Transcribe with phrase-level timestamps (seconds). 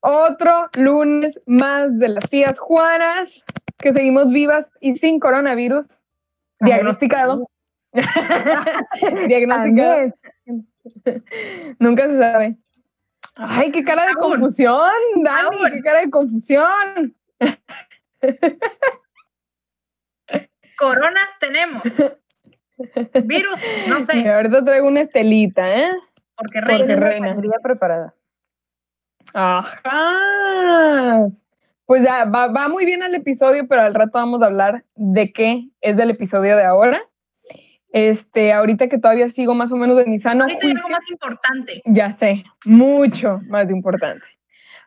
[0.00, 3.44] Otro lunes más de las tías Juanas,
[3.78, 6.04] que seguimos vivas y sin coronavirus.
[6.60, 7.46] Diagnosticado.
[9.26, 10.12] Diagnosticado.
[11.78, 12.58] Nunca se sabe.
[13.36, 14.90] Ay, qué cara de confusión,
[15.22, 17.16] Dani, qué cara de confusión.
[20.76, 21.82] Coronas tenemos.
[23.24, 24.28] Virus, no sé.
[24.28, 25.90] ahorita traigo una estelita, ¿eh?
[26.34, 26.86] Porque reina.
[26.86, 27.36] Porque reina.
[27.62, 28.14] preparada.
[29.34, 30.18] Ajá.
[31.86, 35.32] Pues ya, va, va, muy bien el episodio, pero al rato vamos a hablar de
[35.32, 37.00] qué es del episodio de ahora.
[37.92, 41.10] Este, ahorita que todavía sigo más o menos de mi sano ahorita hay algo más
[41.10, 41.82] importante.
[41.84, 44.26] Ya sé, mucho más importante.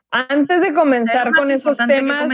[0.10, 2.32] Antes de comenzar con esos temas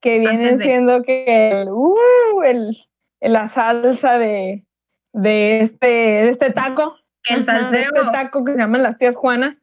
[0.00, 2.74] que, vienen siendo que uh, el,
[3.20, 4.65] la salsa de,
[5.16, 6.96] de este, este taco,
[7.28, 9.62] el este taco que se llaman las tías Juanas,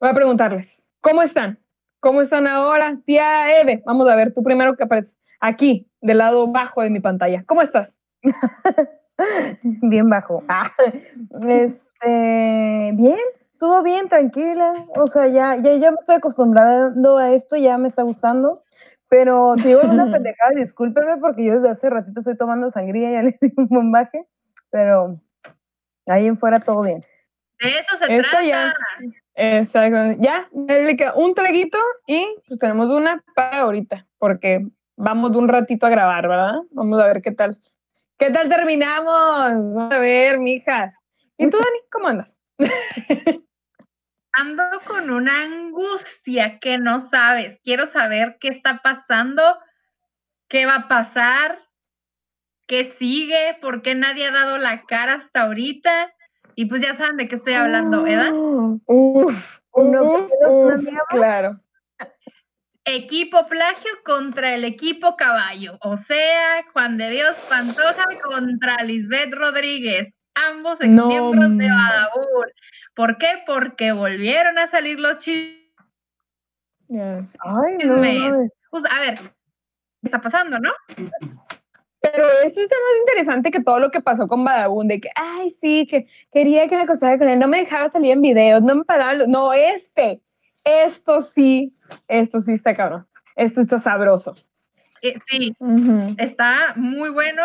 [0.00, 1.58] voy a preguntarles, ¿cómo están?
[1.98, 3.00] ¿Cómo están ahora?
[3.04, 7.00] Tía Eve, vamos a ver, tú primero que apareces aquí, del lado bajo de mi
[7.00, 7.42] pantalla.
[7.46, 7.98] ¿Cómo estás?
[9.62, 10.44] bien bajo.
[10.48, 10.70] Ah,
[11.48, 13.18] este, bien,
[13.58, 14.86] todo bien, tranquila.
[14.94, 18.62] O sea, ya, ya, ya me estoy acostumbrando a esto, ya me está gustando.
[19.08, 23.22] Pero si digo una pendejada, discúlpeme porque yo desde hace ratito estoy tomando sangría, ya
[23.22, 24.28] le di un bombaje,
[24.70, 25.20] pero
[26.08, 27.04] ahí en fuera todo bien.
[27.60, 28.42] De eso se trata.
[28.42, 28.74] Ya,
[29.34, 30.20] exacto.
[30.20, 30.48] Ya,
[31.14, 36.28] un traguito y pues tenemos una para ahorita, porque vamos de un ratito a grabar,
[36.28, 36.60] ¿verdad?
[36.70, 37.58] Vamos a ver qué tal
[38.18, 39.52] ¿Qué tal terminamos?
[39.52, 40.94] Vamos a ver, mijas.
[41.36, 42.38] ¿Y tú, Dani, cómo andas?
[44.32, 47.60] Ando con una angustia que no sabes.
[47.62, 49.42] Quiero saber qué está pasando,
[50.48, 51.62] qué va a pasar,
[52.66, 56.12] qué sigue, por qué nadie ha dado la cara hasta ahorita.
[56.54, 58.32] Y pues ya saben de qué estoy hablando, ¿verdad?
[58.86, 59.60] Uf,
[61.10, 61.60] claro
[62.86, 70.14] equipo plagio contra el equipo caballo, o sea, Juan de Dios Pantoja contra Lisbeth Rodríguez,
[70.34, 72.46] ambos ex miembros de Badabun.
[72.94, 73.42] ¿Por qué?
[73.44, 75.66] Porque volvieron a salir los chismes.
[76.88, 79.30] Ay, no, pues, a ver, ¿qué
[80.04, 80.70] está pasando, no?
[82.00, 85.50] Pero eso está más interesante que todo lo que pasó con Badabun, de que, ay,
[85.60, 88.76] sí, que quería que me acostara con él, no me dejaba salir en videos, no
[88.76, 90.20] me pagaba, no, este,
[90.64, 91.74] esto sí,
[92.08, 94.34] esto sí está cabrón, esto está sabroso.
[95.02, 95.54] Eh, sí,
[96.18, 97.42] está muy bueno,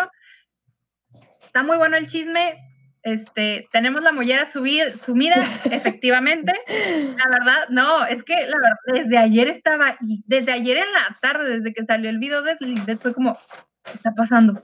[1.41, 2.59] está muy bueno el chisme,
[3.03, 5.35] este, tenemos la mollera sumida,
[5.71, 6.53] efectivamente.
[6.67, 11.17] La verdad, no, es que la verdad, desde ayer estaba, y desde ayer en la
[11.21, 13.37] tarde, desde que salió el video de Lisbeth, fue como,
[13.83, 14.61] ¿qué está pasando?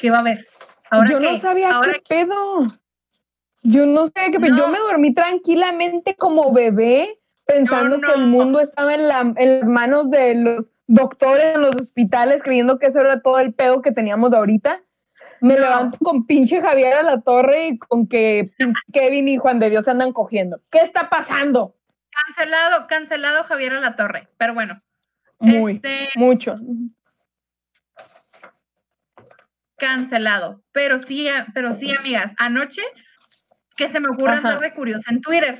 [0.00, 0.44] ¿Qué va a haber?
[0.90, 2.62] ¿Ahora Yo no sabía qué pedo.
[3.62, 4.56] Yo no sé qué pedo.
[4.56, 10.34] Yo me dormí tranquilamente como bebé pensando que el mundo estaba en, las manos de
[10.34, 14.82] los doctores en los hospitales, creyendo que eso era todo el pedo que teníamos ahorita.
[15.40, 18.50] Me levanto con pinche Javier a la torre y con que
[18.92, 20.60] Kevin y Juan de Dios se andan cogiendo.
[20.70, 21.76] ¿Qué está pasando?
[22.10, 24.28] Cancelado, cancelado Javier a la torre.
[24.38, 24.80] Pero bueno.
[25.38, 26.54] Muy, este, mucho.
[29.84, 30.62] Cancelado.
[30.72, 32.32] Pero sí, pero sí, amigas.
[32.38, 32.82] Anoche
[33.76, 35.58] que se me ocurre hacer de curiosa en Twitter.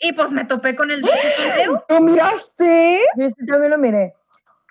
[0.00, 1.84] Y pues me topé con el video.
[1.88, 3.00] ¿Lo miraste?
[3.16, 4.14] Yo sí también lo miré.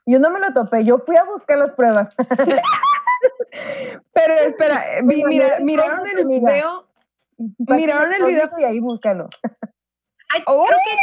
[0.05, 2.15] Yo no me lo topé, yo fui a buscar las pruebas.
[4.13, 6.87] Pero espera, mira, miraron el video.
[7.57, 8.51] Miraron el video.
[8.59, 9.29] Y ahí búscalo.
[10.29, 10.97] creo que hay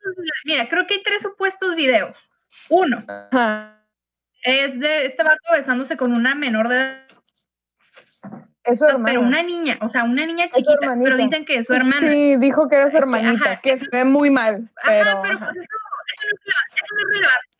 [0.00, 2.30] tres mira, creo que hay tres supuestos videos.
[2.68, 2.98] Uno
[4.42, 7.02] es de este vato besándose con una menor de
[8.64, 9.06] es su hermana.
[9.06, 11.98] Pero una niña, o sea, una niña chiquita, pero dicen que es su hermana.
[11.98, 14.70] Sí, dijo que era su hermanita, que se ve muy mal.
[14.86, 17.52] Pero, ajá, pero pues eso, eso, no es, eso no es relevante.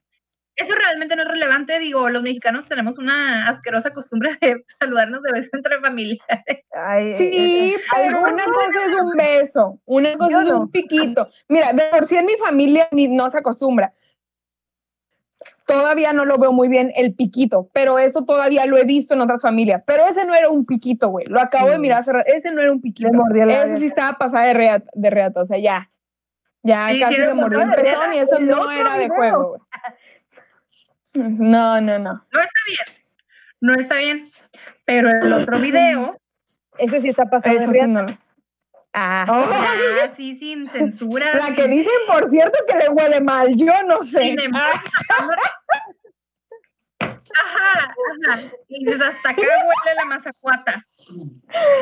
[0.54, 5.32] Eso realmente no es relevante, digo, los mexicanos tenemos una asquerosa costumbre de saludarnos de
[5.32, 6.64] beso entre familiares.
[6.72, 11.28] Ay, sí, pero una cosa es un beso, una cosa es un piquito.
[11.48, 13.94] Mira, de por sí en mi familia no se acostumbra,
[15.66, 19.20] todavía no lo veo muy bien el piquito, pero eso todavía lo he visto en
[19.20, 19.82] otras familias.
[19.86, 21.26] Pero ese no era un piquito, güey.
[21.26, 23.10] Lo acabo de mirar hace Ese no era un piquito.
[23.34, 25.90] Ese sí estaba pasada de reata, de reata, o sea, ya.
[26.62, 29.60] Ya casi le mordió el pezón y eso no era de juego, güey.
[31.14, 32.12] No, no, no.
[32.32, 33.04] No está bien.
[33.60, 34.28] No está bien.
[34.84, 36.16] Pero el otro video.
[36.78, 38.06] Ese sí está pasado de reata.
[38.94, 41.34] Ah, ah, sí, sin censura.
[41.34, 44.36] La que dicen, por cierto, que le huele mal, yo no sé.
[47.34, 47.94] Ajá,
[48.26, 48.40] ajá.
[48.68, 50.84] Y dices, hasta acá huele la mazacuata.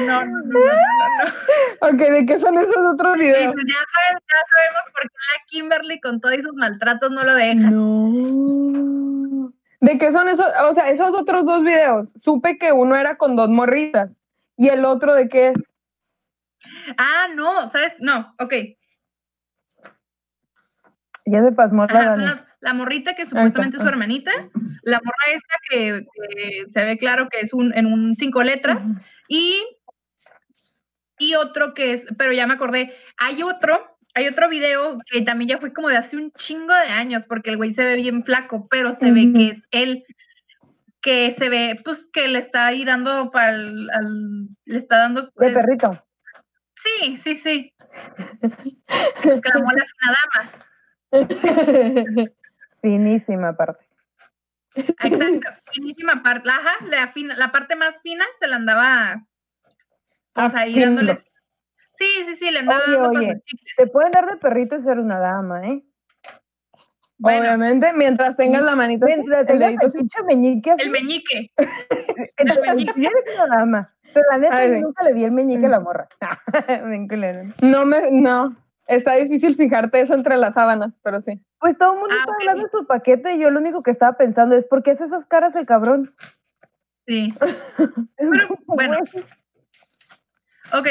[0.07, 3.55] No, no, no, no, no, Ok, ¿de qué son esos otros videos?
[3.57, 7.71] ya, sabes, ya sabemos por qué la Kimberly con todos sus maltratos no lo deja.
[7.71, 9.53] No.
[9.81, 10.47] ¿De qué son esos?
[10.69, 12.13] O sea, esos otros dos videos.
[12.17, 14.19] Supe que uno era con dos morritas.
[14.57, 15.73] ¿Y el otro de qué es?
[16.97, 17.95] Ah, no, ¿sabes?
[18.01, 18.55] No, ok.
[21.27, 24.31] Ya se pasmó la la morrita que supuestamente es su hermanita,
[24.83, 26.07] la morra esta que,
[26.71, 28.85] se ve claro que es un, en un cinco letras,
[29.29, 29.63] y,
[31.19, 35.49] y otro que es, pero ya me acordé, hay otro, hay otro video que también
[35.51, 38.25] ya fue como de hace un chingo de años, porque el güey se ve bien
[38.25, 40.05] flaco, pero se ve que es él,
[41.01, 45.23] que se ve, pues, que le está ahí dando para le está dando...
[45.23, 45.93] De pues, perrito.
[46.83, 47.75] Sí, sí, sí.
[49.25, 50.51] Exclamó la fina dama.
[52.81, 53.85] Finísima parte.
[54.75, 56.49] Exacto, finísima parte.
[56.49, 59.27] La, la, parte más fina se la andaba
[60.33, 61.43] pues ahí dándoles.
[61.77, 63.43] Sí, sí, sí, le andaba dando oye,
[63.77, 65.85] Se pueden dar de perrito y ser una dama, ¿eh?
[67.23, 69.05] Obviamente, mientras tengas la manita.
[69.05, 71.53] Mientras tengas el, meñique El meñique.
[72.37, 72.93] el meñique.
[72.97, 73.95] eres una dama.
[74.13, 76.09] Pero la neta, yo nunca le di el meñique a la morra.
[77.63, 78.55] no me, no.
[78.87, 81.41] Está difícil fijarte eso entre las sábanas, pero sí.
[81.59, 83.91] Pues todo el mundo ah, está hablando de su paquete y yo lo único que
[83.91, 86.13] estaba pensando es, ¿por qué hace esas caras el cabrón?
[86.91, 87.33] Sí.
[88.67, 88.97] bueno.
[90.73, 90.87] Ok,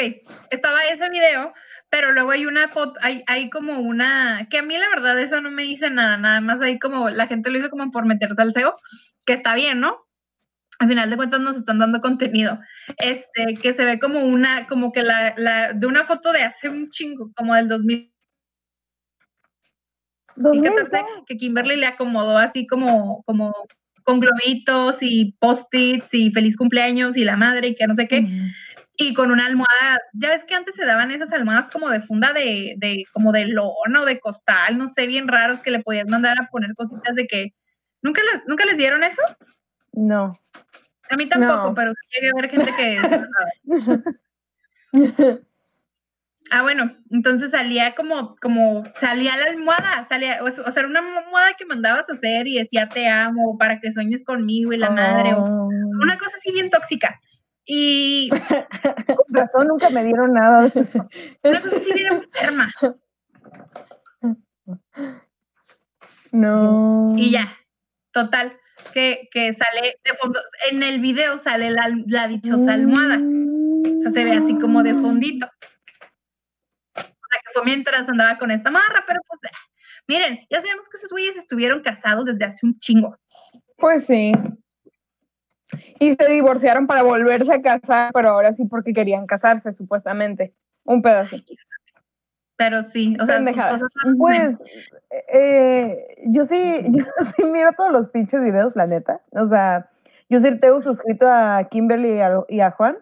[0.50, 1.52] estaba ese video,
[1.90, 5.40] pero luego hay una foto, hay, hay como una, que a mí la verdad eso
[5.40, 8.40] no me dice nada, nada más ahí como la gente lo hizo como por meterse
[8.40, 8.74] al SEO,
[9.26, 10.06] que está bien, ¿no?
[10.80, 12.58] Al final de cuentas nos están dando contenido,
[12.96, 16.70] este, que se ve como una, como que la, la de una foto de hace
[16.70, 18.10] un chingo, como del 2000.
[20.36, 23.52] 2014, que Kimberly le acomodó así como, como
[24.04, 28.26] con globitos y post-its y feliz cumpleaños y la madre y que no sé qué.
[28.96, 32.32] Y con una almohada, ya ves que antes se daban esas almohadas como de funda
[32.32, 36.06] de, de como de lona o de costal, no sé, bien raros que le podían
[36.08, 37.54] mandar a poner cositas de que,
[38.00, 39.20] ¿nunca les, ¿nunca les dieron eso?
[39.92, 40.36] No.
[41.10, 42.98] A mí tampoco, pero sí llegué a ver gente que...
[46.52, 51.54] ah, bueno, entonces salía como, como, salía la almohada, salía, o sea, era una almohada
[51.58, 55.34] que mandabas a hacer y decía te amo, para que sueñes conmigo y la madre,
[55.34, 55.68] o oh.
[56.00, 57.20] una cosa así bien tóxica.
[57.66, 58.30] Y...
[58.30, 61.08] Con razón nunca me dieron nada de eso.
[61.44, 62.68] Una cosa así bien enferma.
[66.32, 67.14] No.
[67.16, 67.52] Y ya,
[68.12, 68.60] total
[68.92, 70.40] que, sale de fondo,
[70.70, 73.18] en el video sale la, dichosa almohada.
[73.18, 75.46] O sea, se ve así como de fondito.
[75.46, 79.52] O sea, que fue mientras andaba con esta marra, pero pues,
[80.08, 83.16] miren, ya sabemos que esos güeyes estuvieron casados desde hace un chingo.
[83.76, 84.32] Pues sí.
[85.98, 90.54] Y se divorciaron para volverse a casar, pero ahora sí porque querían casarse, supuestamente.
[90.84, 91.36] Un pedazo
[92.60, 93.42] pero sí, o sea,
[94.18, 94.58] pues
[95.32, 95.96] eh,
[96.26, 99.22] yo sí, yo sí miro todos los pinches videos, la neta.
[99.30, 99.88] O sea,
[100.28, 102.18] yo sí tengo suscrito a Kimberly
[102.50, 102.98] y a, Juan.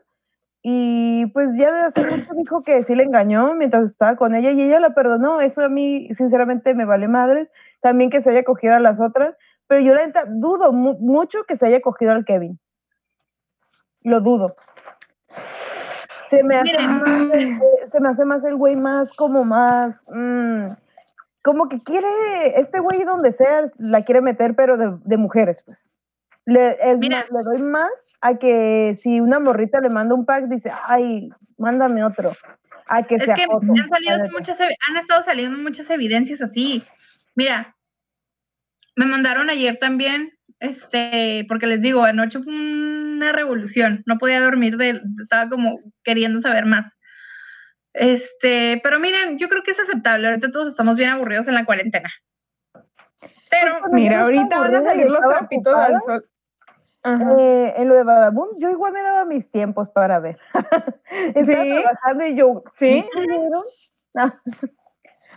[0.63, 4.53] Y pues ya de hace mucho dijo que sí le engañó mientras estaba con ella
[4.53, 5.41] y ella la perdonó.
[5.41, 7.51] Eso a mí, sinceramente, me vale madres.
[7.81, 9.35] También que se haya cogido a las otras.
[9.67, 12.61] Pero yo la neta dudo mucho que se haya cogido al Kevin.
[14.05, 14.55] Lo dudo.
[16.29, 17.31] Se me, hace más,
[17.93, 19.97] se me hace más el güey más como más...
[20.09, 20.67] Mm,
[21.43, 22.09] como que quiere,
[22.57, 25.89] este güey donde sea, la quiere meter, pero de, mujeres, pues.
[26.45, 30.71] Le, es le doy más a que si una morrita le manda un pack, dice,
[30.87, 32.33] ay, mándame otro.
[32.87, 36.83] A que es que han, salido muchas, han estado saliendo muchas evidencias así.
[37.35, 37.77] Mira,
[38.97, 42.53] me mandaron ayer también este, porque les digo, anoche fue
[43.19, 46.97] una revolución, no podía dormir, de, estaba como queriendo saber más.
[47.93, 51.65] Este, pero miren, yo creo que es aceptable, ahorita todos estamos bien aburridos en la
[51.65, 52.11] cuarentena.
[53.51, 56.29] Pero, pues, mira, ahorita van a salir los trapitos al sol.
[57.39, 60.39] Eh, en lo de Badabun, yo igual me daba mis tiempos para ver.
[61.35, 63.09] Estaba trabajando y yo, ¿sí?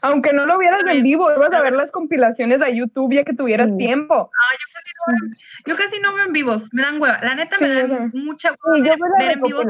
[0.01, 3.33] Aunque no lo vieras en vivo, ibas a ver las compilaciones de YouTube ya que
[3.33, 4.31] tuvieras tiempo.
[4.33, 5.31] Ah, yo casi, no veo,
[5.67, 7.19] yo casi no veo en vivos, me dan hueva.
[7.21, 9.65] La neta me dan mucha hueva ver, ver en vivos.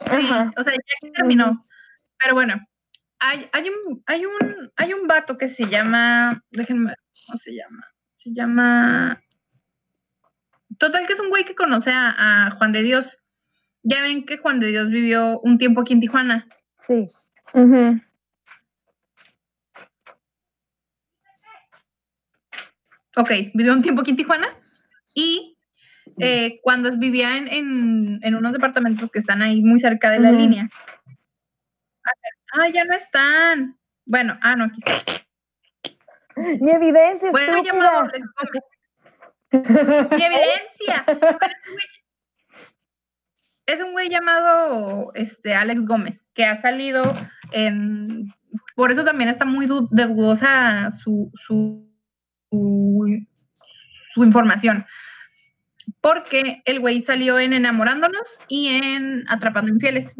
[0.00, 1.66] Sí, o sea, ya terminó.
[2.18, 2.54] Pero bueno,
[3.18, 7.54] hay, hay, un, hay, un, hay un vato que se llama, déjenme ver, ¿cómo se
[7.54, 7.86] llama?
[8.12, 9.20] Se llama...
[10.78, 13.18] Total, que es un güey que conoce a, Juan de Dios.
[13.82, 16.48] Ya ven que Juan de Dios vivió un tiempo aquí en Tijuana.
[16.80, 17.08] Sí.
[23.16, 24.48] Ok, ¿vivió un tiempo aquí en Tijuana?
[25.14, 25.56] Y
[26.18, 30.68] eh, cuando vivía en, unos departamentos que están ahí muy cerca de la línea.
[32.52, 33.78] Ah, ya no están.
[34.04, 34.80] Bueno, ah, no, aquí
[36.36, 37.30] Mi evidencia.
[37.32, 38.10] Bueno, llamado
[39.52, 41.04] Mi evidencia.
[43.66, 47.02] es un güey llamado este, Alex Gómez, que ha salido
[47.52, 48.32] en...
[48.76, 51.93] Por eso también está muy de dudosa su, su,
[54.14, 54.86] su, información.
[56.00, 60.14] Porque el güey salió en Enamorándonos y en Atrapando Infieles.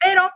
[0.00, 0.30] Pero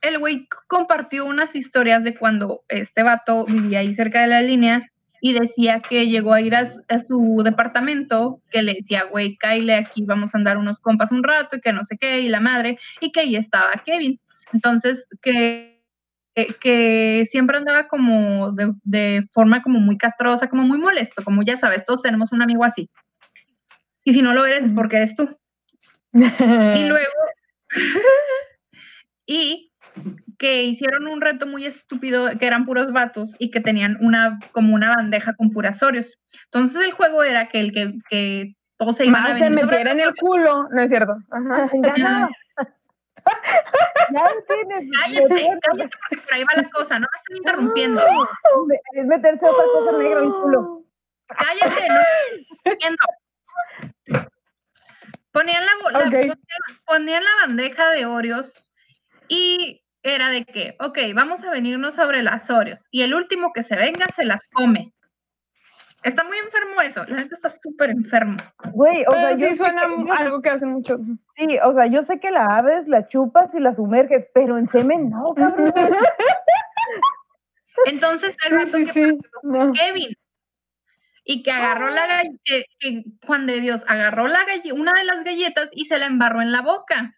[0.00, 4.90] el güey compartió unas historias de cuando este vato vivía ahí cerca de la línea
[5.20, 10.04] y decía que llegó a ir a, su departamento, que le decía, güey, Kyle, aquí
[10.04, 12.78] vamos a andar unos compas un rato y que no sé qué, y la madre,
[13.00, 14.20] y que ahí estaba Kevin.
[14.52, 15.75] Entonces, que,
[16.36, 21.84] que, siempre andaba como de, forma como muy castrosa, como muy molesto, como ya sabes,
[21.84, 22.90] todos tenemos un amigo así.
[24.04, 25.28] Y si no lo eres es porque eres tú.
[26.12, 26.18] y
[26.88, 27.12] luego,
[29.26, 29.72] y
[30.38, 34.74] que hicieron un reto muy estúpido, que eran puros vatos y que tenían una, como
[34.74, 36.18] una bandeja con puras Oreos.
[36.44, 40.00] Entonces el juego era que el que, que todos se iban a se metiera en
[40.00, 41.16] el culo, no es cierto.
[41.30, 42.28] Ajá.
[44.12, 44.90] ya tienes.
[45.00, 48.02] Cállate, cállate, porque por ahí va la cosa, no me están interrumpiendo.
[48.92, 50.84] Es meterse otra cosa negra en el culo.
[51.28, 52.00] Cállate, no
[52.64, 52.96] estoy
[55.32, 56.36] Ponían la, la,
[56.86, 58.72] ponían la bandeja de Oreos
[59.28, 63.62] y era de que, ok, vamos a venirnos sobre las Oreos y el último que
[63.62, 64.94] se venga se las come.
[66.06, 68.36] Está muy enfermo eso, la gente está súper enfermo.
[68.72, 69.82] Güey, o sea, sí suena
[70.16, 71.00] algo que hacen muchos.
[71.36, 74.68] Sí, o sea, yo sé que la aves, la chupas y la sumerges, pero en
[74.68, 75.74] semen no, cabrón.
[77.86, 79.18] Entonces, el rato que
[79.74, 80.16] Kevin
[81.24, 85.70] y que agarró la galleta, que Juan de Dios agarró la una de las galletas
[85.72, 87.15] y se la embarró en la boca.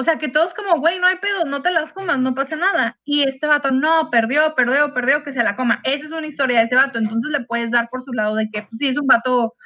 [0.00, 2.54] O sea, que todos como, güey, no hay pedo, no te las comas, no pasa
[2.54, 3.00] nada.
[3.04, 5.80] Y este vato, no, perdió, perdió, perdió, que se la coma.
[5.82, 7.00] Esa es una historia de ese vato.
[7.00, 9.56] Entonces le puedes dar por su lado de que, pues sí, es un vato,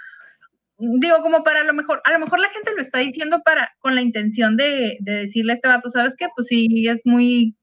[0.78, 3.94] digo, como para lo mejor, a lo mejor la gente lo está diciendo para, con
[3.94, 6.28] la intención de, de decirle a este vato, ¿sabes qué?
[6.34, 7.54] Pues sí, es muy,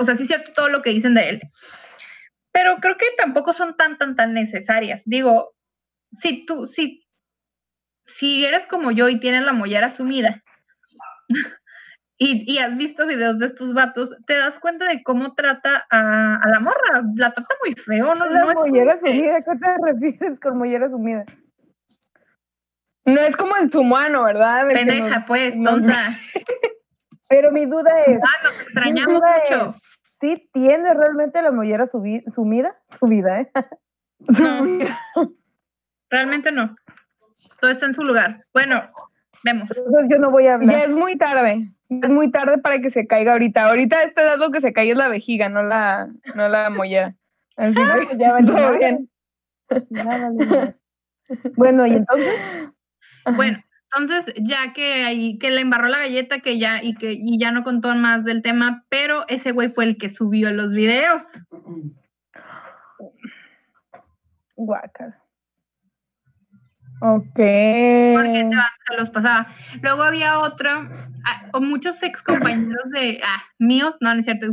[0.00, 1.40] o sea, sí es cierto todo lo que dicen de él.
[2.50, 5.02] Pero creo que tampoco son tan, tan, tan necesarias.
[5.04, 5.54] Digo,
[6.18, 7.06] si tú, si,
[8.06, 10.42] si eres como yo y tienes la mollera sumida,
[12.18, 16.60] y, has visto videos de estos vatos, te das cuenta de cómo trata a, la
[16.60, 17.02] morra.
[17.14, 18.26] La trata muy feo, ¿no?
[18.26, 21.24] La mollera sumida, ¿qué te refieres con mollera sumida?
[23.04, 24.66] No es como el humano, ¿verdad?
[24.72, 26.18] Pendeja, pues, tonta.
[27.28, 28.22] Pero mi duda es.
[28.22, 29.74] Ah, nos extrañamos mucho.
[30.02, 32.80] ¿Sí tiene realmente la mollera sumida?
[32.88, 33.52] Subida, ¿eh?
[34.40, 34.78] No.
[36.10, 36.74] Realmente no.
[37.60, 38.40] Todo está en su lugar.
[38.54, 38.88] Bueno,
[39.46, 39.70] vemos.
[39.70, 40.76] Entonces yo no voy a hablar.
[40.76, 43.68] Ya es muy tarde es muy tarde para que se caiga ahorita.
[43.68, 47.14] Ahorita este edad lo que se cae es la vejiga, no la, no la mollera.
[47.56, 49.08] Así que ya todo bien.
[51.56, 52.48] bueno, ¿y entonces?
[53.34, 57.38] Bueno, entonces ya que ahí que le embarró la galleta que ya y que y
[57.38, 61.22] ya no contó más del tema, pero ese güey fue el que subió los videos.
[64.56, 65.22] Guácala.
[67.00, 67.34] Ok.
[67.34, 68.50] Porque
[68.88, 69.46] se los pasaba.
[69.82, 74.46] Luego había otro, ah, o muchos ex compañeros de, ah, míos, no, no es cierto,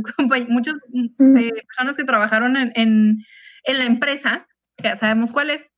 [0.48, 3.24] muchos eh, personas que trabajaron en, en,
[3.66, 4.46] la empresa,
[4.82, 5.70] ya sabemos cuál es,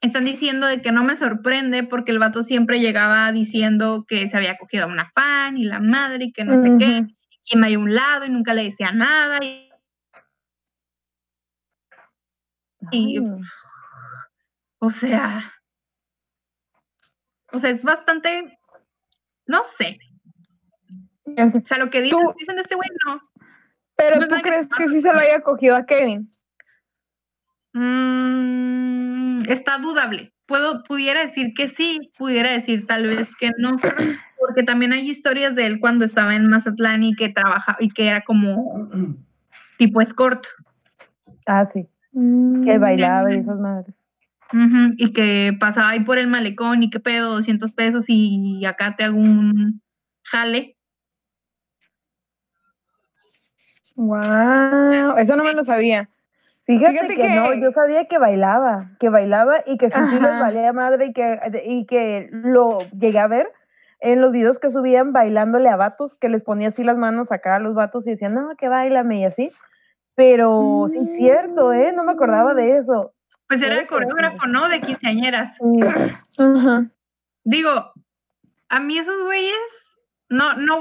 [0.00, 4.36] están diciendo de que no me sorprende porque el vato siempre llegaba diciendo que se
[4.36, 7.06] había cogido a una fan y la madre y que no sé qué,
[7.44, 9.38] y me a un lado y nunca le decía nada.
[12.90, 13.20] y
[14.82, 15.59] o sea,
[17.52, 18.58] o sea, es bastante,
[19.46, 19.98] no sé.
[21.24, 23.20] O sea, lo que dicen, dicen de este güey, no.
[23.96, 26.30] Pero tú crees que, sí se lo haya cogido a Kevin.
[27.72, 30.32] Mm, está dudable.
[30.46, 33.78] Puedo, pudiera decir que sí, pudiera decir tal vez que no,
[34.38, 38.08] porque también hay historias de él cuando estaba en Mazatlán y que trabajaba y que
[38.08, 38.88] era como
[39.76, 40.44] tipo escort.
[41.46, 41.88] Ah, sí.
[42.64, 44.09] Que bailaba y esas madres
[44.52, 49.04] y que pasaba ahí por el malecón y qué pedo, 200 pesos y acá te
[49.04, 49.80] hago un
[50.22, 50.76] jale.
[53.96, 56.08] Wow, eso no me lo sabía.
[56.64, 60.72] Fíjate, que, no, yo sabía que bailaba, que bailaba y que sí, sí les valía
[60.72, 63.46] madre y que, y que lo llegué a ver
[63.98, 67.56] en los videos que subían bailándole a vatos, que les ponía así las manos acá
[67.56, 69.50] a los vatos y decían, no, que bailame y así.
[70.14, 71.92] Pero sí, cierto, ¿eh?
[71.92, 73.12] No me acordaba de eso.
[73.50, 74.68] Pues era coreógrafo, ¿no?
[74.68, 75.58] De quinceañeras.
[77.42, 77.92] Digo,
[78.68, 80.80] a mí esos güeyes, no, no,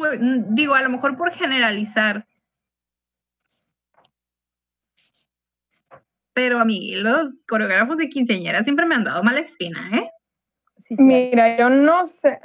[0.49, 2.27] digo, a lo mejor por generalizar.
[6.33, 10.11] Pero a mí los coreógrafos de quinceañeras siempre me han dado mala espina, ¿eh?
[10.99, 12.39] Mira, yo no sé,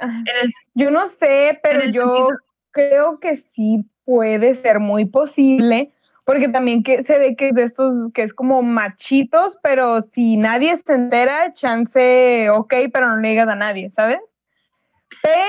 [0.73, 2.29] yo no sé, pero yo
[2.71, 5.93] creo que sí puede ser muy posible,
[6.25, 10.37] porque también que se ve que es de estos, que es como machitos, pero si
[10.37, 14.19] nadie se entera, chance, ok, pero no le digas a nadie, ¿sabes?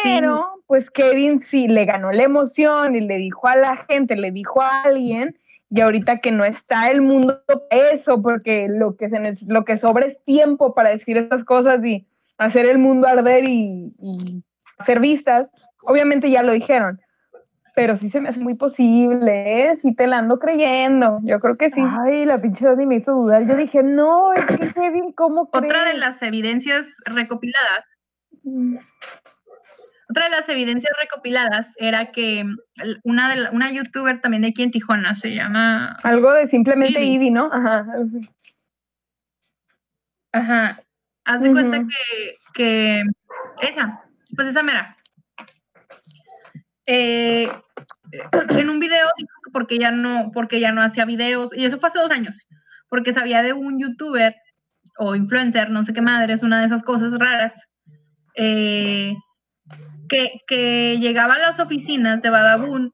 [0.02, 4.30] Pero, pues Kevin sí le ganó la emoción y le dijo a la gente, le
[4.30, 5.38] dijo a alguien,
[5.70, 9.18] y ahorita que no está el mundo eso, porque lo que, se,
[9.48, 12.06] lo que sobra es tiempo para decir estas cosas y
[12.38, 14.44] hacer el mundo arder y, y
[14.78, 15.48] hacer vistas,
[15.82, 17.00] obviamente ya lo dijeron,
[17.76, 19.76] pero sí se me hace muy posible, ¿eh?
[19.76, 21.82] Sí te la ando creyendo, yo creo que sí.
[21.86, 23.46] Ay, la pinche Dani me hizo dudar.
[23.46, 25.70] Yo dije, no, es que Kevin, ¿cómo crees?
[25.70, 27.84] Otra de las evidencias recopiladas.
[28.44, 28.78] Mm.
[30.08, 32.46] Otra de las evidencias recopiladas era que
[33.04, 37.30] una de una youtuber también de aquí en Tijuana se llama algo de simplemente Ivy,
[37.30, 37.50] ¿no?
[37.52, 37.84] Ajá.
[40.32, 40.82] Ajá.
[41.26, 43.02] Haz de cuenta que, que
[43.60, 44.02] esa,
[44.34, 44.96] pues esa mera.
[46.86, 47.50] Eh,
[48.50, 49.06] en un video
[49.52, 52.46] porque ya no, porque ya no hacía videos, y eso fue hace dos años,
[52.88, 54.34] porque sabía de un youtuber
[54.98, 57.68] o influencer, no sé qué madre, es una de esas cosas raras,
[58.34, 59.14] eh,
[60.08, 62.92] que, que, llegaba a las oficinas de Badabun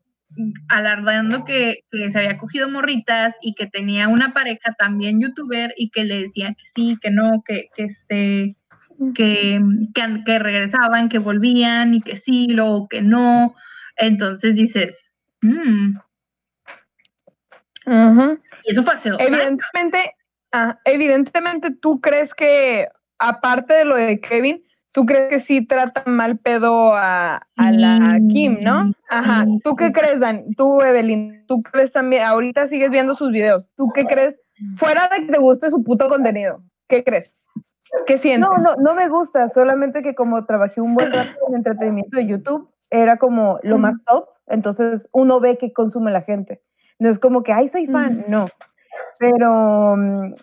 [0.69, 5.91] alardeando que, que, se había cogido morritas y que tenía una pareja también youtuber y
[5.91, 8.57] que le decía que sí, que no, que, que este,
[9.15, 9.61] que,
[9.95, 13.55] que, regresaban, que volvían y que sí, luego que no.
[13.97, 15.12] Entonces dices,
[15.43, 15.93] mmm.
[18.65, 20.15] Y eso fue hace dos evidentemente,
[20.53, 22.87] ah, evidentemente, tú crees que,
[23.19, 28.21] aparte de lo de Kevin, tú crees que sí tratan mal pedo a, a la
[28.31, 28.93] Kim, ¿no?
[29.09, 29.47] Ajá.
[29.65, 30.45] ¿Tú qué crees, Dan?
[30.57, 32.25] Tú, Evelyn, ¿tú crees también?
[32.25, 33.69] Ahorita sigues viendo sus videos.
[33.77, 34.39] ¿Tú qué crees?
[34.77, 37.41] Fuera de que te guste su puto contenido, ¿qué crees?
[38.07, 38.49] ¿Qué sientes?
[38.49, 42.27] No, no, no me gusta, solamente que como trabajé un buen rato en entretenimiento de
[42.27, 46.63] YouTube, era como lo más top, entonces uno ve que consume la gente.
[46.99, 48.47] No es como que, ay, soy fan, no.
[49.19, 50.35] Pero mm,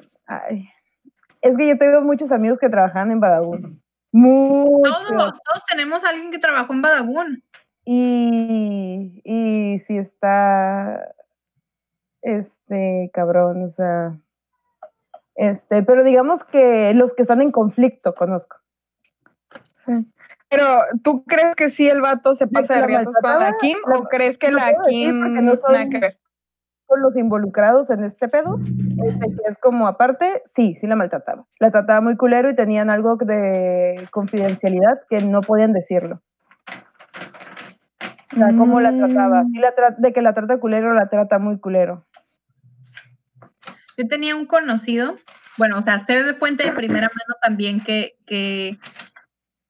[1.41, 3.81] es que yo tengo muchos amigos que trabajan en Badabun.
[4.11, 5.07] Muchos.
[5.07, 7.43] Todos, todos tenemos a alguien que trabajó en Badabun.
[7.85, 11.13] Y, y si está,
[12.21, 14.19] este, cabrón, o sea,
[15.35, 18.57] este, pero digamos que los que están en conflicto conozco.
[19.73, 20.05] Sí.
[20.49, 20.65] Pero,
[21.03, 24.37] ¿tú crees que sí el vato se pasa de, riesgos con la Kim o crees
[24.37, 25.89] que la Kim no son
[26.87, 28.59] con los involucrados en este pedo?
[29.05, 31.45] Este que es como aparte, sí, sí la maltrataba.
[31.59, 36.23] La trataba muy culero y tenían algo de confidencialidad que no podían decirlo.
[38.33, 39.43] O sea, ¿cómo la trataba?
[39.43, 39.59] Mm.
[39.59, 42.07] la de que la trata culero, la trata muy culero.
[43.97, 45.15] Yo tenía un conocido,
[45.57, 48.79] bueno, o sea, sé de fuente de primera mano también que, que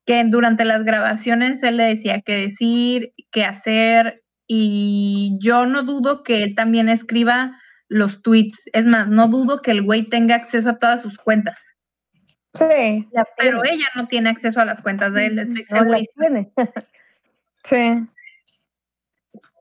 [0.09, 6.23] que durante las grabaciones él le decía qué decir, qué hacer, y yo no dudo
[6.23, 8.71] que él también escriba los tweets.
[8.73, 11.77] Es más, no dudo que el güey tenga acceso a todas sus cuentas.
[12.55, 13.07] Sí.
[13.37, 15.99] Pero ella no tiene acceso a las cuentas de él, estoy segura.
[17.63, 18.07] sí.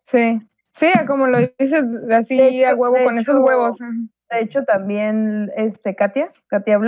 [0.07, 0.41] Sí.
[0.77, 3.77] Sí, como lo dices, así a huevo, con esos huevos.
[4.31, 6.79] De hecho, también este Katia, Katia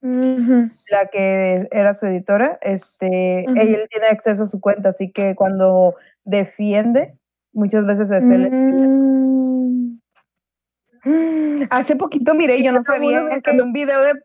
[0.00, 5.96] La que era su editora, este, ella tiene acceso a su cuenta, así que cuando
[6.24, 7.16] defiende,
[7.52, 8.50] muchas veces es él.
[8.50, 9.98] Mm.
[11.70, 14.12] Hace poquito miré, yo no sabía que un video de...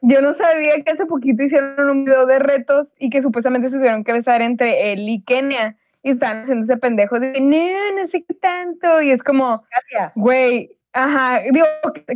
[0.00, 3.76] Yo no sabía que hace poquito hicieron un video de retos y que supuestamente se
[3.76, 8.06] tuvieron que besar entre él y Kenia y estaban haciendo ese pendejo de no, no
[8.06, 9.64] sé qué tanto y es como,
[10.14, 11.66] güey, Ajá, digo,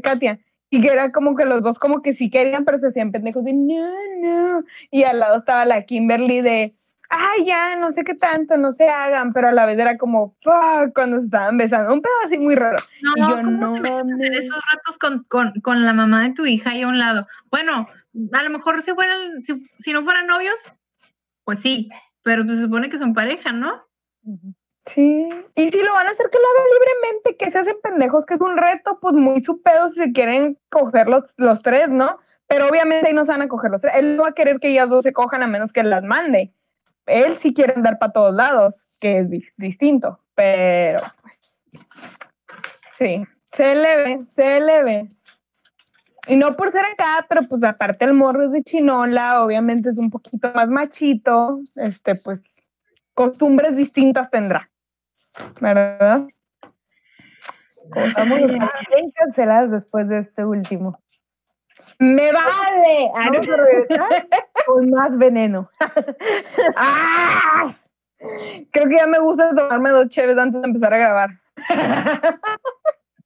[0.03, 0.41] Katia.
[0.71, 3.45] Y que era como que los dos como que sí querían, pero se hacían pendejos
[3.45, 3.91] de no,
[4.21, 4.65] no.
[4.91, 6.73] Y al lado estaba la Kimberly de,
[7.11, 10.37] ay, ya, no sé qué tanto, no se hagan, pero a la vez era como,
[10.41, 11.93] fuck, cuando se estaban besando.
[11.93, 12.79] Un pedo así muy raro.
[13.03, 15.93] No, y yo, ¿cómo no, te metes a hacer esos ratos con, con, con, la
[15.93, 17.27] mamá de tu hija ahí a un lado?
[17.51, 17.87] Bueno,
[18.33, 20.57] a lo mejor si fueran, si, si no fueran novios,
[21.45, 21.91] pues sí,
[22.23, 23.85] pero pues se supone que son pareja, ¿no?
[24.87, 28.27] Sí, y si lo van a hacer, que lo hagan libremente, que se hacen pendejos,
[28.27, 31.91] que es un reto, pues muy su pedo si se quieren coger los, los tres,
[31.91, 32.17] ¿no?
[32.47, 33.95] Pero obviamente ahí no se van a coger los tres.
[33.97, 36.55] Él no va a querer que ellas dos se cojan a menos que las mande.
[37.07, 41.65] Él sí quiere andar para todos lados, que es distinto, pero pues.
[42.99, 43.25] Sí.
[43.53, 45.09] Se le ve, se le ve.
[46.27, 49.99] Y no por ser acá, pero pues aparte el morro es de chinola, obviamente es
[49.99, 52.60] un poquito más machito, este, pues
[53.21, 54.71] costumbres distintas tendrá,
[55.61, 56.27] ¿verdad?
[57.95, 60.99] Estamos bien canceladas después de este último.
[61.99, 63.11] ¡Me vale!
[63.13, 64.29] Vamos a regresar
[64.65, 65.71] con más veneno.
[66.77, 67.77] ¡Ah!
[68.71, 71.31] Creo que ya me gusta tomarme dos cheves antes de empezar a grabar.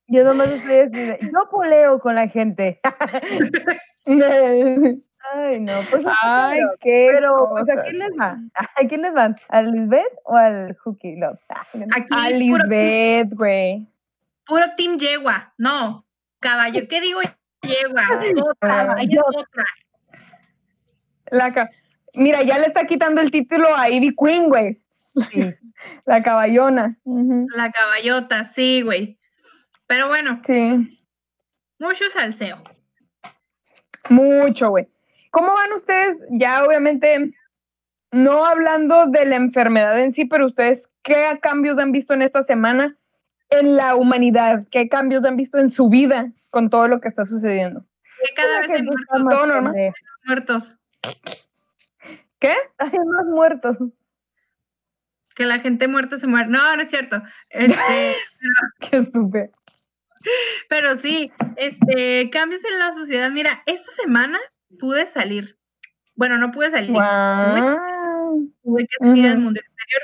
[0.08, 2.80] Yo nomás estoy diciendo, yo poleo con la gente.
[5.32, 6.04] Ay, no, pues.
[6.22, 7.10] Ay, qué.
[7.12, 8.38] Pero, pues, ¿a quién les va?
[8.54, 9.36] ¿A quién les van?
[9.48, 11.38] ¿A Lisbeth o al Hookie Love?
[12.10, 13.88] a Lisbeth, güey.
[14.44, 15.54] Puro Team Yegua.
[15.58, 16.06] No,
[16.40, 16.86] caballo.
[16.88, 17.20] ¿Qué digo
[17.62, 18.02] Yegua?
[18.50, 19.64] Otra, ella es otra.
[21.30, 21.70] La
[22.14, 24.80] Mira, ya le está quitando el título a Ivy Queen, güey.
[26.06, 26.96] La caballona.
[27.04, 29.18] La caballota, sí, güey.
[29.86, 30.40] Pero bueno.
[30.44, 30.98] Sí.
[31.78, 32.62] Mucho salseo.
[34.08, 34.88] Mucho, güey.
[35.34, 36.24] ¿Cómo van ustedes?
[36.30, 37.34] Ya obviamente,
[38.12, 42.44] no hablando de la enfermedad en sí, pero ustedes, ¿qué cambios han visto en esta
[42.44, 42.96] semana
[43.50, 44.64] en la humanidad?
[44.70, 47.84] ¿Qué cambios han visto en su vida con todo lo que está sucediendo?
[48.22, 49.24] Que cada vez hay muertos.
[49.28, 49.74] Todo normal.
[50.24, 50.74] Muertos.
[52.38, 52.54] ¿Qué?
[52.78, 53.76] Hay más muertos.
[55.34, 56.48] Que la gente muerta se muere.
[56.48, 57.20] No, no es cierto.
[57.50, 58.14] Este,
[58.78, 59.50] Qué estúpido.
[60.68, 63.32] Pero sí, este, cambios en la sociedad.
[63.32, 64.38] Mira, esta semana
[64.78, 65.58] pude salir.
[66.14, 66.92] Bueno, no pude salir.
[68.62, 70.02] Tuve, que salir al mundo exterior.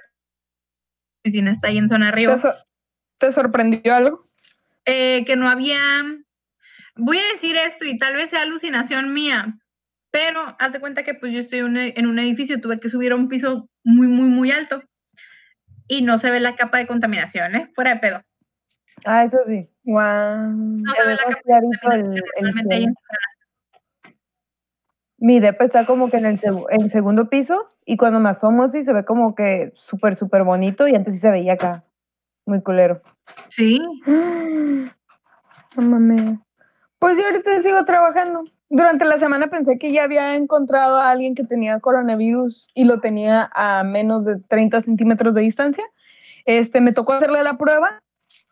[1.22, 2.37] La oficina está ahí en zona arriba.
[3.18, 4.20] ¿Te, sorprendió algo?
[4.85, 5.78] Eh, que no había.
[6.96, 9.59] Voy a decir esto y tal vez sea alucinación mía,
[10.11, 13.16] pero haz de cuenta que pues yo estoy en un edificio, tuve que subir a
[13.16, 14.83] un piso muy, muy, muy alto
[15.90, 17.70] y no se ve la capa de contaminación, ¿eh?
[17.74, 18.20] Fuera de pedo.
[19.04, 19.68] Ah, eso sí.
[19.85, 20.46] Wow.
[20.46, 22.94] No se ve la capa de contaminación.
[25.20, 28.94] Mi depa está como que en el, segundo piso y cuando me asomo así se
[28.94, 31.85] ve como que súper, súper bonito y antes sí se veía acá.
[32.46, 33.00] Muy culero.
[33.48, 33.80] Sí.
[35.76, 36.33] No mames.
[36.98, 38.42] Pues yo ahorita sigo trabajando.
[38.68, 42.98] Durante la semana pensé que ya había encontrado a alguien que tenía coronavirus y lo
[42.98, 45.85] tenía a menos de 30 centímetros de distancia.
[46.44, 48.02] Este, me tocó hacerle la prueba,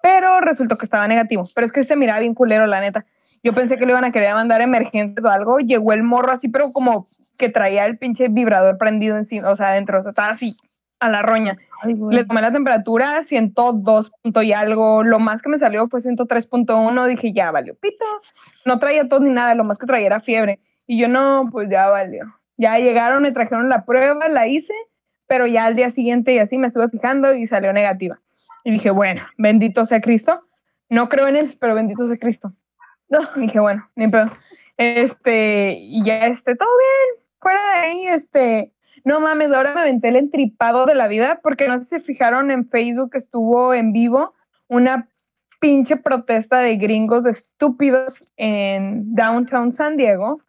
[0.00, 1.42] pero resultó que estaba negativo.
[1.56, 3.04] Pero es que se miraba bien culero, la neta.
[3.42, 5.58] Yo pensé que le iban a querer mandar emergencia o algo.
[5.58, 9.68] Llegó el morro así, pero como que traía el pinche vibrador prendido encima, o sea,
[9.68, 9.98] adentro.
[9.98, 10.56] O sea, estaba así,
[11.00, 11.56] a la roña.
[12.10, 15.04] Le tomé la temperatura, 102 punto y algo.
[15.04, 17.06] Lo más que me salió fue 103.1.
[17.06, 18.04] Dije, ya valió pito.
[18.64, 20.60] No traía tos ni nada, lo más que traía era fiebre.
[20.86, 22.24] Y yo, no, pues ya valió.
[22.56, 24.74] Ya llegaron, me trajeron la prueba, la hice,
[25.28, 28.18] pero ya al día siguiente y así me estuve fijando y salió negativa.
[28.64, 30.40] Y dije, bueno, bendito sea Cristo.
[30.88, 32.52] No creo en él, pero bendito sea Cristo.
[33.08, 33.20] No.
[33.36, 34.26] dije, bueno, ni pedo.
[34.76, 37.24] Este, y ya, este, todo bien.
[37.40, 38.72] Fuera de ahí, este,
[39.04, 42.00] no mames, ahora me aventé el entripado de la vida porque no sé si se
[42.00, 44.32] fijaron en Facebook, estuvo en vivo
[44.66, 45.08] una
[45.60, 50.42] pinche protesta de gringos estúpidos en downtown San Diego,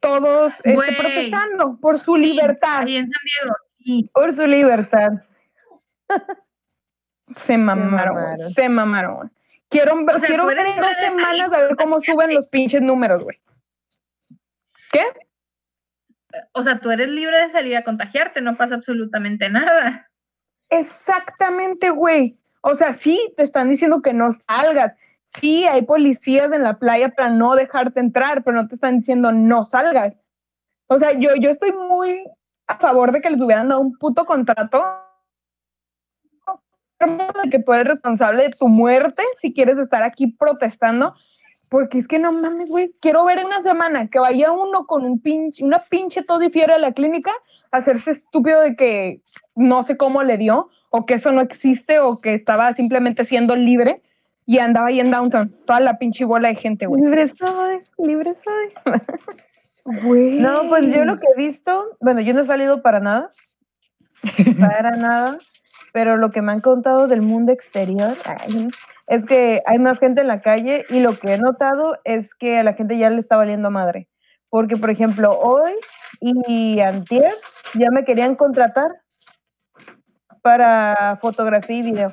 [0.00, 2.84] todos este, protestando por su libertad.
[2.84, 4.10] Ahí en San Diego, sí.
[4.12, 5.12] Por su libertad.
[7.36, 9.30] Se mamaron, se mamaron.
[9.70, 9.94] Quiero,
[10.26, 13.40] quiero ver dos semanas a ver cómo suben los pinches números, güey.
[14.90, 15.02] ¿Qué?
[16.52, 20.10] o sea, tú eres libre de salir a contagiarte, no pasa absolutamente nada.
[20.70, 22.38] Exactamente, güey.
[22.60, 24.96] O sea, sí, te están diciendo que no salgas.
[25.24, 29.32] Sí, hay policías en la playa para no dejarte entrar, pero no te están diciendo
[29.32, 30.18] no salgas.
[30.86, 32.24] O sea, yo, yo estoy muy
[32.66, 34.84] a favor de que les hubieran dado un puto contrato
[36.98, 41.14] de que tú eres responsable de tu muerte si quieres estar aquí protestando
[41.68, 42.92] porque es que no mames, güey.
[43.00, 46.78] Quiero ver en una semana que vaya uno con un pinche, una pinche todifiera a
[46.78, 47.30] la clínica,
[47.70, 49.20] hacerse estúpido de que
[49.54, 53.54] no sé cómo le dio, o que eso no existe, o que estaba simplemente siendo
[53.54, 54.02] libre
[54.46, 55.54] y andaba ahí en downtown.
[55.66, 57.02] Toda la pinche bola de gente, güey.
[57.02, 58.94] Libre soy, libre soy.
[60.02, 60.38] Güey.
[60.38, 63.30] No, pues yo lo que he visto, bueno, yo no he salido para nada.
[64.60, 65.38] Para nada
[65.92, 68.12] pero lo que me han contado del mundo exterior
[69.06, 72.58] es que hay más gente en la calle y lo que he notado es que
[72.58, 74.08] a la gente ya le está valiendo madre.
[74.50, 75.72] Porque, por ejemplo, hoy
[76.20, 77.32] y antier
[77.74, 78.90] ya me querían contratar
[80.42, 82.12] para fotografía y video.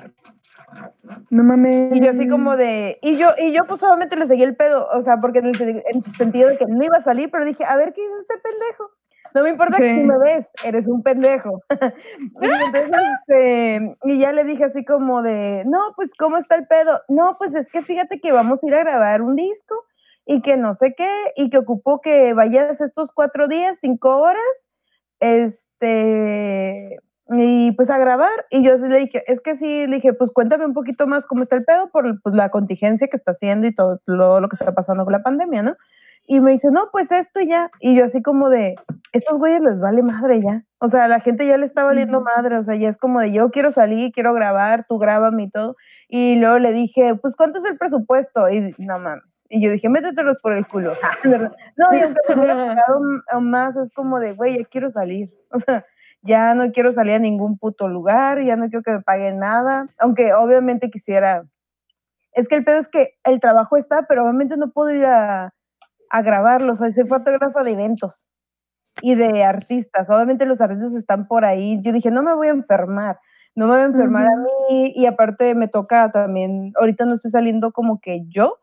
[1.30, 1.96] No mames.
[1.96, 4.88] Y yo así como de, y yo, y yo pues solamente le seguí el pedo,
[4.92, 7.46] o sea, porque en el, en el, sentido de que no iba a salir, pero
[7.46, 8.92] dije, a ver qué hizo este pendejo.
[9.36, 11.62] No me importa que si me ves, eres un pendejo.
[11.70, 12.90] y, entonces,
[13.28, 17.02] este, y ya le dije así como de, no, pues, ¿cómo está el pedo?
[17.10, 19.76] No, pues es que fíjate que vamos a ir a grabar un disco
[20.26, 24.72] y que no sé qué, y que ocupó que vayas estos cuatro días, cinco horas,
[25.20, 26.98] este,
[27.32, 28.46] y pues a grabar.
[28.50, 31.44] Y yo le dije, es que sí, le dije, pues cuéntame un poquito más cómo
[31.44, 34.56] está el pedo por pues, la contingencia que está haciendo y todo lo, lo, que
[34.56, 35.76] está pasando con la pandemia, ¿no?
[36.28, 37.70] Y me dice, no, pues esto ya.
[37.80, 38.76] Y yo así como de,
[39.12, 40.64] estos güeyes les vale madre ya.
[40.80, 42.58] O sea, la gente ya le está valiendo madre.
[42.58, 45.76] O sea, ya es como de, yo quiero salir, quiero grabar, tú grábame y todo.
[46.08, 48.50] Y luego le dije, pues, ¿cuánto es el presupuesto?
[48.50, 49.46] Y no mames.
[49.50, 50.94] Y yo dije, métetelos por el culo.
[51.78, 55.32] no, y aunque me hubiera pagado más, es como de, güey, ya quiero salir.
[55.56, 55.86] O sea,
[56.22, 59.86] ya no quiero salir a ningún puto lugar, ya no quiero que me paguen nada,
[60.00, 61.46] aunque obviamente quisiera.
[62.34, 65.54] Es que el pedo es que el trabajo está, pero obviamente no puedo ir a,
[66.10, 68.30] a grabarlo, o sea, soy fotógrafa de eventos
[69.02, 72.52] y de artistas, obviamente los artistas están por ahí, yo dije, no me voy a
[72.52, 73.20] enfermar,
[73.56, 77.32] no me voy a enfermar a mí y aparte me toca también, ahorita no estoy
[77.32, 78.60] saliendo como que yo,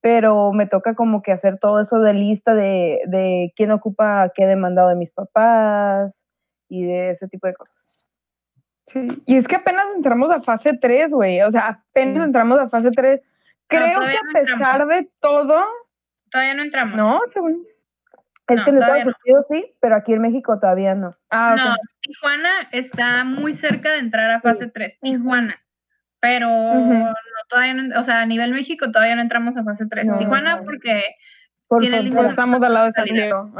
[0.00, 4.46] pero me toca como que hacer todo eso de lista de, de quién ocupa qué
[4.46, 6.26] demandado de mis papás,
[6.70, 7.92] y de ese tipo de cosas.
[8.86, 12.68] Sí, y es que apenas entramos a fase 3, güey, o sea, apenas entramos a
[12.68, 13.20] fase 3.
[13.66, 15.64] Creo que a pesar de todo...
[16.30, 16.96] Todavía no entramos.
[16.96, 17.66] No, según...
[18.48, 21.16] Es que en Estados Unidos sí, pero aquí en México todavía no.
[21.30, 25.56] Ah, no, Tijuana está muy cerca de entrar a fase 3, Tijuana.
[26.18, 27.14] Pero no,
[27.48, 30.18] todavía no, o sea, a nivel México todavía no entramos a fase 3.
[30.18, 31.02] Tijuana porque
[31.68, 33.52] Por tiene el estamos al lado de San Diego.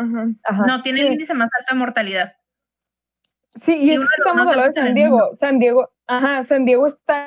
[0.66, 2.37] No, tiene el índice más alto de mortalidad.
[3.54, 5.30] Sí, y, es que estamos hablando de San Diego.
[5.33, 7.26] San Diego, ajá, San Diego está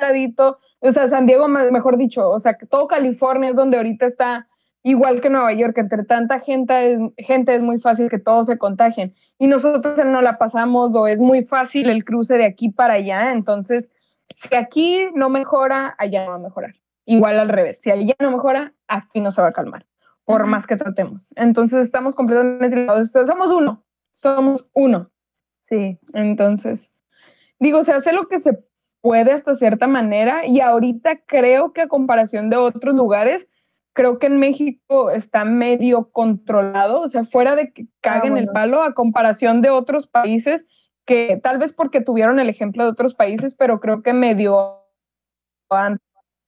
[0.80, 4.48] o sea, San Diego, mejor dicho, o sea, que todo California es donde ahorita está
[4.84, 8.58] igual que Nueva York, entre tanta gente es, gente es muy fácil que todos se
[8.58, 9.14] contagien.
[9.38, 13.32] Y nosotros no la pasamos o es muy fácil el cruce de aquí para allá.
[13.32, 13.90] Entonces,
[14.36, 16.74] si aquí no mejora, allá no va a mejorar.
[17.06, 19.86] Igual al revés, si allá no mejora, aquí no se va a calmar,
[20.24, 21.32] por más que tratemos.
[21.36, 22.86] Entonces, estamos completamente...
[23.06, 25.10] Somos uno, somos uno.
[25.60, 25.98] Sí.
[26.12, 26.92] Entonces,
[27.58, 28.62] digo, se hace lo que se
[29.00, 33.48] puede hasta cierta manera y ahorita creo que a comparación de otros lugares,
[33.94, 38.48] creo que en México está medio controlado, o sea, fuera de que ah, caguen el
[38.48, 40.66] palo a comparación de otros países
[41.06, 44.80] que tal vez porque tuvieron el ejemplo de otros países, pero creo que medio
[45.70, 45.98] han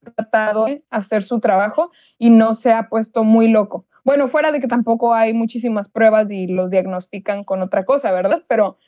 [0.02, 3.87] tratado de hacer su trabajo y no se ha puesto muy loco.
[4.04, 8.42] Bueno, fuera de que tampoco hay muchísimas pruebas y los diagnostican con otra cosa, ¿verdad?
[8.48, 8.78] Pero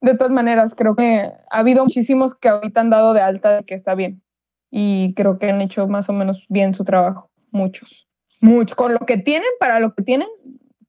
[0.00, 3.64] de todas maneras, creo que ha habido muchísimos que ahorita han dado de alta de
[3.64, 4.22] que está bien.
[4.70, 7.30] Y creo que han hecho más o menos bien su trabajo.
[7.54, 8.08] Muchos.
[8.42, 8.76] Muchos.
[8.76, 10.28] Con lo que tienen, para lo que tienen,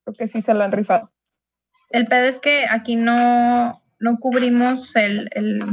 [0.04, 1.12] creo que sí se lo han rifado.
[1.92, 5.64] El pedo es que aquí no, no cubrimos el, el,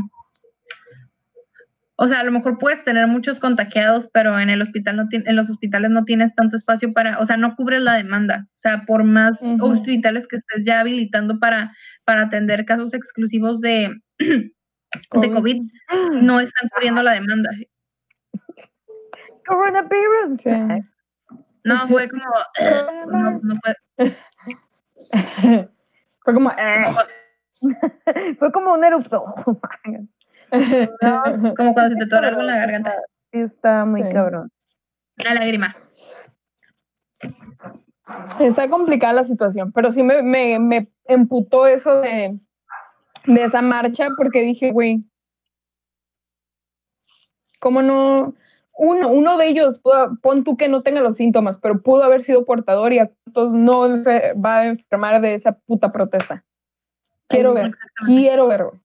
[1.96, 5.34] o sea, a lo mejor puedes tener muchos contagiados, pero en el hospital no en
[5.34, 8.48] los hospitales no tienes tanto espacio para, o sea, no cubres la demanda.
[8.58, 11.74] O sea, por más hospitales que estés ya habilitando para,
[12.04, 13.98] para atender casos exclusivos de,
[15.08, 15.28] COVID.
[15.28, 15.62] de COVID,
[16.20, 17.50] no están cubriendo la demanda.
[19.46, 20.44] Coronavirus.
[21.64, 22.24] No, fue como,
[23.10, 23.74] no, no fue.
[26.24, 26.84] fue como, eh.
[28.38, 29.22] fue como un erupto.
[29.46, 29.60] como
[31.54, 32.94] cuando se te torre algo en la garganta.
[33.32, 34.50] Sí, está muy cabrón.
[35.20, 35.74] Una lágrima.
[38.40, 42.38] Está complicada la situación, pero sí me, me, me emputó eso de,
[43.26, 45.04] de esa marcha porque dije, güey,
[47.60, 48.34] ¿cómo no?
[48.74, 49.80] Uno, uno de ellos,
[50.22, 53.52] pon tú que no tenga los síntomas, pero pudo haber sido portador y a cuántos
[53.52, 54.02] no
[54.44, 56.44] va a enfermar de esa puta protesta.
[57.28, 57.72] Quiero ver,
[58.06, 58.80] quiero verlo.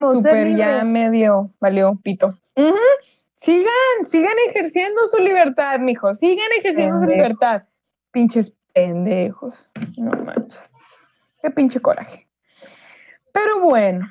[0.00, 2.38] Super ya medio valió pito.
[3.32, 6.14] Sigan, sigan ejerciendo su libertad, mijo.
[6.14, 7.62] Sigan ejerciendo su libertad.
[8.12, 9.54] Pinches pendejos.
[9.98, 10.70] No manches.
[11.40, 12.28] Qué pinche coraje.
[13.32, 14.08] Pero bueno,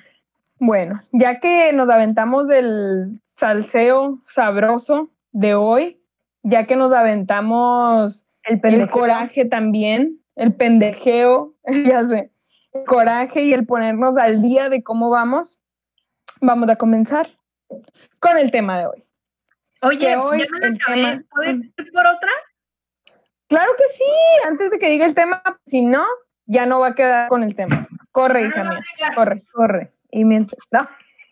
[0.61, 5.99] bueno, ya que nos aventamos del salseo sabroso de hoy,
[6.43, 12.31] ya que nos aventamos el, el coraje también, el pendejeo, ya sé,
[12.73, 15.59] el coraje y el ponernos al día de cómo vamos,
[16.41, 17.27] vamos a comenzar
[18.19, 19.03] con el tema de hoy.
[19.81, 21.25] Oye, hoy ya me acabé.
[21.31, 22.31] ¿Puedes ir por otra?
[23.47, 26.05] Claro que sí, antes de que diga el tema, si no,
[26.45, 27.87] ya no va a quedar con el tema.
[28.11, 29.41] Corre, hija mía, corre.
[29.53, 29.91] Corre.
[30.11, 30.87] Y mientras, no,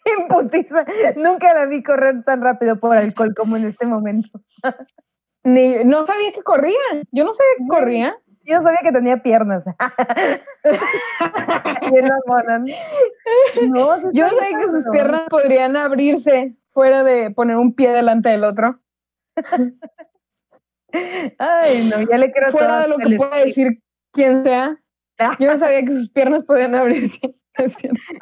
[0.19, 4.41] imputiza, nunca la vi correr tan rápido por alcohol como en este momento.
[5.43, 6.79] Ni, no sabía que corría,
[7.11, 8.17] yo no sabía que corría.
[8.43, 9.63] Yo sabía que tenía piernas.
[13.69, 18.43] no, yo sabía que sus piernas podrían abrirse fuera de poner un pie delante del
[18.43, 18.79] otro.
[21.37, 24.75] Ay, no, ya le quiero Fuera de lo que pueda decir quien sea.
[25.37, 27.35] Yo no sabía que sus piernas podían abrirse.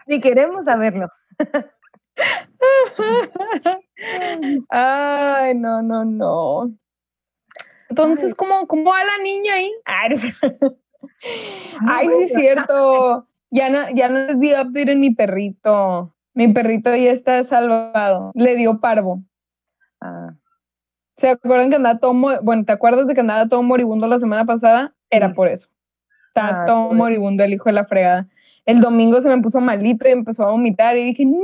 [0.07, 1.07] Ni queremos saberlo.
[4.69, 6.65] Ay, no, no, no.
[7.89, 9.71] Entonces, ¿cómo, ¿cómo va la niña ahí?
[11.87, 13.27] Ay, sí es cierto.
[13.49, 16.13] Ya no, ya no les di update en mi perrito.
[16.33, 18.31] Mi perrito ya está salvado.
[18.35, 19.23] Le dio parvo.
[20.01, 20.35] Ah.
[21.15, 24.45] ¿Se acuerdan que andaba todo, bueno, ¿te acuerdas de que andaba todo moribundo la semana
[24.45, 24.93] pasada?
[25.09, 25.69] Era por eso.
[26.27, 28.27] Está ah, todo moribundo el hijo de la fregada.
[28.67, 31.39] El domingo se me puso malito y empezó a vomitar y dije, no.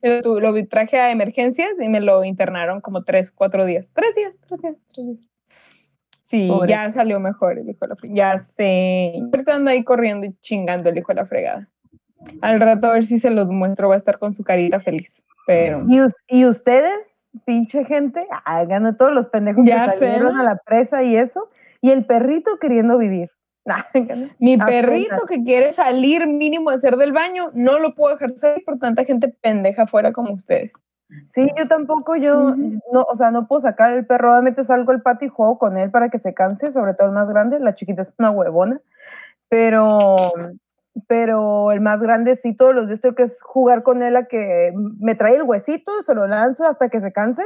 [0.24, 3.92] Lo, lo traje a emergencias y me lo internaron como tres, cuatro días.
[3.92, 5.28] Tres días, tres días, tres días.
[6.22, 8.16] Sí, ya salió mejor el hijo de la fregada.
[8.16, 9.12] Ya sé.
[9.32, 11.68] Ahorita anda ahí corriendo y chingando el hijo de la fregada.
[12.40, 15.24] Al rato a ver si se los muestro, va a estar con su carita feliz.
[15.46, 15.84] Pero...
[16.28, 21.16] ¿Y, ustedes, pinche gente, hagan todos los pendejos ya que salieron a la presa y
[21.16, 21.48] eso,
[21.80, 23.30] y el perrito queriendo vivir.
[24.38, 28.64] Mi perrito que quiere salir mínimo de ser del baño, no lo puedo dejar salir
[28.64, 30.72] por tanta gente pendeja afuera como ustedes.
[31.26, 32.56] Sí, yo tampoco, yo,
[32.92, 35.76] no, o sea, no puedo sacar el perro, obviamente salgo al patio y juego con
[35.76, 38.80] él para que se canse, sobre todo el más grande, la chiquita es una huevona,
[39.48, 40.16] pero,
[41.06, 44.72] pero el más grande sí, todos los días tengo que jugar con él a que
[44.98, 47.44] me trae el huesito, se lo lanzo hasta que se canse,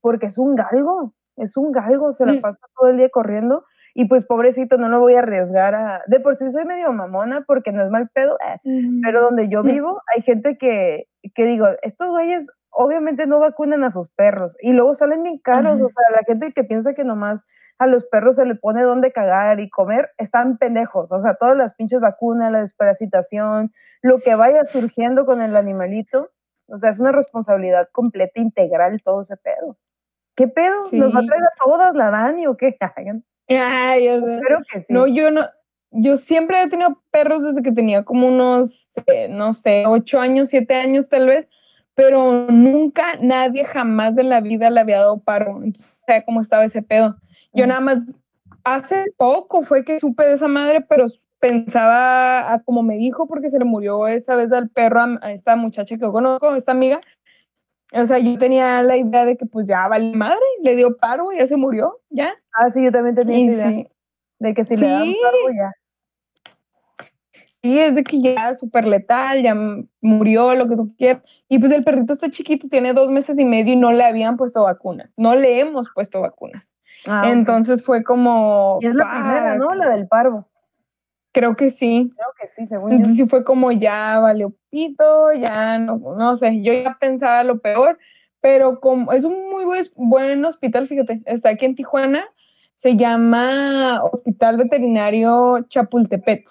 [0.00, 2.40] porque es un galgo, es un galgo, se la mm.
[2.40, 6.02] pasa todo el día corriendo, y pues pobrecito, no lo voy a arriesgar a...
[6.06, 8.58] De por sí soy medio mamona porque no es mal pedo, eh,
[9.02, 13.90] pero donde yo vivo hay gente que, que digo, estos güeyes obviamente no vacunan a
[13.90, 17.44] sus perros y luego salen bien caros, o sea, la gente que piensa que nomás
[17.78, 21.56] a los perros se le pone donde cagar y comer, están pendejos, o sea, todas
[21.56, 23.72] las pinches vacunas, la desparasitación,
[24.02, 26.30] lo que vaya surgiendo con el animalito,
[26.68, 29.76] o sea, es una responsabilidad completa, integral, todo ese pedo.
[30.36, 30.76] ¿Qué pedo?
[30.92, 32.76] ¿Nos va a traer a todas la Dani o qué?
[33.50, 34.92] Ay, Creo que sí.
[34.92, 35.42] No, yo no,
[35.90, 40.50] yo siempre he tenido perros desde que tenía como unos, eh, no sé, ocho años,
[40.50, 41.48] siete años tal vez,
[41.94, 45.60] pero nunca, nadie jamás en la vida le había dado paro.
[45.62, 47.16] Entonces, sea cómo estaba ese pedo.
[47.52, 48.18] Yo nada más,
[48.64, 51.08] hace poco fue que supe de esa madre, pero
[51.40, 55.56] pensaba, a, como me dijo, porque se le murió esa vez al perro a, esta
[55.56, 57.00] muchacha que yo conozco, esta amiga.
[57.92, 61.32] O sea, yo tenía la idea de que pues ya vale madre, le dio paro,
[61.32, 62.32] y ya se murió, ya.
[62.52, 63.86] Ah, sí, yo también tenía esa idea.
[64.38, 65.72] De que si le dan paro, ya.
[67.62, 69.54] Y es de que ya súper letal, ya
[70.00, 71.22] murió, lo que tú quieras.
[71.48, 74.38] Y pues el perrito está chiquito, tiene dos meses y medio y no le habían
[74.38, 75.12] puesto vacunas.
[75.18, 76.72] No le hemos puesto vacunas.
[77.06, 78.78] Ah, Entonces fue como...
[78.80, 79.74] Y es la primera, ¿no?
[79.74, 80.48] La del parvo.
[81.32, 82.10] Creo que sí.
[82.14, 86.60] Creo que sí, según Entonces sí fue como ya valió pito, ya no, no sé,
[86.62, 87.98] yo ya pensaba lo peor,
[88.40, 92.24] pero como es un muy buen, buen hospital, fíjate, está aquí en Tijuana,
[92.74, 96.48] se llama Hospital Veterinario Chapultepec.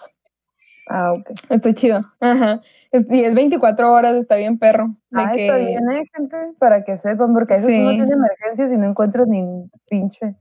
[0.88, 1.30] Ah, ok.
[1.50, 2.02] Está chido.
[2.20, 2.60] Ajá.
[2.92, 4.96] y es 24 horas, está bien perro.
[5.12, 6.36] ah, está bien, ¿eh, gente?
[6.58, 10.34] Para que sepan, porque a veces uno tiene emergencias y no encuentra ni pinche.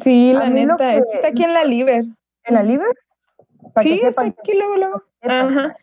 [0.00, 2.04] Sí, la neta, está aquí en la Liber.
[2.44, 2.88] ¿En la Liber?
[3.80, 5.02] Sí, está aquí luego, luego.
[5.22, 5.74] Ajá.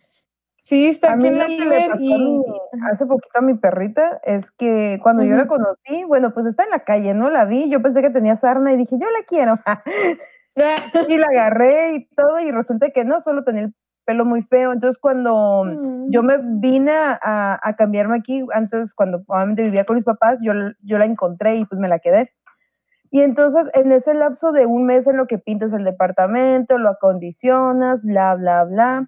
[0.70, 2.44] Sí, está aquí en la Liber y...
[2.92, 6.70] hace poquito a mi perrita es que cuando yo la conocí, bueno, pues está en
[6.70, 7.32] la calle, ¿no?
[7.32, 9.60] La vi, yo pensé que tenía sarna y dije, yo la quiero.
[11.08, 13.76] y la agarré y todo, y resulta que no, solo tenía el
[14.06, 14.72] pelo muy feo.
[14.72, 15.64] Entonces, cuando
[16.10, 16.26] yo mm.
[16.26, 21.00] me vine a, a, cambiarme aquí, antes, cuando obviamente vivía con mis papás, yo, yo
[21.00, 22.32] la encontré y pues me la quedé.
[23.12, 26.90] Y entonces, en ese lapso de un mes en lo que pintas el departamento, lo
[26.90, 29.06] acondicionas, bla, bla, bla,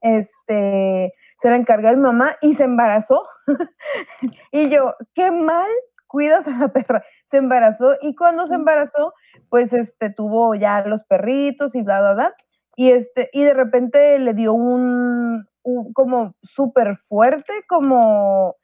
[0.00, 3.24] este, se la encarga mi mamá y se embarazó.
[4.52, 5.68] y yo, qué mal
[6.06, 7.02] cuidas a la perra.
[7.24, 9.12] Se embarazó y cuando se embarazó,
[9.48, 12.34] pues este, tuvo ya los perritos y bla, bla, bla.
[12.76, 15.46] Y, este, y de repente le dio un,
[15.94, 18.56] como súper fuerte, como,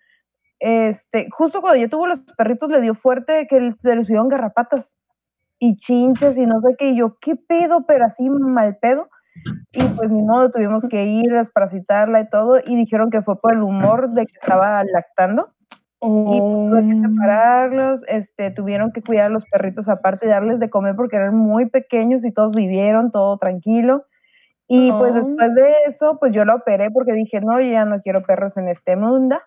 [0.64, 4.96] este, justo cuando ya tuvo los perritos le dio fuerte que se le subieron garrapatas
[5.58, 6.90] y chinches y no sé qué.
[6.90, 7.84] Y yo, ¿qué pedo?
[7.88, 9.10] Pero así mal pedo.
[9.72, 12.58] Y pues ni modo, tuvimos que ir desparasitarla y todo.
[12.64, 15.50] Y dijeron que fue por el humor de que estaba lactando.
[16.00, 17.10] Y tuvieron que oh.
[17.10, 21.36] separarlos, este, tuvieron que cuidar a los perritos aparte y darles de comer porque eran
[21.36, 24.06] muy pequeños y todos vivieron todo tranquilo.
[24.68, 25.24] Y pues oh.
[25.24, 28.68] después de eso, pues yo la operé porque dije, no, ya no quiero perros en
[28.68, 29.40] este mundo.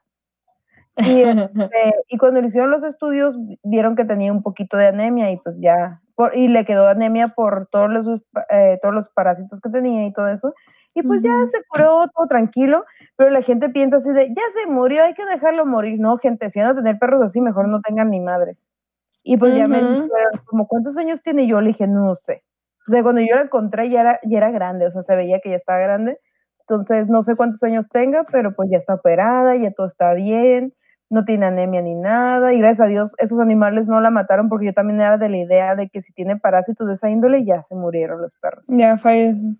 [0.97, 1.21] Y,
[1.69, 5.37] este, y cuando le hicieron los estudios, vieron que tenía un poquito de anemia y
[5.37, 8.07] pues ya, por, y le quedó anemia por todos los,
[8.49, 10.53] eh, todos los parásitos que tenía y todo eso.
[10.93, 12.85] Y pues ya se curó todo tranquilo,
[13.17, 15.99] pero la gente piensa así de, ya se murió, hay que dejarlo morir.
[15.99, 18.73] No, gente, si van a tener perros así, mejor no tengan ni madres.
[19.21, 20.09] Y pues ya me dijeron,
[20.45, 21.47] como, ¿cuántos años tiene?
[21.47, 22.43] Yo le dije, no sé.
[22.87, 25.41] O sea, cuando yo la encontré ya era, ya era grande, o sea, se veía
[25.41, 26.17] que ya estaba grande.
[26.61, 30.73] Entonces, no sé cuántos años tenga, pero pues ya está operada, ya todo está bien
[31.09, 34.67] no tiene anemia ni nada, y gracias a Dios esos animales no la mataron porque
[34.67, 37.63] yo también era de la idea de que si tiene parásitos de esa índole ya
[37.63, 38.67] se murieron los perros.
[38.69, 39.55] Ya falleció.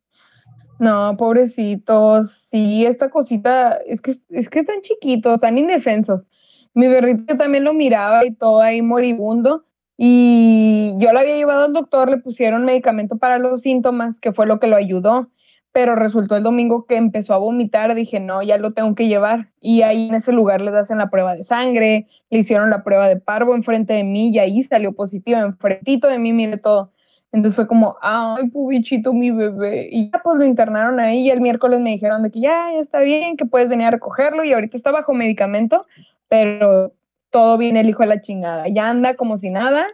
[0.77, 6.27] No, pobrecitos, sí, esta cosita, es que, es que están chiquitos, están indefensos.
[6.73, 9.63] Mi perrito también lo miraba y todo ahí moribundo,
[9.97, 14.45] y yo lo había llevado al doctor, le pusieron medicamento para los síntomas, que fue
[14.45, 15.29] lo que lo ayudó
[15.75, 19.49] pero resultó el domingo que empezó a vomitar, dije, no, ya lo tengo que llevar.
[19.59, 23.09] Y ahí en ese lugar le hacen la prueba de sangre, le hicieron la prueba
[23.09, 26.93] de parvo enfrente de mí y ahí salió positivo, enfrentito de mí, mire todo.
[27.33, 29.89] Entonces fue como, ay, pubichito, mi bebé.
[29.91, 32.79] Y ya pues lo internaron ahí y el miércoles me dijeron de que ya, ya
[32.79, 35.81] está bien, que puedes venir a recogerlo y ahorita está bajo medicamento,
[36.29, 36.93] pero
[37.31, 38.69] todo bien el hijo de la chingada.
[38.69, 39.87] Ya anda como si nada.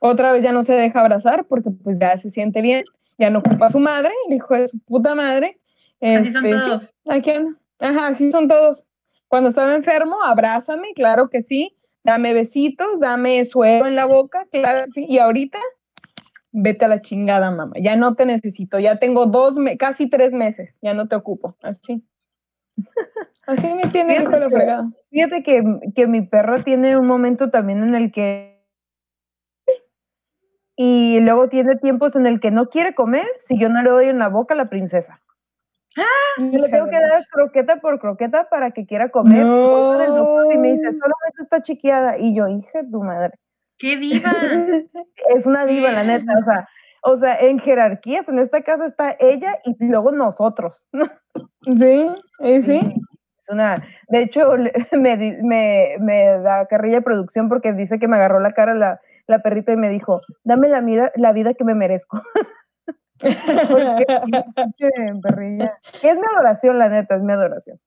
[0.00, 2.82] Otra vez ya no se deja abrazar porque pues ya se siente bien
[3.18, 5.60] ya no ocupa a su madre, el hijo de su puta madre.
[6.00, 6.94] Así son este, todos.
[7.06, 7.32] Aquí
[7.80, 8.88] Ajá, así son todos.
[9.26, 11.76] Cuando estaba enfermo, abrázame, claro que sí.
[12.04, 15.06] Dame besitos, dame suero en la boca, claro que sí.
[15.08, 15.58] Y ahorita,
[16.52, 17.72] vete a la chingada, mamá.
[17.76, 18.78] Ya no te necesito.
[18.78, 20.78] Ya tengo dos, casi tres meses.
[20.80, 21.56] Ya no te ocupo.
[21.62, 22.04] Así.
[23.46, 24.90] Así me tiene el hijo de la fregada.
[25.10, 25.62] Fíjate que,
[25.94, 28.57] que mi perro tiene un momento también en el que
[30.80, 34.06] y luego tiene tiempos en el que no quiere comer si yo no le doy
[34.06, 35.20] en la boca a la princesa.
[35.96, 36.40] ¡Ah!
[36.40, 39.44] Y le tengo que dar croqueta por croqueta para que quiera comer.
[39.44, 42.16] Y me dice, solamente está chiqueada.
[42.16, 43.32] Y yo, hija de tu madre.
[43.76, 44.30] ¡Qué diva!
[45.34, 46.32] es una diva, la neta.
[46.40, 46.68] O sea,
[47.02, 50.86] o sea, en jerarquías, en esta casa está ella y luego nosotros.
[51.62, 52.08] sí,
[52.62, 52.80] sí.
[53.48, 54.52] Una, de hecho,
[54.92, 59.00] me, me, me, da carrilla de producción porque dice que me agarró la cara la,
[59.26, 62.22] la perrita y me dijo, dame la, mira, la vida que me merezco.
[65.22, 65.78] perrilla.
[66.02, 67.80] Es mi adoración, la neta, es mi adoración.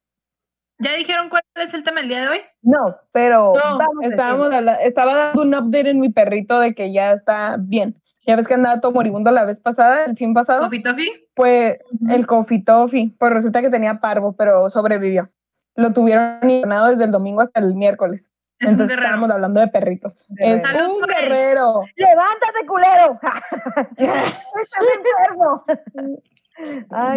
[0.80, 2.39] ¿Ya dijeron cuál es el tema del día de hoy?
[2.64, 3.53] No, pero
[4.01, 4.49] estábamos
[4.84, 8.01] estaba dando un update en mi perrito de que ya está bien.
[8.26, 10.62] Ya ves que andaba todo moribundo la vez pasada, el fin pasado.
[10.62, 11.28] ¿Coffee Toffee?
[11.36, 11.78] Pues
[12.09, 13.14] el Coffee Toffee.
[13.18, 15.30] Pues resulta que tenía parvo, pero sobrevivió
[15.76, 18.32] lo tuvieron internado desde el domingo hasta el miércoles.
[18.60, 20.28] Entonces estábamos hablando de perritos.
[20.38, 21.82] Es un guerrero.
[21.96, 23.20] ¡Levántate, culero!
[23.98, 25.64] ¡Estás enfermo!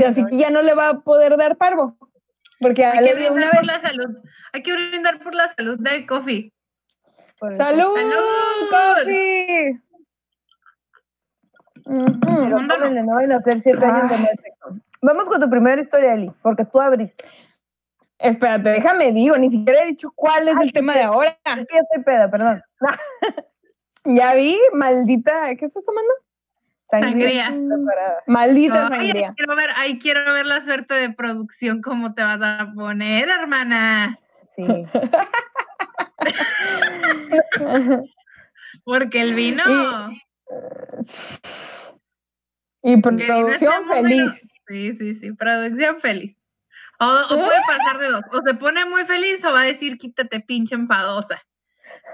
[0.01, 1.97] y así que ya no le va a poder dar parvo.
[2.61, 4.17] Porque hay que brindar por la salud.
[4.53, 6.53] Hay que brindar por la salud de Coffee.
[7.39, 7.95] ¡Salud!
[7.95, 8.71] ¡Salud!
[8.71, 9.81] ¡Coffee!
[11.87, 14.81] no van a hacer siete años de sexo.
[15.03, 17.25] Vamos con tu primera historia, Eli, porque tú abriste.
[18.19, 21.39] Espérate, déjame digo, ni siquiera he dicho cuál es el tema de ahora.
[21.45, 22.63] Aquí estoy peda, perdón.
[24.05, 26.13] ya vi, maldita, ¿qué estás tomando?
[26.87, 27.53] Sangría.
[28.27, 29.29] Maldita sangría.
[29.29, 33.29] Ahí quiero, ver, ahí quiero ver la suerte de producción, cómo te vas a poner,
[33.29, 34.19] hermana.
[34.49, 34.65] Sí.
[38.85, 39.63] Porque el vino.
[42.83, 44.51] Y, y producción feliz.
[44.69, 46.37] Sí, sí, sí, producción feliz.
[47.01, 48.23] O, puede pasar de dos.
[48.33, 51.43] O se pone muy feliz o va a decir quítate pinche enfadosa.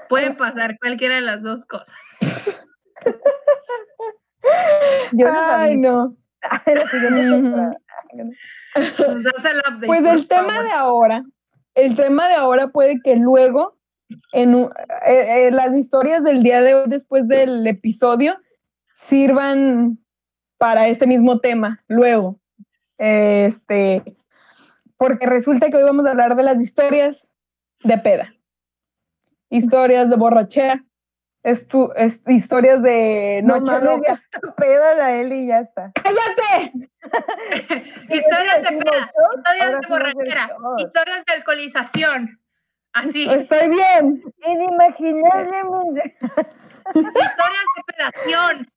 [0.09, 1.95] Puede pasar cualquiera de las dos cosas.
[5.27, 6.17] Ay, no.
[9.87, 11.23] pues el tema de ahora,
[11.75, 13.75] el tema de ahora puede que luego,
[14.33, 18.39] en eh, eh, las historias del día de hoy, después del episodio,
[18.95, 19.99] sirvan
[20.57, 22.41] para este mismo tema, luego.
[22.99, 24.03] Este,
[25.01, 27.31] porque resulta que hoy vamos a hablar de las historias
[27.85, 28.35] de peda,
[29.49, 30.85] historias de borrachera,
[31.43, 35.91] es tu, es, historias de noche no, Ya está peda la Eli, ya está.
[35.95, 36.73] ¡Cállate!
[38.11, 42.39] historias de peda, historias de borrachera, historias de alcoholización.
[42.93, 43.27] Así.
[43.27, 44.23] Estoy bien.
[44.47, 46.15] Inimaginablemente.
[46.95, 48.71] historias de pedación.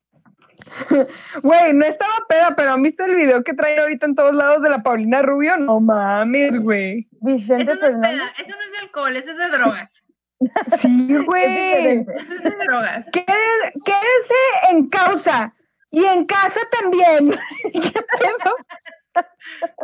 [1.42, 4.62] Güey, no estaba peda, pero ¿han visto el video que trae ahorita en todos lados
[4.62, 5.56] de la Paulina Rubio?
[5.56, 7.08] No mames, güey.
[7.26, 10.02] Eso no es peda, eso no es de alcohol, eso es de drogas.
[10.78, 12.04] Sí, güey.
[12.16, 13.06] Eso es de drogas.
[13.12, 14.34] Quédese
[14.70, 15.54] en causa
[15.90, 17.38] y en casa también.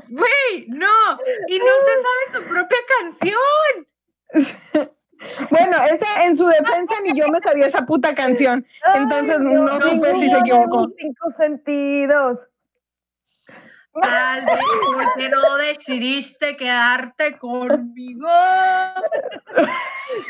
[0.09, 0.89] Güey, no.
[1.49, 3.87] Y no se sabe su propia canción.
[5.91, 8.67] ese, en su defensa ni yo me sabía esa puta canción.
[8.95, 10.91] Entonces no, no supe si se equivocó.
[10.99, 12.49] Cinco sentidos.
[14.01, 14.61] Tal vez
[14.95, 18.29] porque no decidiste quedarte conmigo.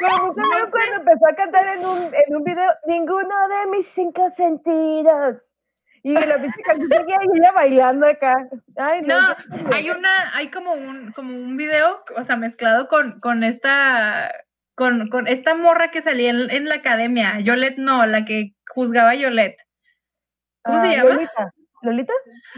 [0.01, 5.55] Como cuando empezó a cantar en un, en un video, ninguno de mis cinco sentidos.
[6.03, 8.49] Y la música seguía ella bailando acá.
[8.76, 9.18] Ay, no,
[9.70, 14.32] hay una, hay como un, como un video, o sea, mezclado con, con esta,
[14.81, 19.14] con, con esta morra que salía en, la academia, Yolette no, la que juzgaba a
[19.14, 19.61] Yolette.
[20.62, 21.31] ¿Cómo se ah, llama?
[21.83, 22.12] ¿Lolita?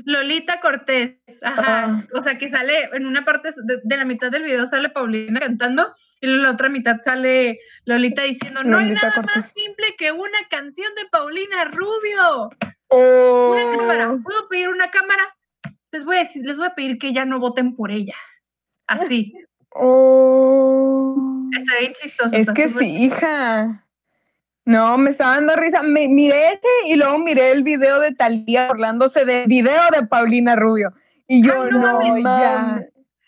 [0.04, 2.04] Lolita Cortés, ajá.
[2.14, 5.92] O sea, que sale en una parte de, la mitad del video sale Paulina cantando
[6.20, 10.38] y en la otra mitad sale Lolita diciendo, no hay nada más simple que una
[10.48, 12.50] canción de Paulina Rubio.
[12.88, 13.76] Una oh.
[13.76, 15.36] cámara, ¿puedo pedir una cámara?
[15.90, 18.14] Les voy a decir, les voy a pedir que ya no voten por ella.
[18.86, 19.34] Así.
[19.74, 21.14] Oh.
[21.56, 22.36] Está bien chistoso.
[22.36, 23.84] Es que sí, hija.
[24.64, 25.82] No, me estaba dando risa.
[25.82, 30.56] Me, miré ese y luego miré el video de Talía burlándose del video de Paulina
[30.56, 30.92] Rubio.
[31.26, 32.82] Y yo, no, no, no ya.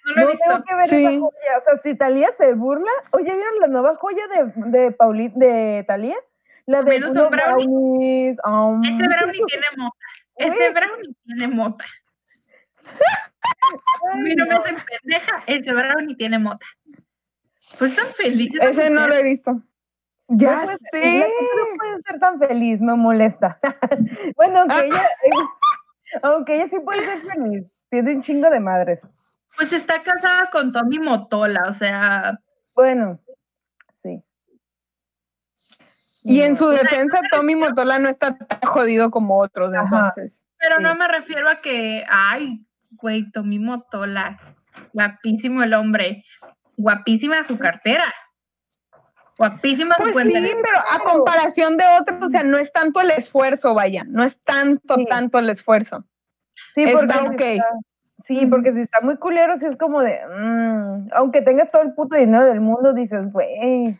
[0.06, 0.44] No, lo he visto.
[0.46, 1.58] tengo que ver esa joya.
[1.58, 5.84] O sea, si Talía se burla, oye, ¿vieron la nueva joya de, de, Pauli, de
[5.86, 6.16] Talía?
[6.66, 8.36] La de un brownie.
[8.44, 9.96] Um, Ese brownie tiene mota.
[10.36, 11.84] Ese brownie tiene mota.
[14.12, 15.42] A mí no, me hacen pendeja.
[15.46, 16.66] Ese brownie tiene mota.
[17.78, 18.60] Pues están felices.
[18.62, 19.62] Ese no lo he visto.
[20.28, 21.18] Ya no sé.
[21.20, 23.58] No puede ser tan feliz, me molesta.
[24.36, 25.08] bueno, aunque ella,
[26.22, 29.06] aunque ella sí puede ser feliz, tiene un chingo de madres.
[29.56, 32.40] Pues está casada con Tommy Motola, o sea.
[32.74, 33.20] Bueno,
[33.90, 34.22] sí.
[36.22, 40.42] Y en su defensa, Tommy Motola no está tan jodido como otros, entonces.
[40.58, 42.66] Pero no me refiero a que, ay,
[43.00, 44.40] güey, Tommy Motola,
[44.92, 46.24] guapísimo el hombre,
[46.76, 48.04] guapísima su cartera.
[49.36, 53.74] Guapísima pues Sí, pero a comparación de otros, o sea, no es tanto el esfuerzo,
[53.74, 56.04] vaya, no es tanto, tanto el esfuerzo.
[56.72, 57.60] Sí, porque
[58.22, 61.94] sí, porque si está muy culero, sí es como de, mm, aunque tengas todo el
[61.94, 63.98] puto dinero del mundo, dices, güey.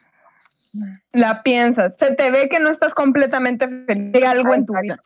[1.13, 5.01] La piensas, se te ve que no estás completamente feliz de algo en tu vida.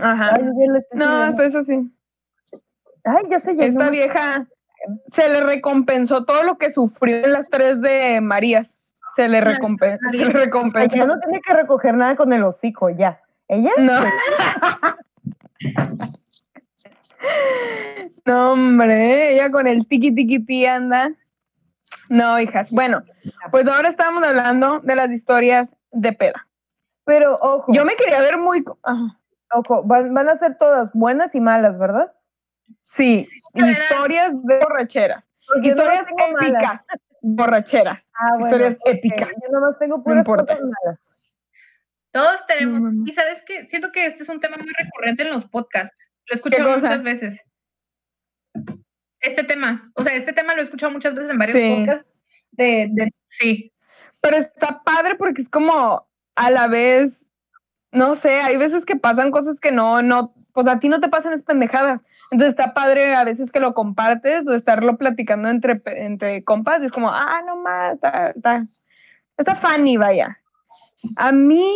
[0.00, 0.38] Ajá.
[0.94, 1.92] no, eso sí.
[3.04, 3.80] Ay, ya se llenó.
[3.80, 4.46] Esta vieja
[5.06, 8.76] se le recompensó todo lo que sufrió en las tres de Marías
[9.12, 13.20] se le, recompensa, Ella no tiene que recoger nada con el hocico, ya.
[13.48, 13.72] ¿Ella?
[13.78, 14.00] No.
[18.24, 21.12] no, hombre, ella con el tiki tiki ti anda.
[22.08, 22.70] No, hijas.
[22.70, 23.02] Bueno,
[23.50, 26.46] pues ahora estamos hablando de las historias de peda.
[27.04, 27.72] Pero ojo.
[27.72, 28.64] Yo me quería ver muy.
[29.52, 32.12] Ojo, van, a ser todas buenas y malas, ¿verdad?
[32.86, 35.24] Sí, historias de borrachera.
[35.62, 36.86] historias épicas
[37.22, 38.02] borrachera.
[38.14, 39.28] Ah, historias épicas.
[39.28, 41.10] Yo nomás tengo puras cosas malas.
[42.12, 45.44] Todos tenemos, y sabes que siento que este es un tema muy recurrente en los
[45.48, 46.10] podcasts.
[46.26, 47.44] Lo he escuchado muchas veces.
[49.20, 52.10] Este tema, o sea, este tema lo he escuchado muchas veces en varios podcasts.
[52.52, 53.72] De, sí.
[54.22, 57.26] Pero está padre porque es como a la vez,
[57.92, 61.08] no sé, hay veces que pasan cosas que no, no, pues a ti no te
[61.08, 62.00] pasan es pendejadas.
[62.30, 66.86] Entonces está padre a veces que lo compartes o estarlo platicando entre, entre compas y
[66.86, 68.62] es como, ah, no más, está, está,
[69.36, 70.38] está funny, vaya.
[71.16, 71.72] A mí,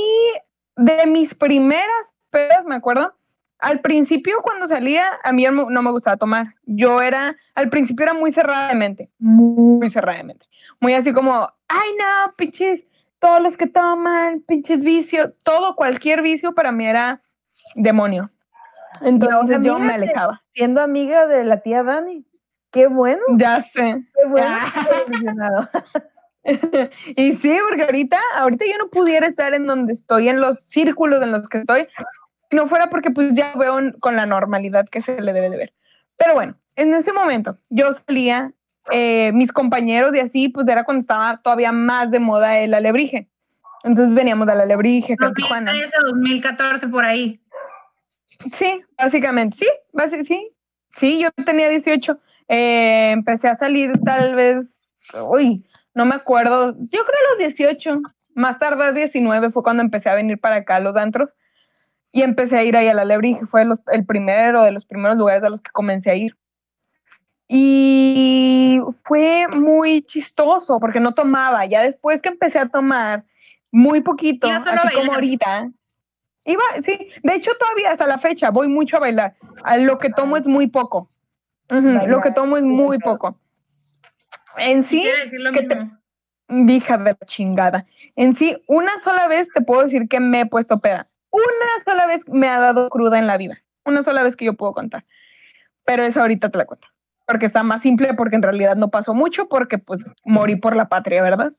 [0.76, 3.14] de mis primeras pedas, me acuerdo,
[3.58, 6.54] al principio cuando salía, a mí no me gustaba tomar.
[6.64, 10.46] Yo era, al principio era muy cerrada de mente, muy cerrada de mente.
[10.80, 12.86] Muy así como, ay no, pinches,
[13.18, 17.22] todos los que toman, pinches vicios, todo, cualquier vicio para mí era
[17.76, 18.30] demonio.
[19.00, 20.42] Entonces yo me alejaba.
[20.54, 22.26] Siendo amiga de la tía Dani.
[22.70, 23.22] Qué bueno.
[23.36, 24.02] Ya sé.
[24.14, 24.56] Qué bueno.
[27.16, 31.22] y sí, porque ahorita, ahorita yo no pudiera estar en donde estoy, en los círculos
[31.22, 31.86] en los que estoy,
[32.50, 35.56] si no fuera porque pues ya veo con la normalidad que se le debe de
[35.56, 35.74] ver.
[36.16, 38.52] Pero bueno, en ese momento yo salía,
[38.90, 43.28] eh, mis compañeros y así, pues era cuando estaba todavía más de moda el alebrije.
[43.84, 47.40] Entonces veníamos del alebrije, 2013, 2014 por ahí.
[48.52, 49.66] Sí, básicamente, sí,
[50.24, 50.52] sí,
[50.90, 52.18] sí, yo tenía 18.
[52.48, 54.92] Eh, empecé a salir tal vez,
[55.28, 55.64] uy,
[55.94, 58.00] no me acuerdo, yo creo los 18,
[58.34, 61.36] más tarde 19 fue cuando empecé a venir para acá a los antros
[62.12, 65.42] y empecé a ir ahí a la Lebrige, fue el primero de los primeros lugares
[65.42, 66.36] a los que comencé a ir.
[67.48, 73.24] Y fue muy chistoso porque no tomaba, ya después que empecé a tomar
[73.70, 75.70] muy poquito, así como ahorita,
[76.44, 79.34] Iba, sí, de hecho todavía hasta la fecha voy mucho a bailar.
[79.78, 81.08] lo que tomo es muy poco.
[81.70, 83.38] lo que tomo es muy poco.
[84.58, 85.08] En sí,
[85.52, 85.88] que
[86.48, 87.86] Hija de la chingada.
[88.16, 91.06] En sí, una sola vez te puedo decir que me he puesto peda.
[91.30, 93.58] Una sola vez me ha dado cruda en la vida.
[93.84, 95.04] Una sola vez que yo puedo contar.
[95.84, 96.88] Pero esa ahorita te la cuento.
[97.26, 100.88] Porque está más simple, porque en realidad no pasó mucho, porque pues morí por la
[100.88, 101.52] patria, ¿verdad?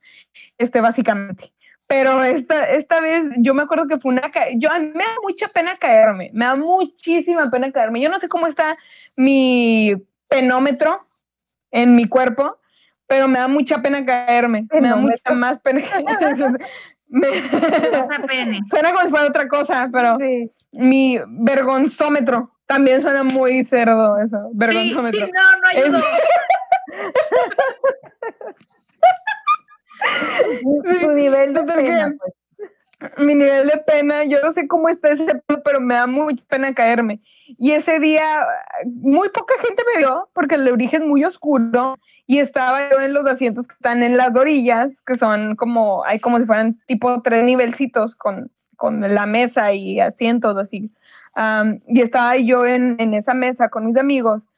[0.58, 1.52] Este, básicamente.
[1.86, 4.30] Pero esta, esta vez yo me acuerdo que fue una...
[4.56, 8.00] Yo, a mí me da mucha pena caerme, me da muchísima pena caerme.
[8.00, 8.76] Yo no sé cómo está
[9.14, 9.94] mi
[10.28, 11.06] penómetro
[11.70, 12.58] en mi cuerpo,
[13.06, 14.66] pero me da mucha pena caerme.
[14.72, 15.80] Me da mucha más pena.
[17.08, 17.28] me,
[18.68, 20.18] suena como si fuera otra cosa, pero
[20.72, 24.38] mi vergonzómetro también suena muy cerdo eso.
[24.54, 25.24] Vergonzómetro.
[25.24, 26.00] Sí, no, no ayudó.
[31.00, 32.32] Su nivel de pena, pues.
[33.18, 36.74] Mi nivel de pena, yo no sé cómo está ese pero me da mucha pena
[36.74, 37.20] caerme.
[37.58, 38.24] Y ese día
[38.86, 43.12] muy poca gente me vio porque el origen es muy oscuro y estaba yo en
[43.12, 47.22] los asientos que están en las orillas, que son como, hay como si fueran tipo
[47.22, 50.90] tres nivelcitos con, con la mesa y asientos así.
[51.86, 54.48] y estaba yo en, en esa mesa con mis amigos.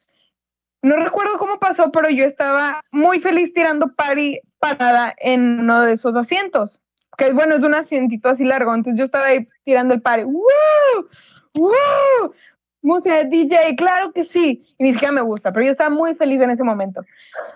[0.81, 5.93] No recuerdo cómo pasó, pero yo estaba muy feliz tirando party parada en uno de
[5.93, 6.79] esos asientos,
[7.17, 10.25] que bueno, es un asientito así largo, entonces yo estaba ahí tirando el party.
[10.25, 10.43] ¡Woo!
[11.55, 12.33] ¡Woo!
[12.81, 14.63] música de DJ, claro que sí.
[14.77, 17.01] Y ni siquiera me gusta, pero yo estaba muy feliz en ese momento.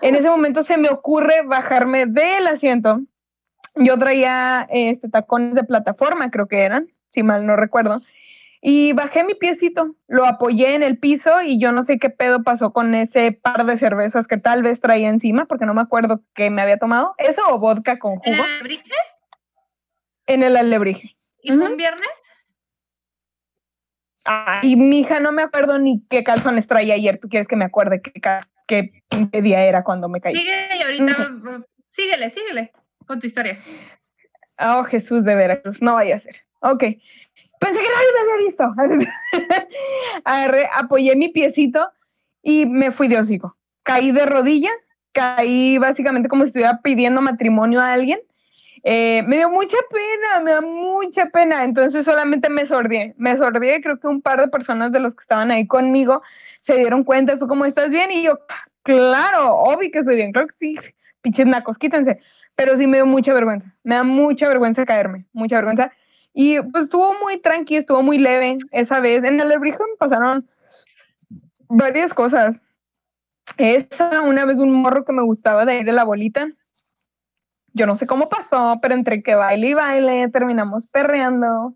[0.00, 3.00] En ese momento se me ocurre bajarme del asiento.
[3.76, 8.00] Yo traía este, tacones de plataforma, creo que eran, si mal no recuerdo.
[8.66, 12.42] Y bajé mi piecito, lo apoyé en el piso y yo no sé qué pedo
[12.42, 16.22] pasó con ese par de cervezas que tal vez traía encima, porque no me acuerdo
[16.34, 17.14] qué me había tomado.
[17.18, 18.24] ¿Eso o vodka con jugo?
[18.24, 18.94] ¿En el alebrije?
[20.24, 21.14] En el alebrije.
[21.42, 22.08] ¿Y fue un viernes?
[24.62, 27.18] y mi hija no me acuerdo ni qué calzones traía ayer.
[27.18, 30.34] ¿Tú quieres que me acuerde qué, qué, día era cuando me caí?
[30.34, 31.30] Síguele ahorita,
[31.90, 32.72] síguele, síguele
[33.06, 33.58] con tu historia.
[34.58, 36.36] Oh, Jesús de Veracruz, no vaya a ser.
[36.60, 36.84] Ok.
[37.60, 39.66] Pensé que nadie me había visto.
[40.24, 41.88] Agarré, apoyé mi piecito
[42.42, 43.56] y me fui de hocico.
[43.82, 44.70] Caí de rodilla,
[45.12, 48.20] caí básicamente como si estuviera pidiendo matrimonio a alguien
[48.86, 51.64] eh, me dio mucha pena, me da mucha pena.
[51.64, 53.14] Entonces solamente me sordié.
[53.16, 53.80] Me sordié.
[53.82, 56.22] Creo que un par de personas de los que estaban ahí conmigo
[56.60, 58.12] se dieron cuenta fue como, ¿estás bien?
[58.12, 58.40] Y yo,
[58.82, 60.32] claro, obvio que estoy bien.
[60.32, 60.78] Creo que sí.
[61.22, 62.20] Pinches nacos, quítense.
[62.56, 63.72] Pero sí me dio mucha vergüenza.
[63.84, 65.24] Me da mucha vergüenza caerme.
[65.32, 65.90] Mucha vergüenza.
[66.34, 69.22] Y pues estuvo muy tranqui, estuvo muy leve esa vez.
[69.22, 70.50] En el Lebrijo me pasaron
[71.68, 72.64] varias cosas.
[73.56, 76.48] Esa, una vez un morro que me gustaba de ahí de la bolita,
[77.72, 81.74] yo no sé cómo pasó, pero entre que baile y baile terminamos perreando,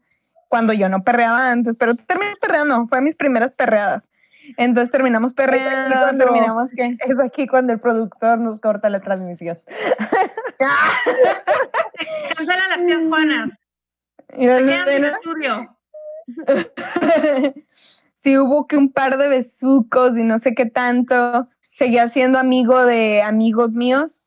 [0.49, 4.09] cuando yo no perreaba antes, pero terminé perreando, fue mis primeras perreadas.
[4.57, 6.97] Entonces terminamos perreando, terminamos que...
[6.99, 9.59] Es aquí cuando el productor nos corta la transmisión.
[11.99, 13.51] Se cancelan las tías Juanas.
[14.31, 15.77] Se quedan sin estudio.
[18.15, 21.49] sí hubo que un par de besucos y no sé qué tanto.
[21.61, 24.23] Seguía siendo amigo de amigos míos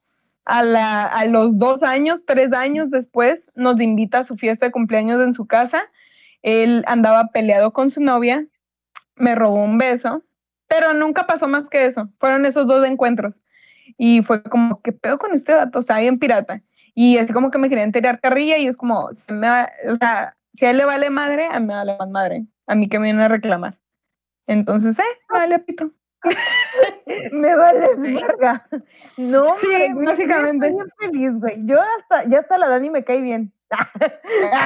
[0.45, 5.33] a, los dos años, tres años después, nos invita a su fiesta de cumpleaños en
[5.33, 5.83] su casa.
[6.41, 8.45] Él andaba peleado con su novia,
[9.15, 10.23] me robó un beso,
[10.67, 12.09] pero nunca pasó más que eso.
[12.19, 13.41] Fueron esos dos encuentros.
[13.97, 15.79] Y fue como, ¿qué pedo con este dato?
[15.79, 16.61] Está bien pirata.
[16.93, 20.71] Y así como que me querían tirar carrilla y es como, o sea, si a
[20.71, 22.45] él le vale madre, a mí me vale más madre.
[22.67, 23.77] A mí que me viene a reclamar.
[24.47, 25.91] Entonces, eh, vale, pito.
[27.31, 28.67] me vales verga.
[29.17, 30.67] No, sí, básicamente.
[30.67, 31.65] Estoy bien feliz, güey.
[31.65, 33.53] Yo hasta, ya hasta la Dani me cae bien.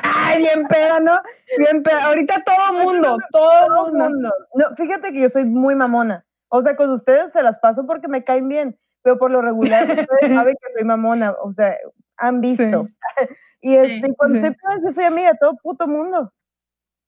[0.03, 1.19] Ay, bien peda, ¿no?
[1.57, 2.05] Bien peda.
[2.05, 4.31] Ahorita todo mundo, todo, mundo.
[4.53, 6.25] No, fíjate que yo soy muy mamona.
[6.49, 9.83] O sea, con ustedes se las paso porque me caen bien, pero por lo regular
[10.09, 11.35] ustedes saben que soy mamona.
[11.41, 11.77] O sea,
[12.17, 12.87] han visto.
[13.61, 16.33] y este, cuando soy peda, yo soy amiga de todo puto mundo.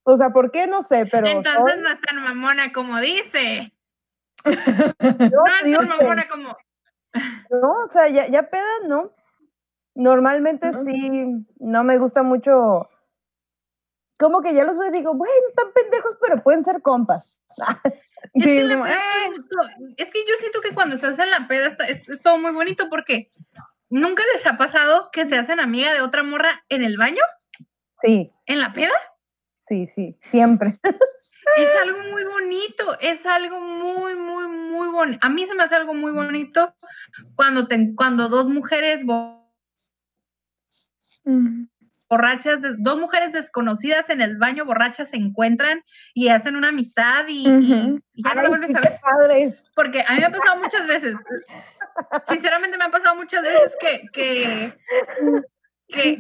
[0.03, 0.67] O sea, ¿por qué?
[0.67, 1.27] No sé, pero...
[1.27, 3.73] Entonces no es tan mamona como dice.
[5.19, 6.55] No, digo mamona como...
[7.49, 9.13] No, o sea, ya, ya peda, ¿no?
[9.95, 12.87] Normalmente sí, no me gusta mucho.
[14.19, 17.37] Como que ya los veo y digo, bueno, están pendejos, pero pueden ser compas.
[18.33, 22.37] Es, que es, que yo siento que cuando estás en la peda es, es, todo
[22.37, 23.29] muy bonito porque
[23.89, 27.21] nunca les ha pasado que se hacen amiga de otra morra en el baño.
[28.01, 28.31] Sí.
[28.45, 28.93] ¿En la peda?
[29.61, 30.79] Sí, sí, siempre.
[31.57, 35.19] Es algo muy bonito, es algo muy, muy, muy bonito.
[35.25, 36.73] A mí se me hace algo muy bonito
[37.35, 39.01] cuando, te, cuando dos mujeres...
[42.09, 45.83] borrachas, dos mujeres desconocidas en el baño borrachas se encuentran
[46.13, 47.43] y hacen una amistad y,
[48.13, 48.99] ya no lo vuelves a ver.
[49.01, 49.53] Padre.
[49.75, 51.15] Porque a mí me ha pasado muchas veces,
[52.27, 54.73] sinceramente me ha pasado muchas veces que, que,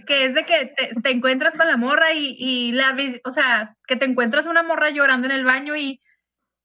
[0.05, 0.73] que, es de que
[1.03, 4.89] te, encuentras con la morra y, y la, o sea, que te encuentras una morra
[4.89, 6.01] llorando en el baño y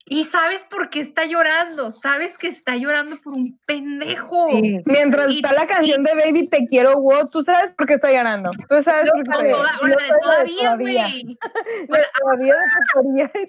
[0.04, 4.48] y sabes por qué está llorando, sabes que está llorando por un pendejo.
[4.84, 8.50] Mientras está la canción de Baby Te Quiero Wow, tú sabes por qué está llorando.
[8.68, 9.96] Tú sabes por qué está llorando.
[10.22, 11.38] todavía, güey.
[12.22, 12.54] Todavía
[13.32, 13.48] de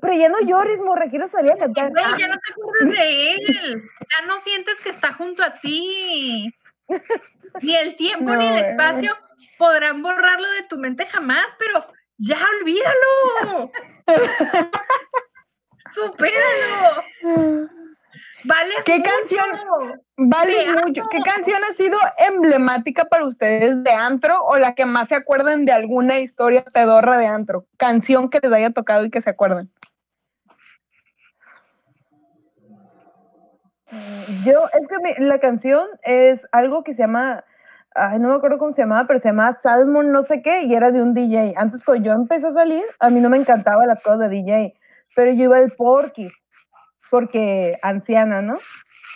[0.00, 1.90] Pero ya no llores, morra, quiero salir a cantar.
[1.90, 3.82] Güey, ya no te acuerdas de él.
[4.10, 6.54] Ya no sientes que está junto a ti.
[7.60, 9.16] Ni el tiempo ni el espacio
[9.58, 11.86] podrán borrarlo de tu mente jamás, pero
[12.18, 13.70] ya olvídalo.
[15.92, 17.04] Supéralo.
[18.44, 20.00] Vale ¿Qué canción?
[20.16, 21.08] Vale mucho.
[21.10, 25.64] ¿Qué canción ha sido emblemática para ustedes de antro o la que más se acuerdan
[25.64, 27.66] de alguna historia pedorra de antro?
[27.76, 29.68] Canción que les haya tocado y que se acuerden.
[34.44, 37.44] Yo, es que la canción es algo que se llama
[37.98, 40.74] ay, no me acuerdo cómo se llamaba, pero se llamaba Salmon no sé qué y
[40.74, 41.54] era de un DJ.
[41.56, 44.74] Antes cuando yo empecé a salir, a mí no me encantaban las cosas de DJ,
[45.14, 46.30] pero yo iba al Porky,
[47.10, 48.58] porque anciana, ¿no?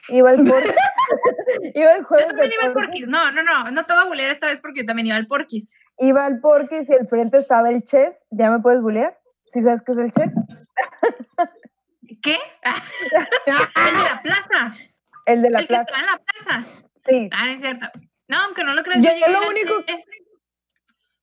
[0.08, 0.70] Iba al Porky.
[1.74, 3.02] iba al jueves Yo también iba al Porky.
[3.02, 5.26] No, no, no, no te voy a bulear esta vez porque yo también iba al
[5.26, 5.68] Porky.
[5.98, 8.26] Iba al Porky y al frente estaba el Chess.
[8.30, 9.18] ¿Ya me puedes bulear?
[9.44, 10.34] ¿Sí sabes qué es el Chess?
[12.22, 12.38] ¿Qué?
[12.64, 14.76] el de la plaza.
[15.26, 15.82] El de la el plaza.
[15.82, 16.86] El que estaba en la plaza.
[17.06, 17.30] Sí.
[17.32, 17.86] Ah, es cierto.
[18.32, 19.74] No, aunque no lo creas, yo, lo único,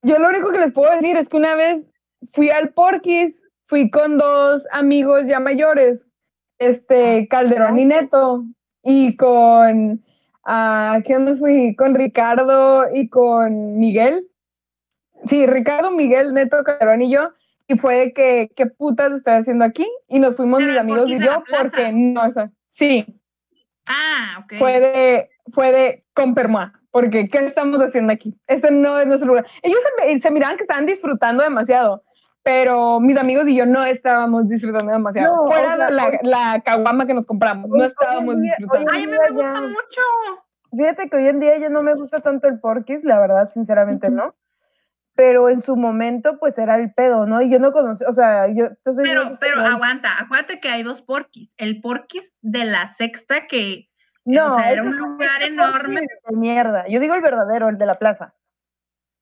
[0.03, 1.89] yo lo único que les puedo decir es que una vez
[2.31, 6.07] fui al Porquis, fui con dos amigos ya mayores,
[6.59, 8.45] este Calderón y Neto,
[8.83, 10.05] y con,
[10.43, 11.75] ¿a quién fui?
[11.75, 14.29] Con Ricardo y con Miguel.
[15.25, 17.33] Sí, Ricardo, Miguel, Neto, Calderón y yo.
[17.65, 19.87] Y fue que, ¿qué putas estoy haciendo aquí?
[20.07, 22.31] Y nos fuimos mis amigos y yo, porque no, o
[22.67, 23.03] sí.
[23.87, 24.59] Ah, ok.
[24.59, 26.35] Fue de, fue de con
[26.91, 28.35] porque ¿qué estamos haciendo aquí?
[28.47, 29.45] Ese no es nuestro lugar.
[29.61, 29.79] Ellos
[30.19, 32.03] se, miraban que estaban disfrutando demasiado,
[32.43, 35.45] pero mis amigos y yo no estábamos disfrutando demasiado.
[35.47, 38.91] Fuera de la, la caguama que nos compramos, no estábamos disfrutando.
[38.93, 40.01] Ay, a mí me gusta mucho.
[40.71, 44.09] Fíjate que hoy en día ya no me gusta tanto el porquis, la verdad, sinceramente
[44.09, 44.35] no.
[45.15, 47.41] Pero en su momento, pues era el pedo, ¿no?
[47.41, 48.69] Y yo no conocí, o sea, yo...
[49.03, 51.51] pero, pero aguanta, acuérdate que hay dos porquis.
[51.57, 53.88] El porquis de la sexta que
[54.25, 56.01] no, era un lugar enorme.
[56.01, 56.87] De mierda.
[56.87, 58.33] Yo digo el verdadero, el de la plaza.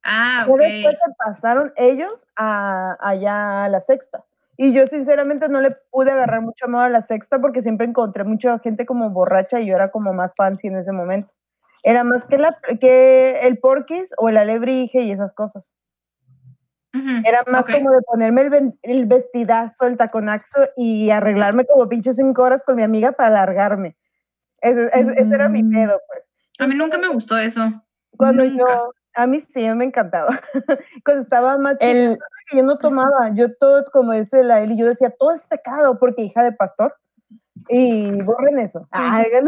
[0.04, 0.60] Ah, ok.
[0.60, 4.26] Después pasaron ellos a, allá a la sexta.
[4.56, 8.24] Y yo sinceramente no le pude agarrar mucho amor a la sexta porque siempre encontré
[8.24, 11.32] mucha gente como borracha y yo era como más fancy en ese momento.
[11.84, 15.76] Era más que, la, que el porquis o el alebrije y esas cosas.
[17.24, 22.42] Era más como de ponerme el, el, vestidazo, el taconaxo y arreglarme como pinche cinco
[22.42, 23.96] horas con mi amiga para largarme.
[24.62, 24.90] Ese,
[25.34, 26.32] era mi pedo, pues.
[26.60, 27.62] A mí nunca me gustó eso.
[28.12, 30.40] Cuando yo, a mí sí me encantaba.
[31.06, 32.18] Cuando estaba más el...
[32.54, 36.24] yo no tomaba, yo todo, como dice la Eli, yo decía, todo es pecado porque
[36.24, 36.96] hija de pastor.
[37.70, 38.88] Y borren eso.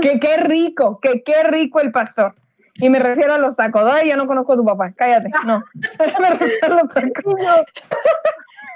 [0.02, 2.34] que qué rico, que qué rico el pastor.
[2.76, 3.84] Y me refiero a los tacos.
[3.86, 5.30] Ay, ya no conozco a tu papá, cállate.
[5.46, 5.64] No.
[6.20, 7.36] me refiero a los tacos.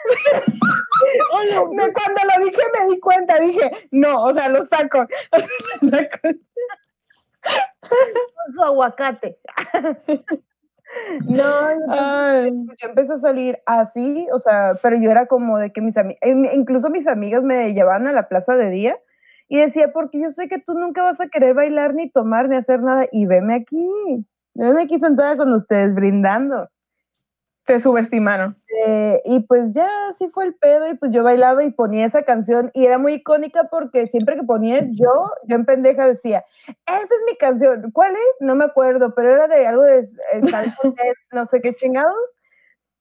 [1.94, 5.08] Cuando lo dije me di cuenta, dije, no, o sea, los tacos.
[7.82, 9.38] Con su aguacate.
[11.28, 11.44] No,
[12.66, 15.98] pues yo empecé a salir así, o sea, pero yo era como de que mis
[15.98, 16.20] amigas,
[16.54, 19.00] incluso mis amigas me llevaban a la plaza de día
[19.48, 22.56] y decía, porque yo sé que tú nunca vas a querer bailar ni tomar ni
[22.56, 23.88] hacer nada y veme aquí,
[24.54, 26.70] veme aquí sentada con ustedes brindando
[27.66, 28.58] se subestimaron.
[28.86, 32.24] Eh, y pues ya así fue el pedo y pues yo bailaba y ponía esa
[32.24, 37.02] canción y era muy icónica porque siempre que ponía yo, yo en pendeja decía, esa
[37.02, 38.38] es mi canción, ¿cuál es?
[38.42, 40.42] No me acuerdo, pero era de algo de eh,
[41.32, 42.38] no sé qué chingados.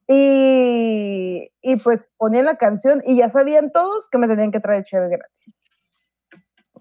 [0.08, 4.84] Y, y, pues ponía la canción y ya sabían todos que me tenían que traer
[4.84, 5.60] chévere gratis.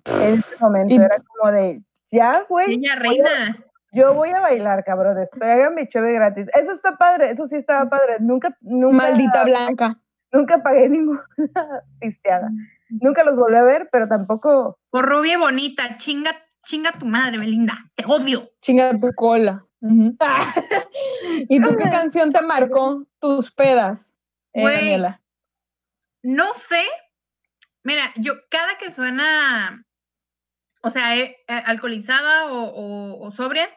[0.06, 2.68] En ese momento era como de, ya, güey.
[2.68, 6.48] Niña reina yo voy a bailar, cabrón, estoy hagan mi cheve gratis.
[6.54, 8.18] Eso está padre, eso sí estaba padre.
[8.20, 8.96] Nunca, nunca.
[8.96, 10.02] Maldita blanca.
[10.32, 11.24] Nunca pagué ninguna
[12.00, 12.50] pisteada.
[12.90, 14.80] Nunca los volví a ver, pero tampoco.
[14.90, 16.32] Por rubia bonita, chinga,
[16.64, 17.74] chinga tu madre, Belinda.
[17.96, 18.50] Te odio.
[18.62, 19.66] Chinga tu cola.
[21.50, 24.16] ¿Y tú qué canción te marcó tus pedas,
[24.54, 25.02] eh,
[26.24, 26.84] No sé.
[27.84, 29.86] Mira, yo cada que suena,
[30.84, 33.68] o sea, eh, eh, alcoholizada o sobria,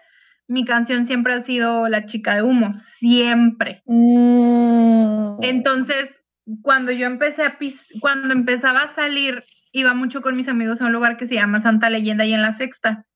[0.47, 3.83] mi canción siempre ha sido La chica de humo, siempre.
[3.87, 5.39] Mm.
[5.43, 6.25] Entonces,
[6.63, 7.59] cuando yo empecé a
[8.01, 9.43] cuando empezaba a salir,
[9.73, 12.43] iba mucho con mis amigos a un lugar que se llama Santa Leyenda y en
[12.43, 13.07] la Sexta.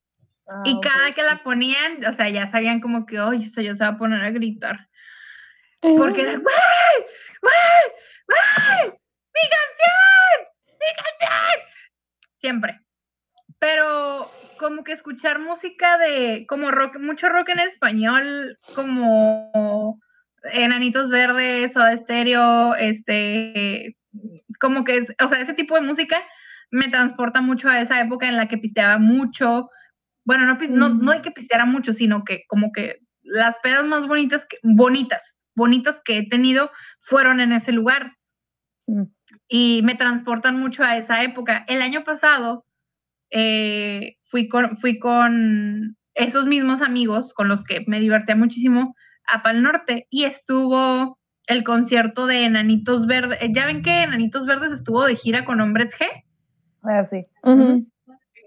[0.48, 3.76] Ah, y cada que la ponían, o sea, ya sabían como que, oye, esto ya
[3.76, 4.88] se va a poner a gritar.
[5.80, 7.06] Porque era, ¡Wey!
[7.42, 7.92] ¡Wey!
[8.28, 8.90] ¡Wey!
[8.90, 10.48] ¡Mi canción!
[10.66, 11.68] ¡Mi canción!
[12.38, 12.87] Siempre.
[13.58, 14.18] Pero
[14.58, 20.00] como que escuchar música de, como rock, mucho rock en español, como
[20.52, 23.96] Enanitos Verdes o Estéreo, este,
[24.60, 26.16] como que es, o sea, ese tipo de música
[26.70, 29.68] me transporta mucho a esa época en la que pisteaba mucho.
[30.24, 34.06] Bueno, no, no, no hay que pisteara mucho, sino que como que las pedas más
[34.06, 38.16] bonitas, que, bonitas, bonitas que he tenido fueron en ese lugar.
[38.86, 39.04] Mm.
[39.48, 41.64] Y me transportan mucho a esa época.
[41.68, 42.66] El año pasado
[43.30, 48.94] eh, fui, con, fui con esos mismos amigos con los que me divertía muchísimo
[49.26, 53.38] a Pal Norte y estuvo el concierto de Enanitos Verdes.
[53.50, 56.06] Ya ven que Enanitos Verdes estuvo de gira con Hombres G.
[56.82, 57.22] Ah, sí.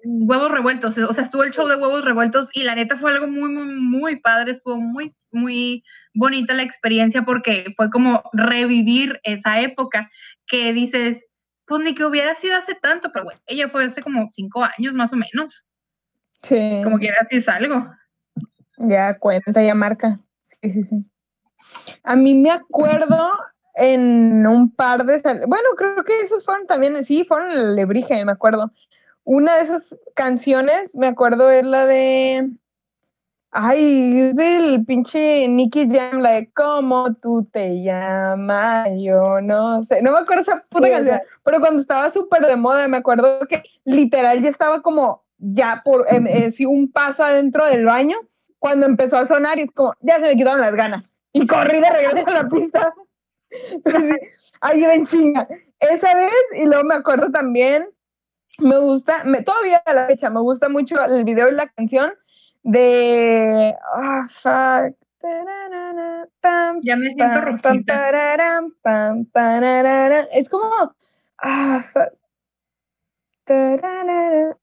[0.03, 3.27] Huevos revueltos, o sea, estuvo el show de huevos revueltos y la neta fue algo
[3.27, 5.83] muy, muy, muy padre, estuvo muy, muy
[6.15, 10.09] bonita la experiencia porque fue como revivir esa época
[10.47, 11.29] que dices,
[11.71, 14.93] pues ni que hubiera sido hace tanto, pero bueno, ella fue hace como cinco años
[14.93, 15.63] más o menos.
[16.43, 16.81] Sí.
[16.83, 17.89] Como que era así es algo.
[18.75, 20.19] Ya cuenta, ya marca.
[20.41, 21.05] Sí, sí, sí.
[22.03, 23.31] A mí me acuerdo
[23.75, 25.17] en un par de...
[25.47, 28.73] Bueno, creo que esos fueron también, sí, fueron el Lebrige, me acuerdo.
[29.23, 32.49] Una de esas canciones, me acuerdo, es la de...
[33.53, 38.87] Ay, del pinche Nicky Jam, la de ¿Cómo tú te llamas?
[38.97, 42.87] Yo no sé, no me acuerdo esa puta canción, pero cuando estaba súper de moda,
[42.87, 48.15] me acuerdo que literal ya estaba como ya por eh, un paso adentro del baño
[48.57, 51.13] cuando empezó a sonar y es como, ya se me quitaron las ganas.
[51.33, 52.93] Y corrí de regreso a la pista.
[54.61, 55.47] Ahí ven chinga.
[55.79, 57.89] Esa vez, y luego me acuerdo también,
[58.59, 62.13] me gusta, me, todavía a la fecha, me gusta mucho el video y la canción
[62.63, 63.75] de.
[63.95, 64.95] Oh, fuck.
[66.83, 68.09] Ya me siento rojita.
[70.31, 70.95] Es como.
[71.37, 72.13] Ah, fuck.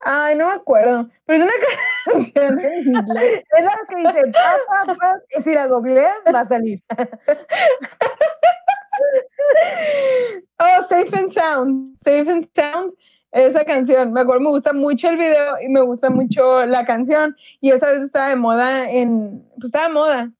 [0.01, 1.09] Ay, no me acuerdo.
[1.27, 1.53] Pero es una
[2.07, 3.45] canción en inglés.
[3.57, 6.83] Es la que dice pa, pa, pa, y si la googlean va a salir.
[10.59, 11.97] oh, Safe and Sound.
[11.97, 12.93] Safe and Sound
[13.33, 14.13] esa canción.
[14.13, 17.37] Me acuerdo, me gusta mucho el video y me gusta mucho la canción.
[17.61, 20.33] Y esa vez estaba de moda en, pues estaba de moda.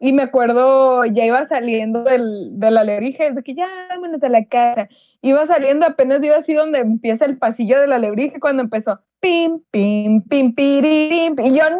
[0.00, 4.44] Y me acuerdo, ya iba saliendo del, de la desde que ya vámonos a la
[4.44, 4.88] casa.
[5.22, 9.00] Iba saliendo, apenas iba así donde empieza el pasillo de la alebrije cuando empezó.
[9.20, 11.78] Pim, pim, pim, pim, Y yo, ¡no!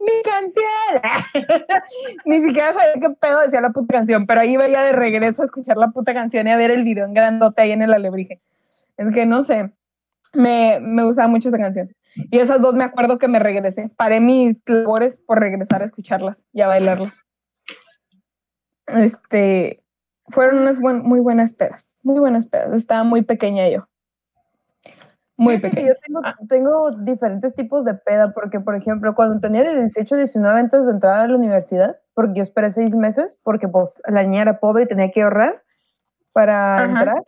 [0.00, 1.32] ¡Mi canción!
[2.24, 5.42] Ni siquiera sabía qué pedo decía la puta canción, pero ahí iba ya de regreso
[5.42, 7.92] a escuchar la puta canción y a ver el video en grandote ahí en el
[7.92, 8.40] alebrije.
[9.00, 9.72] Es que no sé,
[10.34, 11.88] me, me gustaba mucho esa canción.
[12.30, 13.90] Y esas dos me acuerdo que me regresé.
[13.96, 17.22] Paré mis labores por regresar a escucharlas y a bailarlas.
[18.88, 19.82] Este,
[20.28, 22.74] fueron unas muy buenas pedas, muy buenas pedas.
[22.74, 23.88] Estaba muy pequeña yo.
[25.38, 25.88] Muy pequeña.
[25.88, 26.36] Yo tengo, ah.
[26.46, 30.92] tengo, diferentes tipos de peda, porque, por ejemplo, cuando tenía de 18, 19 antes de
[30.92, 34.82] entrar a la universidad, porque yo esperé seis meses, porque pues la niña era pobre
[34.82, 35.62] y tenía que ahorrar
[36.34, 37.22] para entrar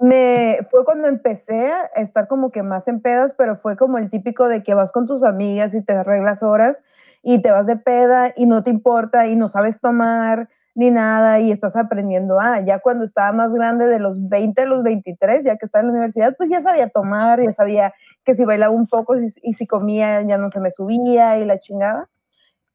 [0.00, 4.10] me fue cuando empecé a estar como que más en pedas, pero fue como el
[4.10, 6.84] típico de que vas con tus amigas y te arreglas horas
[7.22, 11.40] y te vas de peda y no te importa y no sabes tomar ni nada
[11.40, 12.38] y estás aprendiendo.
[12.40, 15.80] Ah, ya cuando estaba más grande de los 20 a los 23, ya que estaba
[15.80, 17.92] en la universidad, pues ya sabía tomar, ya sabía
[18.24, 21.58] que si bailaba un poco y, si comía ya no se me subía y la
[21.58, 22.08] chingada.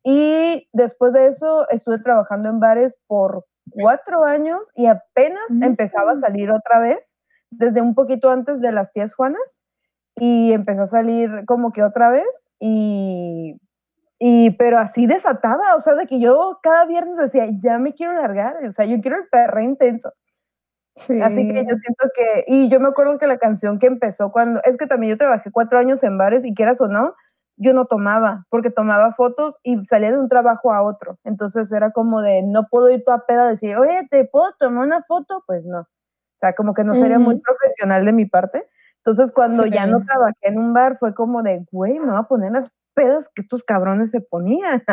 [0.04, 6.20] Y después de eso estuve trabajando en bares por cuatro años y apenas empezaba a
[6.20, 7.20] salir otra vez,
[7.50, 9.66] desde un poquito antes de las tías Juanas,
[10.16, 13.60] y empecé a salir como que otra vez y,
[14.20, 18.14] y pero así desatada, o sea, de que yo cada viernes decía, ya me quiero
[18.14, 20.12] largar, o sea, yo quiero el perro intenso.
[20.96, 24.62] Así que yo siento que, y yo me acuerdo que la canción que empezó cuando,
[24.64, 27.16] es que también yo trabajé cuatro años en bares y quieras o no,
[27.58, 31.20] yo no tomaba, porque tomaba fotos y salía de un trabajo a otro.
[31.24, 34.86] Entonces era como de, no puedo ir toda peda a decir, oye, ¿te puedo tomar
[34.86, 35.44] una foto?
[35.46, 35.82] Pues no.
[35.82, 38.68] O sea, como que no sería muy profesional de mi parte.
[38.98, 42.24] Entonces cuando ya no trabajé en un bar fue como de, güey, me voy a
[42.24, 44.84] poner las pedas que estos cabrones se ponían.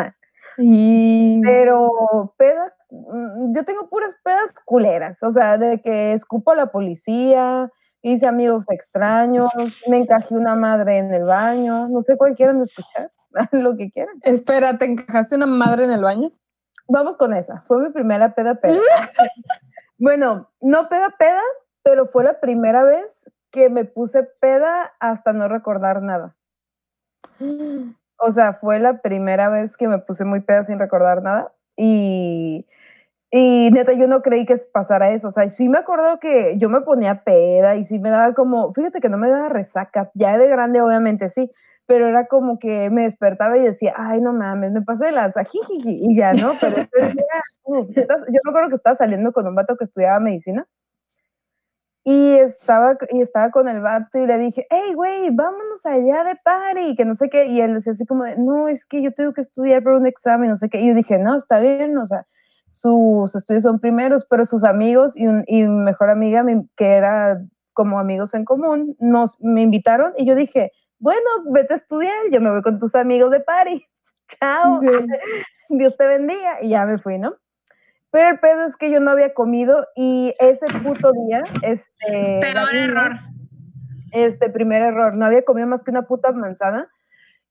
[0.57, 6.55] y Pero peda, mm, yo tengo puras pedas culeras, o sea, de que escupo a
[6.55, 9.49] la policía, hice amigos extraños,
[9.89, 13.09] me encajé una madre en el baño, no sé cuál quieran escuchar.
[13.51, 14.19] lo que quieran.
[14.23, 16.31] Espera, ¿te encajaste una madre en el baño?
[16.87, 17.61] Vamos con esa.
[17.61, 18.79] Fue mi primera peda peda.
[19.97, 21.41] bueno, no peda peda,
[21.83, 26.35] pero fue la primera vez que me puse peda hasta no recordar nada.
[28.23, 31.55] O sea, fue la primera vez que me puse muy peda sin recordar nada.
[31.75, 32.67] Y,
[33.31, 35.29] y neta, yo no creí que pasara eso.
[35.29, 38.73] O sea, sí me acuerdo que yo me ponía peda y sí me daba como,
[38.73, 40.11] fíjate que no me daba resaca.
[40.13, 41.49] Ya de grande, obviamente sí,
[41.85, 45.45] pero era como que me despertaba y decía, ay, no mames, me pasé de lanza,
[45.45, 46.53] jijiji, y ya, ¿no?
[46.59, 50.67] Pero ese día, yo me acuerdo que estaba saliendo con un vato que estudiaba medicina
[52.03, 56.35] y estaba, y estaba con el vato y le dije, hey, güey, vámonos allá de
[56.43, 57.45] party, que no sé qué.
[57.45, 60.07] Y él decía así como, de, no, es que yo tengo que estudiar para un
[60.07, 60.81] examen, no sé qué.
[60.81, 62.25] Y yo dije, no, está bien, o sea,
[62.71, 66.41] sus estudios son primeros, pero sus amigos y, un, y mi mejor amiga,
[66.77, 67.37] que era
[67.73, 71.19] como amigos en común, nos, me invitaron y yo dije, bueno,
[71.51, 73.85] vete a estudiar, yo me voy con tus amigos de party.
[74.39, 74.79] Chao,
[75.69, 76.61] Dios te bendiga.
[76.61, 77.35] Y ya me fui, ¿no?
[78.09, 82.39] Pero el pedo es que yo no había comido y ese puto día, este...
[82.41, 83.19] Peor error.
[84.13, 86.89] Este primer error, no había comido más que una puta manzana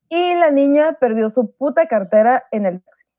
[0.08, 3.09] y la niña perdió su puta cartera en el taxi.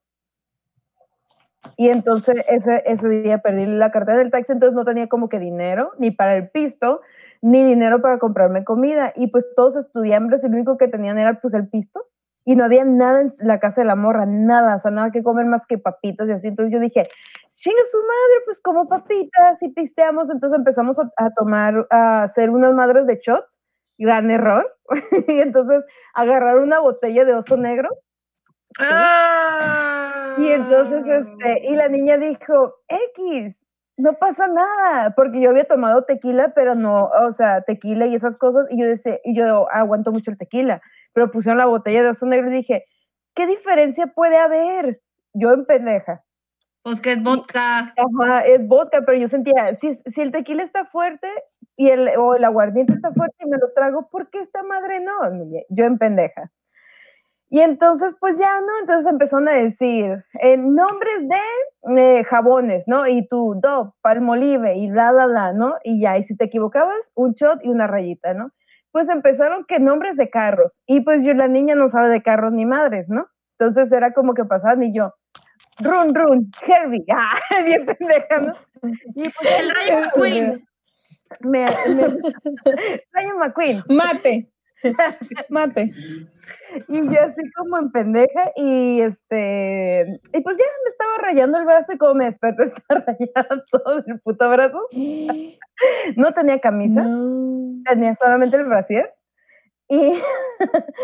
[1.77, 5.39] Y entonces ese, ese día perdí la cartera del taxi, entonces no tenía como que
[5.39, 7.01] dinero, ni para el pisto,
[7.41, 9.13] ni dinero para comprarme comida.
[9.15, 12.07] Y pues todos estudiantes, lo único que tenían era pues el pisto
[12.43, 15.23] y no había nada en la casa de la morra, nada, o sea, nada que
[15.23, 16.47] comer más que papitas y así.
[16.47, 17.03] Entonces yo dije,
[17.55, 20.29] chinga su madre, pues como papitas y pisteamos.
[20.29, 23.61] Entonces empezamos a, tomar, a hacer unas madres de shots,
[23.97, 24.65] gran error.
[25.27, 27.89] y entonces agarrar una botella de oso negro.
[30.37, 32.75] Y entonces, este, y la niña dijo,
[33.15, 33.67] X,
[33.97, 38.37] no pasa nada, porque yo había tomado tequila, pero no, o sea, tequila y esas
[38.37, 40.81] cosas, y yo decía, y yo aguanto mucho el tequila
[41.13, 42.85] pero pusieron la botella de oso negro y dije,
[43.35, 45.01] ¿qué diferencia puede haber?
[45.33, 46.23] Yo en pendeja.
[46.83, 47.93] Pues que es vodka.
[47.95, 51.27] Ajá, es vodka, pero yo sentía, si, si el tequila está fuerte
[51.75, 54.99] y el, o el aguardiente está fuerte y me lo trago, ¿por qué esta madre
[54.99, 55.13] no?
[55.69, 56.51] Yo en pendeja.
[57.51, 58.79] Y entonces, pues ya, ¿no?
[58.79, 63.05] Entonces empezaron a decir en nombres de eh, jabones, ¿no?
[63.05, 65.75] Y tú, do, palmolive y bla, bla, bla, ¿no?
[65.83, 68.51] Y ya, y si te equivocabas, un shot y una rayita, ¿no?
[68.91, 70.81] pues empezaron que nombres de carros.
[70.85, 73.27] Y pues yo, la niña no sabe de carros ni madres, ¿no?
[73.57, 75.13] Entonces era como que pasaban y yo,
[75.79, 78.53] run, run, Herbie, ah, bien pendeja, ¿no?
[79.15, 80.67] Y pues, el Rayo McQueen.
[81.41, 81.65] Me,
[83.13, 83.83] Rayo McQueen.
[83.87, 84.50] Mate.
[85.49, 85.93] Mate.
[86.87, 91.65] Y yo así como en pendeja y este, y pues ya me estaba rayando el
[91.65, 94.87] brazo y como me desperté estaba rayando todo el puto brazo.
[96.15, 97.03] No tenía camisa,
[97.85, 99.13] tenía solamente el brasier.
[99.87, 100.13] Y,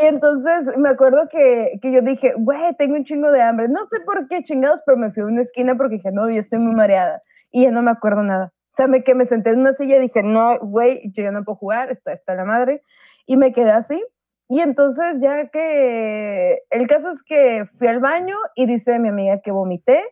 [0.00, 3.68] y entonces me acuerdo que, que yo dije, güey, tengo un chingo de hambre.
[3.68, 6.38] No sé por qué chingados, pero me fui a una esquina porque dije, no, yo
[6.38, 7.22] estoy muy mareada.
[7.50, 8.52] Y ya no me acuerdo nada.
[8.76, 11.30] O sea, me, que me senté en una silla y dije, no, güey, yo ya
[11.30, 12.82] no puedo jugar, está, está la madre.
[13.24, 14.04] Y me quedé así.
[14.48, 19.40] Y entonces ya que el caso es que fui al baño y dice mi amiga
[19.40, 20.04] que vomité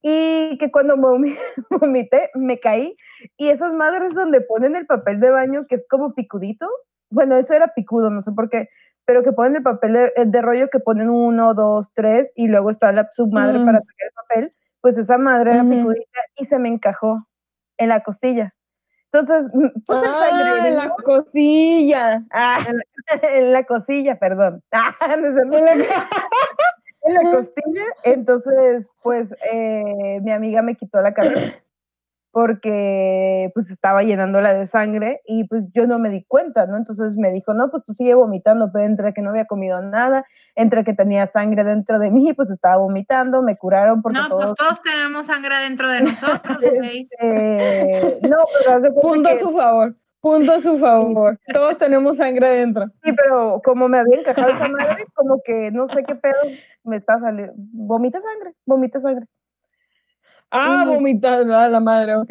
[0.00, 0.96] y que cuando
[1.70, 2.96] vomité me caí
[3.36, 6.66] y esas madres donde ponen el papel de baño que es como picudito,
[7.10, 8.70] bueno, eso era picudo, no sé por qué,
[9.04, 12.90] pero que ponen el papel de, rollo que ponen uno, dos, tres y luego está
[12.90, 13.84] la submadre para mm.
[13.84, 17.28] sacar el papel, pues esa madre era picudita y se me encajó
[17.78, 18.54] en la costilla.
[19.10, 19.50] Entonces,
[19.86, 20.60] puse el sangre.
[20.60, 22.22] Ah, en la costilla.
[22.30, 22.58] Ah,
[23.22, 24.62] en, la, costilla, perdón.
[24.72, 25.22] Ah, en,
[27.14, 27.84] la, costilla.
[28.04, 31.54] Entonces, pues, eh, mi amiga me quitó la cabeza
[32.30, 36.76] porque pues estaba llenándola de sangre y pues yo no me di cuenta, ¿no?
[36.76, 40.24] Entonces me dijo, no, pues tú sigue vomitando, pero entre que no había comido nada,
[40.54, 44.30] entre que tenía sangre dentro de mí, pues estaba vomitando, me curaron porque no, pues,
[44.30, 44.56] todos...
[44.56, 49.96] pues todos tenemos sangre dentro de nosotros, este, no, pero Punto a su favor.
[50.20, 51.38] Punto a su favor.
[51.52, 52.86] Todos tenemos sangre adentro.
[53.04, 56.40] Sí, pero como me había encajado esa madre, como que no sé qué pedo
[56.82, 57.54] me está saliendo.
[57.56, 59.26] Vomita sangre, vomita sangre.
[60.50, 62.30] Ah, vomitar a la madre, ok.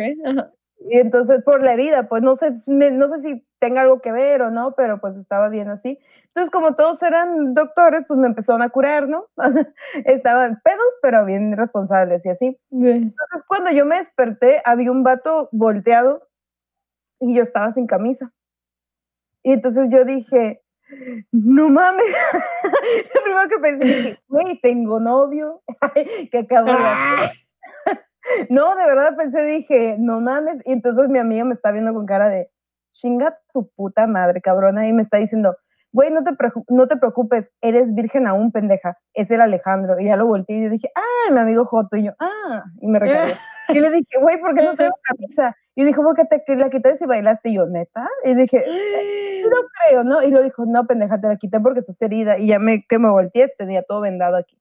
[0.89, 4.41] Y entonces por la herida, pues no sé, no sé si tenga algo que ver
[4.41, 5.99] o no, pero pues estaba bien así.
[6.27, 9.27] Entonces como todos eran doctores, pues me empezaron a curar, ¿no?
[10.05, 12.59] Estaban pedos, pero bien responsables y así.
[12.71, 16.27] Entonces cuando yo me desperté, había un vato volteado
[17.19, 18.31] y yo estaba sin camisa.
[19.43, 20.61] Y entonces yo dije,
[21.31, 22.03] no mames.
[23.15, 25.63] Lo primero que pensé, güey, tengo novio,
[26.31, 27.46] que acabo de hacer.
[28.49, 30.61] No, de verdad pensé, dije, no mames.
[30.65, 32.49] Y entonces mi amiga me está viendo con cara de,
[32.91, 34.87] chinga tu puta madre, cabrona.
[34.87, 35.55] Y me está diciendo,
[35.91, 36.31] güey, no te,
[36.69, 39.99] no te preocupes, eres virgen aún, pendeja, es el Alejandro.
[39.99, 41.97] Y ya lo volteé y dije, ah, mi amigo Joto.
[41.97, 43.33] Y yo, ah, y me recargué.
[43.69, 45.55] y le dije, güey, ¿por qué no tengo camisa?
[45.75, 47.49] Y dijo, porque te la quité y bailaste.
[47.49, 48.07] Y yo, ¿neta?
[48.23, 48.63] Y dije,
[49.49, 50.23] no creo, ¿no?
[50.23, 52.37] Y lo dijo, no, pendeja, te la quité porque estás herida.
[52.37, 54.56] Y ya me, que me volteé, tenía todo vendado aquí.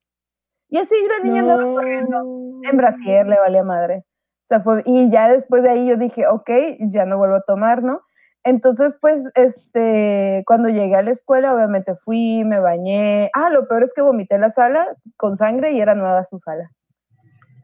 [0.69, 3.99] Y así la niña andaba corriendo en brasier, le valía madre.
[3.99, 6.51] O sea, fue, y ya después de ahí yo dije, ok,
[6.89, 8.03] ya no vuelvo a tomar, ¿no?
[8.45, 13.29] Entonces, pues, este, cuando llegué a la escuela, obviamente fui, me bañé.
[13.35, 14.87] Ah, lo peor es que vomité en la sala
[15.17, 16.71] con sangre y era nueva su sala.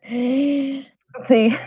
[0.03, 0.89] Sí.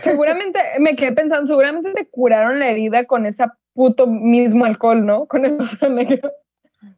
[0.00, 5.26] Seguramente, me quedé pensando, seguramente te curaron la herida con ese puto mismo alcohol, ¿no?
[5.26, 6.30] Con el oso negro.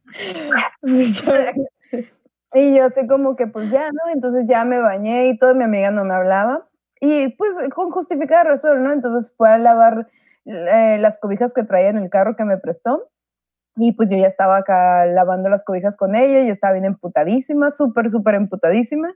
[2.54, 4.12] y yo así como que, pues ya, ¿no?
[4.12, 6.66] Entonces ya me bañé y todo, mi amiga no me hablaba.
[7.00, 8.92] Y pues con justificada razón, ¿no?
[8.92, 10.08] Entonces fue a lavar
[10.46, 13.10] eh, las cobijas que traía en el carro que me prestó.
[13.76, 17.70] Y pues yo ya estaba acá lavando las cobijas con ella y estaba bien emputadísima,
[17.70, 19.14] súper, súper emputadísima.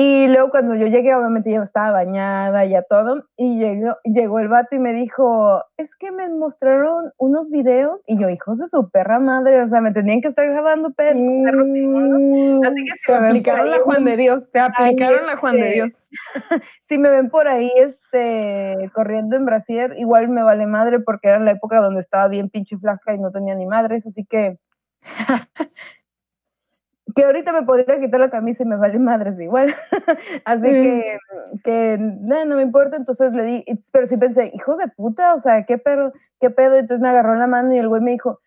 [0.00, 4.46] Y luego cuando yo llegué, obviamente ya estaba bañada, ya todo, y llegó, llegó el
[4.46, 8.90] vato y me dijo, es que me mostraron unos videos, y yo, hijos de su
[8.90, 11.20] perra madre, o sea, me tenían que estar grabando perros.
[11.20, 15.62] Mm, Así que si te aplicaron la Juan de Dios, te aplicaron la Juan de
[15.62, 16.04] este, Dios.
[16.84, 21.40] si me ven por ahí, este, corriendo en brasier, igual me vale madre porque era
[21.40, 24.60] la época donde estaba bien pinche flaca y no tenía ni madres, así que
[27.18, 29.74] que ahorita me podría quitar la camisa y me vale madres igual.
[30.44, 31.18] Así que,
[31.64, 32.96] que no me importa.
[32.96, 36.12] Entonces le di, pero sí pensé, hijos de puta, o sea, ¿qué pedo?
[36.38, 36.76] ¿Qué pedo?
[36.76, 38.38] Entonces me agarró la mano y el güey me dijo,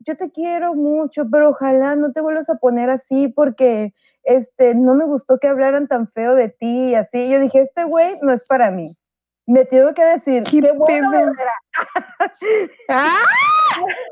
[0.00, 3.94] yo te quiero mucho, pero ojalá no te vuelvas a poner así porque
[4.24, 7.30] este, no me gustó que hablaran tan feo de ti y así.
[7.30, 8.98] yo dije, este güey no es para mí.
[9.46, 11.32] Me tengo que decir, qué, qué bueno,
[12.90, 13.16] ¡Ah!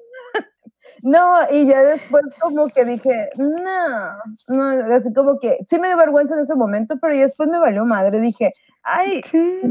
[1.03, 4.17] No, y ya después como que dije, no,
[4.49, 7.59] no, así como que sí me dio vergüenza en ese momento, pero ya después me
[7.59, 9.21] valió madre, dije, ay,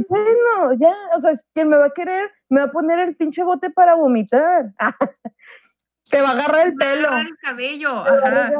[0.09, 3.43] bueno, ya, o sea, quien me va a querer, me va a poner el pinche
[3.43, 4.73] bote para vomitar.
[6.09, 7.17] Te va a agarrar el pelo.
[7.17, 7.91] el cabello.
[7.91, 8.51] Ajá.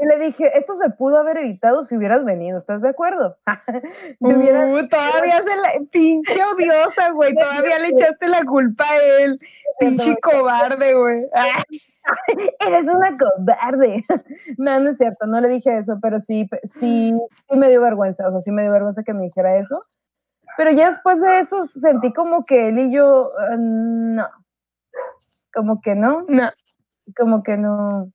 [0.00, 3.36] Y le dije, esto se pudo haber evitado si hubieras venido, ¿estás de acuerdo?
[4.20, 9.40] uh, todavía se la, pinche odiosa, güey, todavía le echaste la culpa a él.
[9.80, 11.24] Pinche cobarde, güey.
[12.66, 14.04] Eres una cobarde.
[14.58, 17.12] No, no es cierto, no le dije eso, pero sí, sí,
[17.48, 19.80] sí me dio vergüenza, o sea, sí me dio vergüenza que me dijera eso.
[20.56, 24.26] Pero ya después de eso sentí como que él y yo, ah, no,
[25.52, 26.50] como que no, no.
[27.16, 28.12] como que no,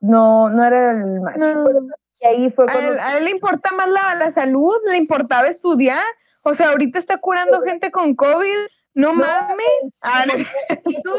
[0.00, 1.40] no, no era el match.
[2.20, 6.02] Y ahí fue a, él, le importa más la, la, salud, le importaba estudiar.
[6.44, 8.58] O sea, ahorita está curando gente con COVID.
[8.94, 9.92] No, mames.
[10.02, 10.24] Ah,
[10.86, 11.12] ¿Y tú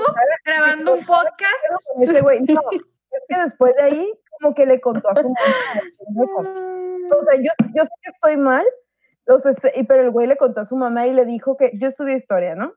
[0.45, 1.63] grabando un podcast?
[2.01, 2.61] Ese güey, no.
[2.71, 6.35] Es que después de ahí, como que le contó a su mamá.
[7.11, 8.65] O sea, yo, yo sé que estoy mal,
[9.25, 12.15] entonces, pero el güey le contó a su mamá y le dijo que yo estudié
[12.15, 12.73] historia, ¿no?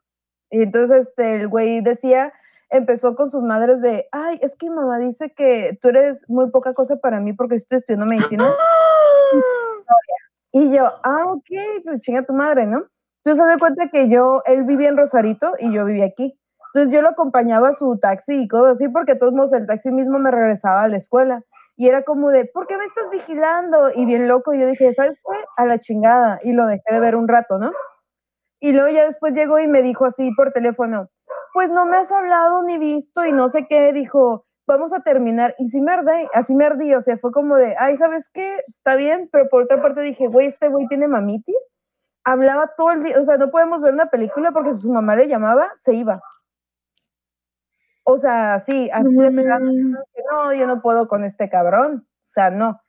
[0.53, 2.33] Y entonces este, el güey decía
[2.69, 6.51] empezó con sus madres de, ay, es que mi mamá dice que tú eres muy
[6.51, 8.51] poca cosa para mí porque estoy estudiando medicina.
[10.53, 12.85] y yo, ah, ok, pues chinga tu madre, ¿no?
[13.19, 16.39] Entonces se da cuenta que yo, él vivía en Rosarito y yo vivía aquí.
[16.75, 19.93] Entonces yo lo acompañaba a su taxi y cosas así, porque todos modos el taxi
[19.93, 21.43] mismo me regresaba a la escuela.
[21.77, 23.91] Y era como de, ¿por qué me estás vigilando?
[23.95, 25.39] Y bien loco, yo dije, ¿sabes qué?
[25.57, 26.39] A la chingada.
[26.43, 27.73] Y lo dejé de ver un rato, ¿no?
[28.63, 31.11] Y luego ya después llegó y me dijo así por teléfono,
[31.53, 35.53] pues no me has hablado ni visto y no sé qué, dijo, vamos a terminar.
[35.59, 38.61] Y sí me ardí, así me ardí, o sea, fue como de, ay, ¿sabes qué?
[38.69, 41.73] Está bien, pero por otra parte dije, güey, este güey tiene mamitis.
[42.23, 45.17] Hablaba todo el día, o sea, no podemos ver una película porque si su mamá
[45.17, 46.23] le llamaba, se iba.
[48.05, 52.51] O sea, sí, a mí me no, yo no puedo con este cabrón, o sea,
[52.51, 52.81] no.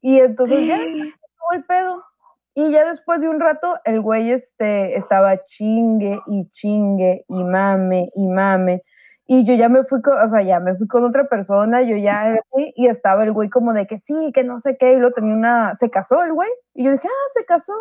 [0.00, 2.09] Y entonces ya, el pedo.
[2.54, 8.10] Y ya después de un rato, el güey este, estaba chingue y chingue y mame
[8.14, 8.82] y mame.
[9.26, 11.96] Y yo ya me fui con, o sea, ya me fui con otra persona, yo
[11.96, 12.36] ya,
[12.74, 15.34] y estaba el güey como de que sí, que no sé qué, y lo tenía
[15.34, 16.50] una, se casó el güey.
[16.74, 17.72] Y yo dije, ah, se casó.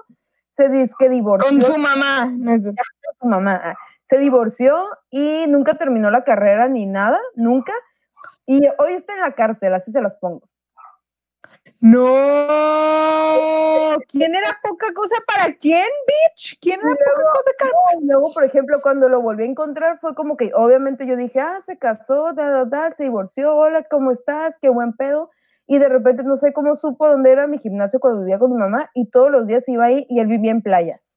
[0.52, 1.50] Se dice que divorció.
[1.50, 2.32] Con su mamá.
[2.46, 2.62] Con
[3.16, 3.60] su mamá.
[3.64, 7.74] Ah, se divorció y nunca terminó la carrera ni nada, nunca.
[8.46, 10.50] Y hoy está en la cárcel, así se las pongo.
[11.82, 12.08] No,
[14.10, 16.60] ¿quién era poca cosa para quién, bitch?
[16.62, 17.72] ¿Quién era poca cosa para
[18.02, 21.62] Luego, por ejemplo, cuando lo volví a encontrar, fue como que obviamente yo dije, ah,
[21.62, 24.60] se casó, da, da, se divorció, hola, ¿cómo estás?
[24.60, 25.30] Qué buen pedo.
[25.68, 28.58] Y de repente no sé cómo supo dónde era mi gimnasio cuando vivía con mi
[28.58, 31.16] mamá y todos los días iba ahí y él vivía en playas.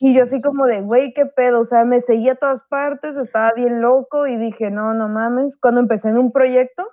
[0.00, 3.16] Y yo así como de, güey, qué pedo, o sea, me seguía a todas partes,
[3.16, 5.56] estaba bien loco y dije, no, no mames.
[5.56, 6.88] Cuando empecé en un proyecto,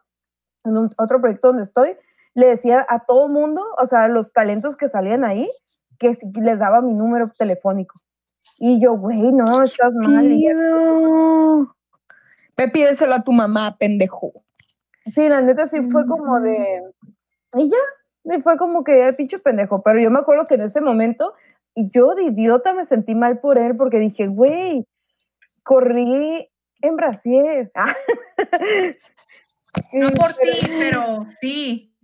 [0.63, 1.97] en un, otro proyecto donde estoy,
[2.35, 5.49] le decía a todo mundo, o sea, los talentos que salían ahí,
[5.97, 7.99] que si les daba mi número telefónico.
[8.59, 10.27] Y yo, güey, no, estás mal.
[12.57, 14.33] Me pídeselo a tu mamá, pendejo.
[15.05, 16.83] Sí, la neta sí fue como de.
[17.55, 19.81] Y ya, y fue como que el pinche pendejo.
[19.81, 21.33] Pero yo me acuerdo que en ese momento,
[21.73, 24.85] y yo de idiota me sentí mal por él porque dije, güey,
[25.63, 26.49] corrí
[26.81, 27.71] en Brasil.
[29.93, 31.94] no por ti, pero sí.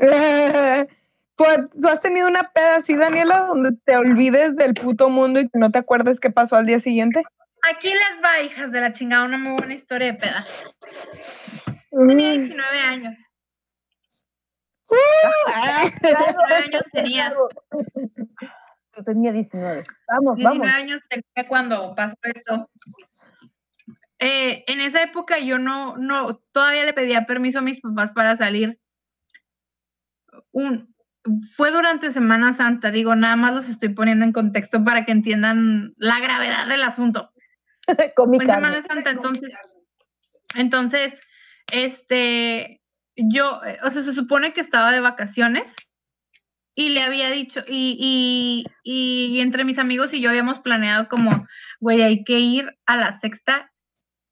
[1.36, 1.44] ¿Tú,
[1.88, 5.70] has tenido una peda así, Daniela, donde te olvides del puto mundo y que no
[5.70, 7.22] te acuerdes qué pasó al día siguiente?
[7.70, 10.44] Aquí les va, hijas de la chingada, una muy buena historia de peda.
[11.90, 13.18] Tenía 19 años.
[14.88, 14.94] Uh,
[16.02, 17.34] 19 años tenía.
[18.96, 19.82] Yo tenía 19.
[20.08, 22.70] Vamos, 19 años tenía cuando pasó esto.
[24.18, 28.36] Eh, en esa época yo no, no, todavía le pedía permiso a mis papás para
[28.36, 28.78] salir.
[30.52, 30.94] Un,
[31.54, 35.94] fue durante Semana Santa, digo, nada más los estoy poniendo en contexto para que entiendan
[35.96, 37.32] la gravedad del asunto.
[38.16, 39.52] fue Semana Santa, entonces,
[40.56, 41.20] entonces,
[41.72, 42.80] este,
[43.16, 45.76] yo, o sea, se supone que estaba de vacaciones
[46.74, 51.46] y le había dicho, y, y, entre mis amigos y yo habíamos planeado como,
[51.80, 53.72] güey, hay que ir a la sexta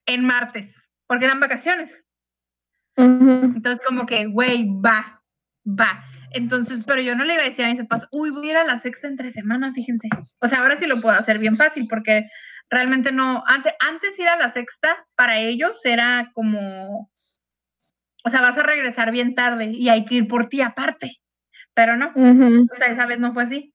[0.07, 2.05] en martes, porque eran vacaciones.
[2.97, 5.18] Entonces, como que, güey, va,
[5.69, 6.05] va.
[6.31, 8.57] Entonces, pero yo no le iba a decir a mis papás, uy, voy a ir
[8.59, 10.09] a la sexta entre semana, fíjense.
[10.40, 12.27] O sea, ahora sí lo puedo hacer bien fácil porque
[12.69, 17.11] realmente no, antes, antes ir a la sexta para ellos era como,
[18.24, 21.16] o sea, vas a regresar bien tarde y hay que ir por ti aparte.
[21.74, 23.73] Pero no, o sea, esa vez no fue así.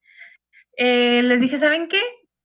[0.77, 2.01] Eh, les dije, ¿saben qué?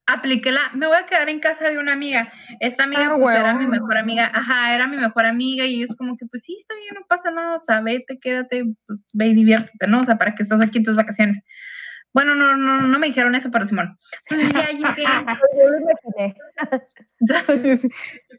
[0.08, 2.28] Apliqué la, me voy a quedar en casa de una amiga.
[2.60, 5.94] Esta amiga ah, pues era mi mejor amiga, ajá, era mi mejor amiga y ellos
[5.96, 8.64] como que pues sí, está bien, no pasa nada, o sea, vete, quédate,
[9.12, 10.00] ve y diviértete, ¿no?
[10.00, 11.42] O sea, para que estás aquí en tus vacaciones.
[12.14, 13.96] Bueno, no, no, no me dijeron eso, pero Simón.
[14.30, 16.34] Entonces ya llegué.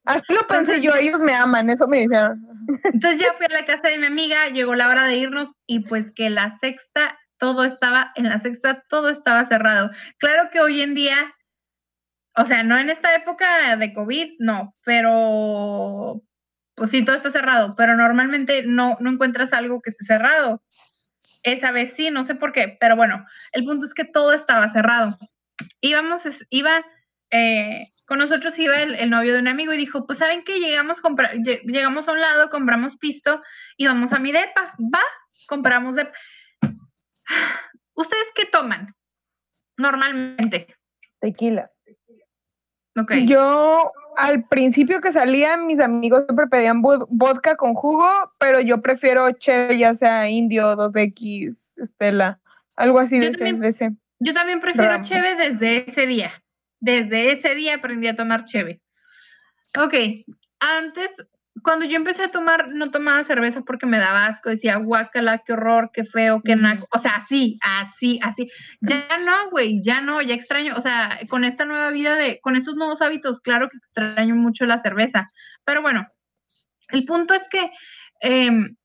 [0.05, 2.31] Así lo pensé yo, ellos me aman, eso me dijeron.
[2.83, 5.81] Entonces ya fui a la casa de mi amiga, llegó la hora de irnos y
[5.81, 9.91] pues que la sexta, todo estaba, en la sexta todo estaba cerrado.
[10.17, 11.35] Claro que hoy en día
[12.39, 16.23] o sea, no en esta época de COVID, no, pero
[16.73, 20.63] pues sí, todo está cerrado, pero normalmente no, no encuentras algo que esté cerrado.
[21.43, 24.69] Esa vez sí, no sé por qué, pero bueno, el punto es que todo estaba
[24.69, 25.17] cerrado.
[25.81, 26.85] Iba,
[27.29, 30.99] eh, con nosotros iba el, novio de un amigo y dijo, pues saben que llegamos,
[31.65, 33.41] llegamos a un lado, compramos pisto
[33.75, 35.03] y vamos a mi depa, va,
[35.45, 36.13] compramos depa.
[37.95, 38.95] ¿Ustedes qué toman
[39.75, 40.73] normalmente?
[41.19, 41.69] Tequila.
[43.25, 48.07] Yo al principio que salía, mis amigos siempre pedían vodka con jugo,
[48.37, 52.39] pero yo prefiero cheve, ya sea indio, 2X, Estela,
[52.75, 53.91] algo así yo de, también, ese.
[54.19, 56.31] Yo también prefiero cheve desde ese día.
[56.81, 58.81] Desde ese día aprendí a tomar cheve.
[59.77, 59.93] Ok,
[60.59, 61.11] antes
[61.63, 65.53] cuando yo empecé a tomar, no tomaba cerveza porque me daba asco, decía, guácala, qué
[65.53, 66.87] horror, qué feo, qué naco.
[66.91, 68.49] O sea, así, así, así.
[68.81, 70.73] Ya no, güey, ya no, ya extraño.
[70.77, 74.65] O sea, con esta nueva vida de, con estos nuevos hábitos, claro que extraño mucho
[74.65, 75.27] la cerveza.
[75.65, 76.07] Pero bueno,
[76.89, 77.71] el punto es que,
[78.21, 78.75] em,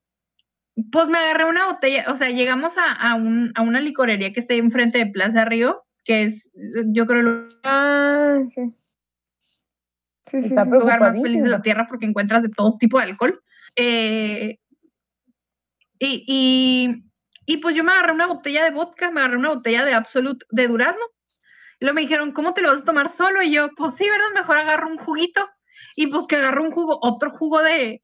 [0.91, 4.99] pues me agarré una botella, o sea, llegamos a, una licorería que está ahí enfrente
[4.99, 6.51] de Plaza Río, que es,
[6.87, 8.73] yo creo, ah, sí
[10.35, 13.05] Sí, sí, el lugar más feliz de la tierra porque encuentras de todo tipo de
[13.05, 13.41] alcohol.
[13.77, 14.59] Eh,
[16.01, 17.05] y,
[17.47, 20.45] y, pues yo me agarré una botella de vodka, me agarré una botella de Absolute
[20.51, 21.05] de durazno.
[21.79, 23.43] Y luego me dijeron, ¿cómo te lo vas a tomar solo?
[23.43, 24.27] Y yo, pues sí, ¿verdad?
[24.35, 25.49] Mejor agarro un juguito.
[25.95, 28.03] Y pues que agarro un jugo, otro jugo de,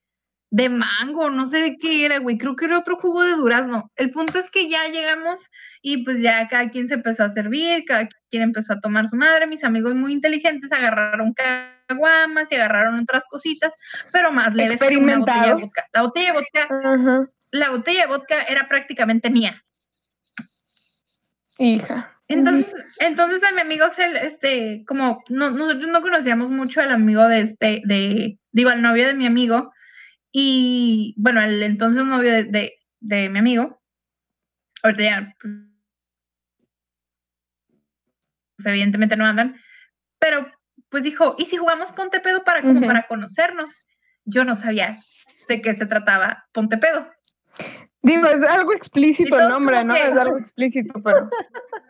[0.50, 3.90] de mango, no sé de qué era, güey, creo que era otro jugo de durazno.
[3.94, 5.48] El punto es que ya llegamos
[5.80, 9.16] y pues ya cada quien se empezó a servir, cada quien empezó a tomar su
[9.16, 13.72] madre, mis amigos muy inteligentes agarraron caguamas y agarraron otras cositas,
[14.12, 15.86] pero más leves que una botella de vodka.
[15.92, 19.62] La botella de vodka, la botella de vodka era prácticamente mía.
[21.58, 22.16] Hija.
[22.26, 27.26] Entonces, entonces a mi amigo se, este, como no, nosotros no conocíamos mucho al amigo
[27.26, 29.72] de este, de, digo, al novio de mi amigo,
[30.32, 33.80] y bueno, el entonces novio de, mi amigo,
[34.82, 35.54] ahorita ya, pues,
[38.66, 39.60] evidentemente no andan,
[40.18, 40.46] pero
[40.88, 43.84] pues dijo, ¿y si jugamos Ponte Pedo para, como para conocernos?
[44.24, 44.98] Yo no sabía
[45.48, 47.08] de qué se trataba Ponte Pedo.
[48.02, 49.94] Digo, es algo explícito el nombre, ¿no?
[49.94, 51.30] Es algo explícito, pero...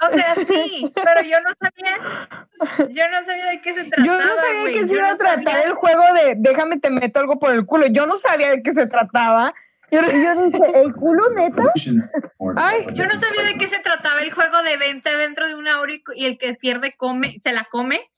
[0.00, 1.96] O sea, sí, pero yo no sabía,
[2.90, 4.06] yo no sabía de qué se trataba.
[4.06, 7.20] Yo no sabía de qué se iba a tratar el juego de déjame te meto
[7.20, 7.86] algo por el culo.
[7.86, 9.54] Yo no sabía de qué se trataba.
[9.90, 11.62] Yo, dije, ¿el culo neta?
[12.56, 15.80] Ay, yo no sabía de qué se trataba el juego de venta dentro de una
[15.80, 18.10] hora y el que pierde come, se la come.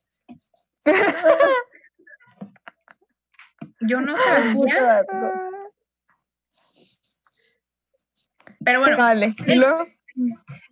[3.81, 5.05] yo no sabía.
[8.65, 9.35] Pero bueno, vale.
[9.47, 9.86] ¿Y luego?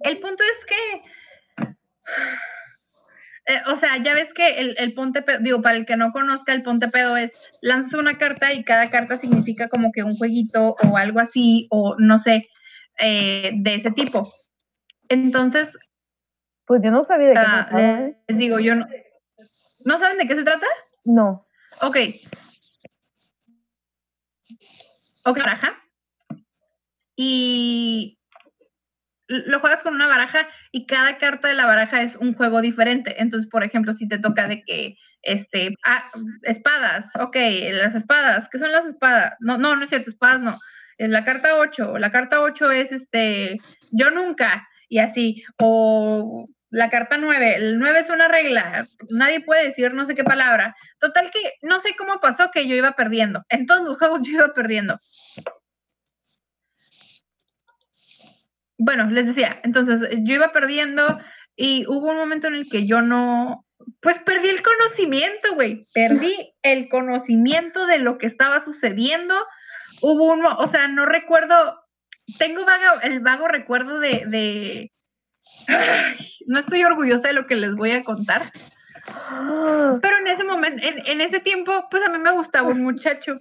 [0.00, 1.02] El punto es que,
[3.46, 6.12] eh, o sea, ya ves que el, el ponte pedo, digo, para el que no
[6.12, 10.16] conozca, el ponte pedo es lanzas una carta y cada carta significa como que un
[10.16, 12.48] jueguito o algo así, o no sé,
[12.98, 14.32] eh, de ese tipo.
[15.08, 15.76] Entonces.
[16.66, 17.82] Pues yo no sabía de qué se ah, trataba.
[17.82, 18.16] ¿eh?
[18.28, 18.86] Les digo, yo no.
[19.84, 20.66] ¿No saben de qué se trata?
[21.04, 21.46] No.
[21.82, 21.98] Ok.
[25.26, 25.74] Ok, baraja.
[27.16, 28.18] Y
[29.26, 33.20] lo juegas con una baraja y cada carta de la baraja es un juego diferente.
[33.22, 36.04] Entonces, por ejemplo, si te toca de que, este, ah,
[36.42, 37.36] espadas, ok,
[37.72, 39.34] las espadas, ¿qué son las espadas?
[39.40, 40.58] No, no, no es cierto, espadas no.
[40.98, 43.58] En la carta 8, la carta 8 es, este,
[43.90, 49.64] yo nunca, y así, o la carta 9, el 9 es una regla, nadie puede
[49.64, 50.74] decir no sé qué palabra.
[50.98, 53.44] Total que no sé cómo pasó que yo iba perdiendo.
[53.48, 54.98] En todos los juegos yo iba perdiendo.
[58.84, 61.02] Bueno, les decía, entonces yo iba perdiendo
[61.56, 63.64] y hubo un momento en el que yo no,
[64.00, 69.34] pues perdí el conocimiento, güey, perdí el conocimiento de lo que estaba sucediendo.
[70.02, 71.80] Hubo un, o sea, no recuerdo,
[72.38, 72.66] tengo
[73.02, 74.92] el vago recuerdo de, de
[76.46, 78.42] no estoy orgullosa de lo que les voy a contar.
[80.02, 83.36] Pero en ese momento, en, en ese tiempo, pues a mí me gustaba un muchacho.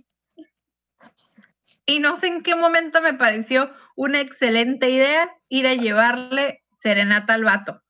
[1.85, 7.33] Y no sé en qué momento me pareció una excelente idea ir a llevarle serenata
[7.33, 7.81] al vato.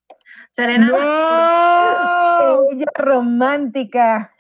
[0.52, 0.98] Serenata.
[0.98, 2.64] ¡No!
[2.72, 4.34] Ella romántica.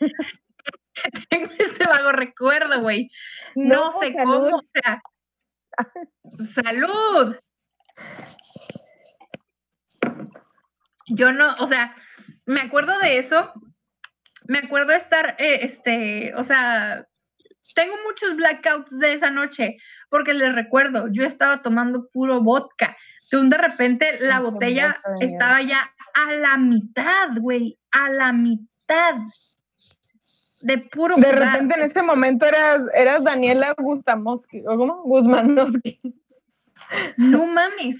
[1.29, 3.11] Tengo ese vago recuerdo, güey.
[3.55, 4.61] No, sé cómo.
[4.73, 5.01] sea,
[6.45, 7.35] salud.
[11.07, 11.95] Yo no, o sea,
[12.45, 13.53] me acuerdo de eso.
[14.47, 17.07] Me acuerdo de estar, eh, este, o sea,
[17.73, 19.77] tengo muchos blackouts de esa noche,
[20.09, 22.95] porque les recuerdo, yo estaba tomando puro vodka.
[23.31, 29.15] De un de repente la botella estaba ya a la mitad, güey, a la mitad.
[30.61, 35.03] De puro De repente en ese momento eras, eras Daniela Gustamoski, ¿o cómo?
[35.03, 35.99] Guzmanowski.
[37.17, 37.97] No mames.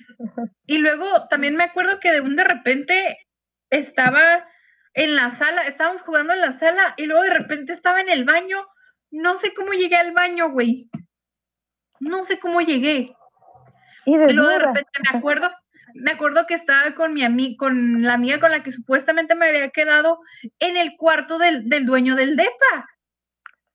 [0.68, 3.28] Y luego también me acuerdo que de un de repente
[3.70, 4.48] estaba
[4.94, 8.26] en la sala, estábamos jugando en la sala y luego de repente estaba en el
[8.26, 8.68] baño
[9.14, 10.90] no sé cómo llegué al baño, güey.
[12.00, 13.16] No sé cómo llegué.
[14.06, 15.52] Y, luego de repente me acuerdo,
[15.94, 19.48] me acuerdo que estaba con mi amiga, con la amiga con la que supuestamente me
[19.48, 20.20] había quedado
[20.60, 22.90] en el cuarto del, dueño del DEPA.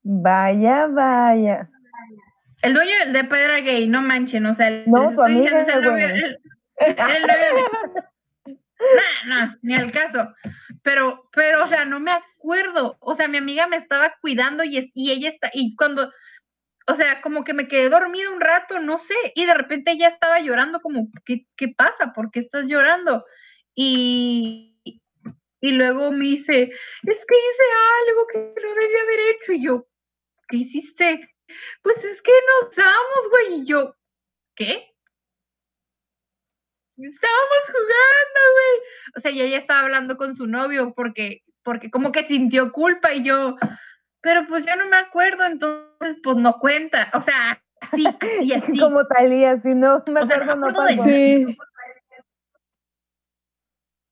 [0.03, 1.71] Vaya, vaya.
[2.63, 6.07] El dueño del DEPA era gay, no manchen, o sea, no, su amiga el novio,
[6.07, 6.39] el,
[8.79, 10.35] no, no, ni al caso.
[10.83, 12.11] Pero, pero, o sea, no me
[13.01, 16.11] O sea, mi amiga me estaba cuidando y, y ella está, y cuando,
[16.87, 20.09] o sea, como que me quedé dormida un rato, no sé, y de repente ella
[20.09, 22.13] estaba llorando como, ¿qué, qué pasa?
[22.15, 23.25] ¿Por qué estás llorando?
[23.75, 24.81] Y,
[25.61, 27.65] y luego me dice, es que hice
[28.09, 29.53] algo que no debía haber hecho.
[29.53, 29.89] Y yo,
[30.49, 31.35] ¿qué hiciste?
[31.83, 33.61] Pues es que nos damos, güey.
[33.61, 33.95] Y yo,
[34.55, 34.95] ¿qué?
[37.07, 38.89] estábamos jugando, güey.
[39.17, 43.13] O sea, y ella estaba hablando con su novio porque, porque como que sintió culpa
[43.13, 43.59] y yo,
[44.23, 47.11] pero pues yo no me acuerdo, entonces pues no cuenta.
[47.13, 47.63] O sea,
[47.95, 48.79] sí, así, así.
[48.79, 51.05] como Talía, si no me acuerdo, no, pasó.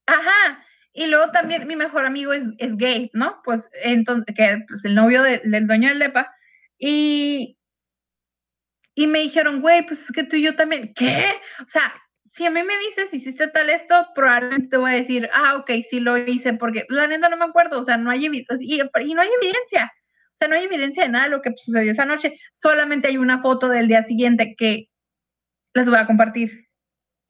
[0.04, 0.64] Ajá.
[0.92, 3.40] Y luego también mi mejor amigo es, es gay, ¿no?
[3.42, 6.30] Pues entonces, que pues, el novio del dueño del DEPA.
[6.78, 7.56] Y,
[8.94, 11.24] y me dijeron, güey, pues es que tú y yo también, ¿qué?
[11.64, 11.90] O sea,
[12.36, 15.70] si a mí me dices, hiciste tal esto, probablemente te voy a decir, ah, ok,
[15.88, 18.76] sí lo hice, porque la neta no me acuerdo, o sea, no hay evidencia, y,
[19.14, 22.04] no hay evidencia, o sea, no hay evidencia de nada de lo que sucedió esa
[22.04, 24.90] noche, solamente hay una foto del día siguiente que
[25.72, 26.68] les voy a compartir.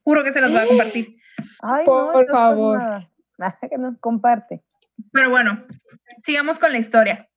[0.03, 1.15] Juro que se las voy a compartir.
[1.63, 2.79] Ay, por favor.
[3.39, 3.59] Nada.
[3.71, 4.65] que nos comparte.
[5.13, 5.65] Pero bueno,
[6.25, 7.29] sigamos con la historia.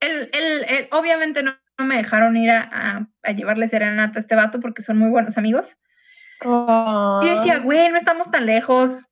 [0.00, 4.58] El, el, obviamente no, me dejaron ir a, a, a llevarle serenata a este vato
[4.58, 5.76] porque son muy buenos amigos.
[6.42, 9.04] Y decía, güey, no estamos tan lejos.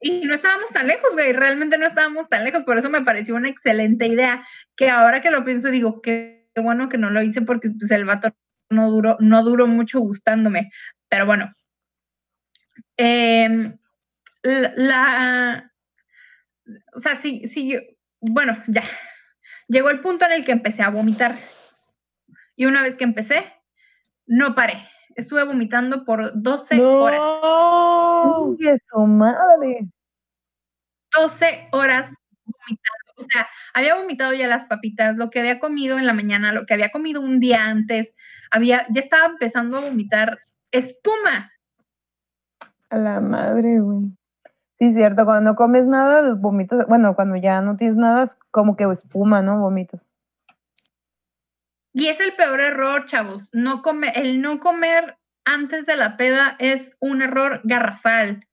[0.00, 3.34] Y no estábamos tan lejos, güey, realmente no estábamos tan lejos, por eso me pareció
[3.34, 4.44] una excelente idea,
[4.76, 8.04] que ahora que lo pienso digo, qué, bueno que no lo hice porque pues, el
[8.04, 8.32] vato
[8.70, 10.70] no duró, no duró mucho gustándome,
[11.08, 11.52] pero bueno.
[12.96, 13.76] em,
[14.42, 15.72] la,
[16.94, 17.80] o sea, sí, sí, yo,
[18.20, 18.84] bueno, ya,
[19.68, 21.34] llegó el punto en el que empecé a vomitar.
[22.56, 23.52] Y una vez que empecé,
[24.26, 24.82] no paré.
[25.18, 26.90] Estuve vomitando por 12 no.
[27.00, 27.20] horas.
[28.56, 29.88] ¡Qué su madre!
[31.12, 32.12] 12 horas
[32.44, 33.08] vomitando.
[33.16, 36.66] O sea, había vomitado ya las papitas, lo que había comido en la mañana, lo
[36.66, 38.14] que había comido un día antes,
[38.52, 40.38] había, ya estaba empezando a vomitar
[40.70, 41.50] espuma.
[42.88, 44.16] A la madre, güey.
[44.74, 48.76] Sí, cierto, cuando no comes nada, vomitas, bueno, cuando ya no tienes nada, es como
[48.76, 49.58] que espuma, ¿no?
[49.58, 50.12] Vomitas.
[51.98, 53.48] Y es el peor error, chavos.
[53.52, 58.46] No come, el no comer antes de la peda es un error garrafal.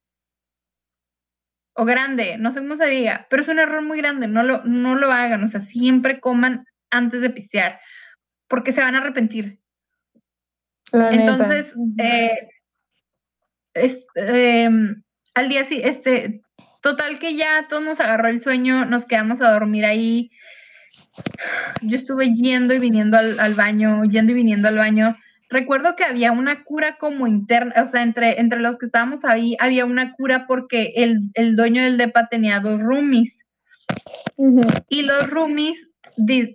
[1.76, 4.64] O grande, no sé cómo se diga, pero es un error muy grande, no lo,
[4.64, 7.80] no lo hagan, o sea, siempre coman antes de pistear,
[8.48, 9.60] porque se van a arrepentir.
[10.92, 12.50] Entonces, eh,
[14.16, 15.04] em,
[15.36, 16.42] al día sí, este,
[16.82, 20.32] total que ya todos nos agarró el sueño, nos quedamos a dormir ahí.
[21.82, 25.16] Yo estuve yendo y viniendo al, baño, yendo y viniendo al baño.
[25.50, 29.56] Recuerdo que había una cura como interna, o sea, entre, entre los que estábamos ahí,
[29.60, 33.46] había una cura porque el, el dueño del DEPA tenía dos roomies.
[34.90, 35.90] Y los roomies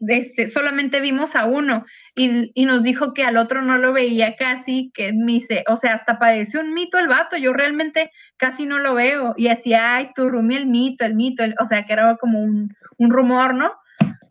[0.08, 1.84] este, solamente vimos a uno
[2.14, 5.94] y, nos dijo que al otro no lo veía casi, que me dice, o sea,
[5.94, 9.34] hasta parece un mito el vato, yo realmente casi no lo veo.
[9.36, 12.74] Y así, ay, tu Rumi el mito, el mito, o sea, que era como un,
[12.98, 13.72] rumor, ¿no?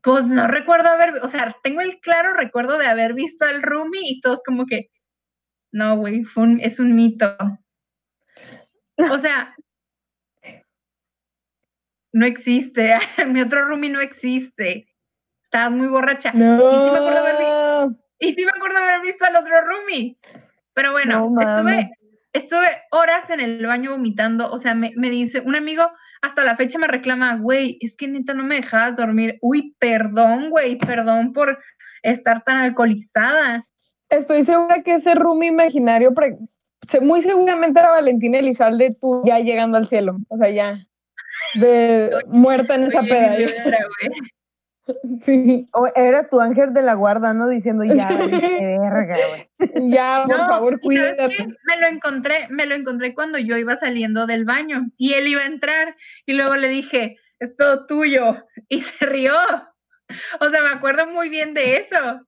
[0.01, 3.99] Pues no recuerdo haber, o sea, tengo el claro recuerdo de haber visto al Rumi
[4.01, 4.89] y todos como que,
[5.71, 6.23] no, güey,
[6.61, 7.35] es un mito.
[9.11, 9.55] O sea,
[12.13, 12.97] no existe,
[13.27, 14.89] mi otro Rumi no existe
[15.49, 16.29] estaba muy borracha.
[16.29, 17.35] Y sí me acuerdo haber,
[18.19, 20.17] y sí me acuerdo haber visto al otro roomie.
[20.73, 21.91] Pero bueno, estuve,
[22.33, 24.51] estuve horas en el baño vomitando.
[24.51, 25.91] O sea, me, me, dice, un amigo
[26.21, 29.37] hasta la fecha me reclama, güey, es que neta no me dejabas dormir.
[29.41, 31.59] Uy, perdón, güey, perdón por
[32.03, 33.65] estar tan alcoholizada.
[34.09, 36.13] Estoy segura que ese roomie imaginario,
[37.01, 40.17] muy seguramente era Valentina Elizalde, tú ya llegando al cielo.
[40.27, 40.85] O sea, ya
[41.55, 43.37] de muerta en esa peda.
[45.23, 45.67] Sí.
[45.73, 47.47] O era tu ángel de la guarda, ¿no?
[47.47, 49.91] Diciendo, ya, verga, güey.
[49.91, 51.47] Ya, por favor, cuídate.
[51.67, 55.41] Me lo encontré, me lo encontré cuando yo iba saliendo del baño y él iba
[55.41, 55.95] a entrar
[56.25, 58.45] y luego le dije, es todo tuyo.
[58.67, 59.33] Y se rió.
[60.39, 62.25] O sea, me acuerdo muy bien de eso.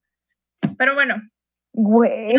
[0.77, 1.15] Pero bueno,
[1.73, 2.35] Güey.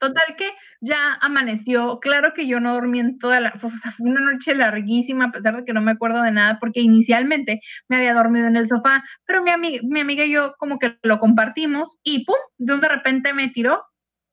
[0.00, 2.00] Total que ya amaneció.
[2.00, 3.52] Claro que yo no dormí en toda la.
[3.54, 6.58] O sea, fue una noche larguísima, a pesar de que no me acuerdo de nada,
[6.58, 10.54] porque inicialmente me había dormido en el sofá, pero mi, amiga, mi amiga y yo,
[10.58, 13.84] como que lo compartimos y pum, de un de repente me tiró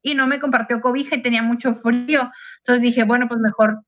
[0.02, 2.32] y no me compartió cobija y tenía mucho frío.
[2.60, 3.82] Entonces dije, bueno, pues mejor.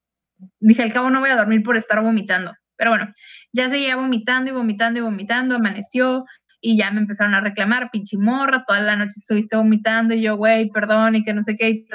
[0.59, 2.53] Dije, al cabo no voy a dormir por estar vomitando.
[2.75, 3.07] Pero bueno,
[3.53, 6.25] ya seguía vomitando y vomitando y vomitando, amaneció,
[6.59, 10.69] y ya me empezaron a reclamar, pinchimorra, toda la noche estuviste vomitando y yo, güey,
[10.69, 11.85] perdón, y que no sé qué,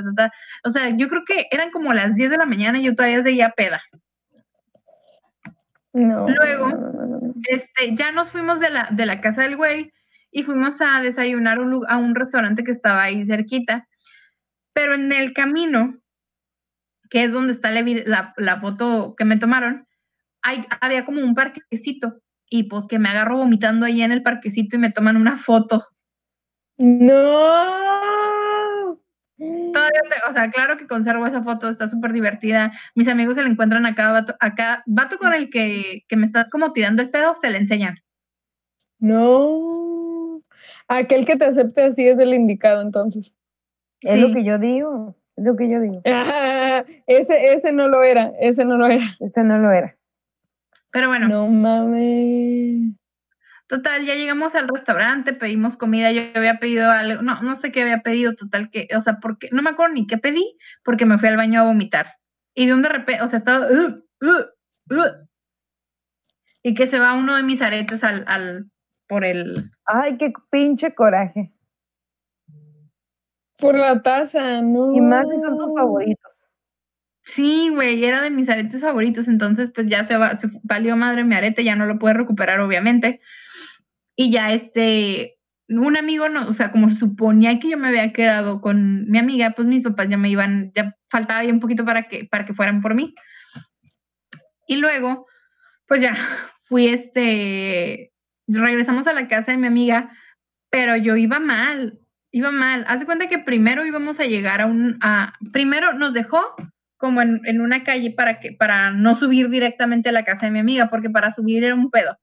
[0.64, 3.22] o sea, yo creo que eran como las 10 de la mañana y yo todavía
[3.22, 3.82] seguía peda.
[5.92, 6.26] No.
[6.26, 9.92] Luego, este, ya nos fuimos de la, de la casa del güey
[10.30, 11.58] y fuimos a desayunar
[11.88, 13.88] a un restaurante que estaba ahí cerquita,
[14.72, 16.00] pero en el camino,
[17.10, 19.86] que es donde está la, la foto que me tomaron,
[20.40, 22.22] hay, había como un parquecito
[22.52, 25.82] y pues que me agarro vomitando ahí en el parquecito y me toman una foto.
[26.76, 27.82] No.
[29.72, 32.70] Todavía, o sea, claro que conservo esa foto, está súper divertida.
[32.94, 36.72] Mis amigos se la encuentran acá, vato, acá, vato con el que, me está como
[36.72, 37.96] tirando el pedo, se le enseñan.
[38.98, 40.42] No.
[40.88, 43.38] Aquel que te acepte así es el indicado, entonces.
[44.02, 46.02] Es lo que yo digo, es lo que yo digo.
[47.06, 49.06] ese, ese no lo era, ese no lo era.
[49.20, 49.96] Ese no lo era.
[50.92, 51.28] Pero bueno.
[51.28, 52.94] No mames.
[53.66, 57.80] Total, ya llegamos al restaurante, pedimos comida, yo había pedido algo, no, no sé qué
[57.80, 61.16] había pedido, total que, o sea, porque, no me acuerdo ni qué pedí, porque me
[61.16, 62.18] fui al baño a vomitar.
[62.54, 65.28] Y de un de repente, o sea, estaba, uh, uh, uh,
[66.62, 68.70] y que se va uno de mis aretes al, al,
[69.06, 69.70] por el...
[69.86, 71.54] Ay, qué pinche coraje.
[73.58, 74.92] Por la taza, no.
[74.92, 76.46] Y más que son tus favoritos.
[77.24, 80.32] Sí, güey, era de mis aretes favoritos, entonces pues ya se, va,
[80.64, 83.20] valió madre mi arete, ya no lo puede recuperar obviamente.
[84.16, 85.38] Y ya este,
[85.68, 89.50] un amigo, no, o sea, como suponía que yo me había quedado con mi amiga,
[89.50, 92.54] pues mis papás ya me iban, ya faltaba ahí un poquito para que, para que
[92.54, 93.14] fueran por mí.
[94.66, 95.26] Y luego,
[95.86, 96.14] pues ya
[96.68, 98.12] fui este,
[98.48, 100.10] regresamos a la casa de mi amiga,
[100.70, 102.00] pero yo iba mal,
[102.30, 102.84] iba mal.
[102.88, 104.98] Hace cuenta que primero íbamos a llegar a un,
[105.52, 106.40] primero nos dejó
[107.02, 110.60] como en, una calle para, que, para no subir directamente a la casa de mi
[110.60, 112.16] amiga, porque para subir era un pedo.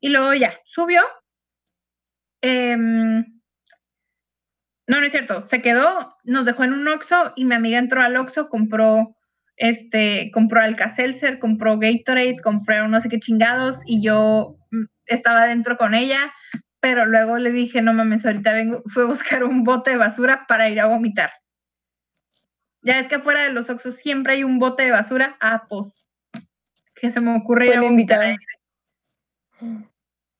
[0.00, 1.02] Y luego ya, subió.
[2.40, 3.18] Em,
[4.88, 8.00] no, no es cierto, se quedó, nos dejó en un Oxxo y mi amiga entró
[8.00, 9.14] al Oxxo, compró
[9.58, 15.76] este, compró Alka-Seltzer, compró Gatorade, compró no sé qué chingados y yo mm, estaba dentro
[15.76, 16.32] con ella,
[16.80, 20.46] pero luego le dije, no mames, ahorita vengo, fue a buscar un bote de basura
[20.48, 21.30] para ir a vomitar.
[22.82, 25.36] Ya es que afuera de los Oxos siempre hay un bote de basura.
[25.40, 26.06] Ah, pues,
[26.94, 28.36] que se me ocurre ir a vomitar.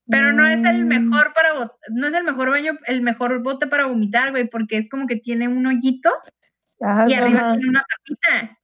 [0.07, 0.87] Pero no es el mm.
[0.87, 4.89] mejor para no es el mejor baño, el mejor bote para vomitar, güey, porque es
[4.89, 6.11] como que tiene un hoyito
[7.07, 8.57] y arriba tiene una tapita.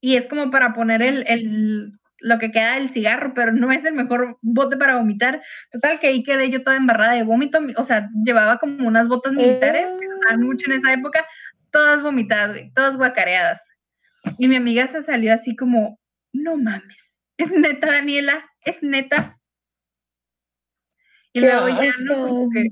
[0.00, 3.84] Y es como para poner el, el, lo que queda del cigarro, pero no es
[3.84, 5.42] el mejor bote para vomitar.
[5.72, 7.58] Total, que ahí quedé yo toda embarrada de vómito.
[7.76, 11.26] O sea, llevaba como unas botas militares, que usaban mucho en esa época,
[11.78, 13.60] todas vomitadas, todas guacareadas.
[14.36, 16.00] Y mi amiga se salió así como,
[16.32, 19.38] no mames, es neta, Daniela, es neta.
[21.32, 22.64] Y luego ya no, como que,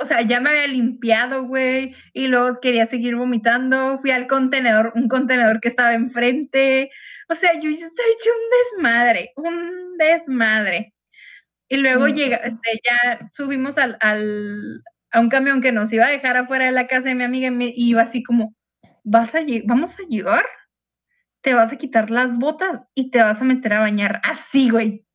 [0.00, 3.98] o sea, ya me había limpiado, güey, y luego quería seguir vomitando.
[3.98, 6.90] Fui al contenedor, un contenedor que estaba enfrente.
[7.28, 10.92] O sea, yo estoy hecho un desmadre, un desmadre.
[11.68, 14.82] Y luego llega, este, ya subimos al, al,
[15.14, 17.46] a un camión que nos iba a dejar afuera de la casa de mi amiga
[17.46, 18.54] y me iba así como,
[19.04, 20.44] ¿vas a vamos a llegar?
[21.40, 24.20] Te vas a quitar las botas y te vas a meter a bañar.
[24.24, 25.06] Así, güey.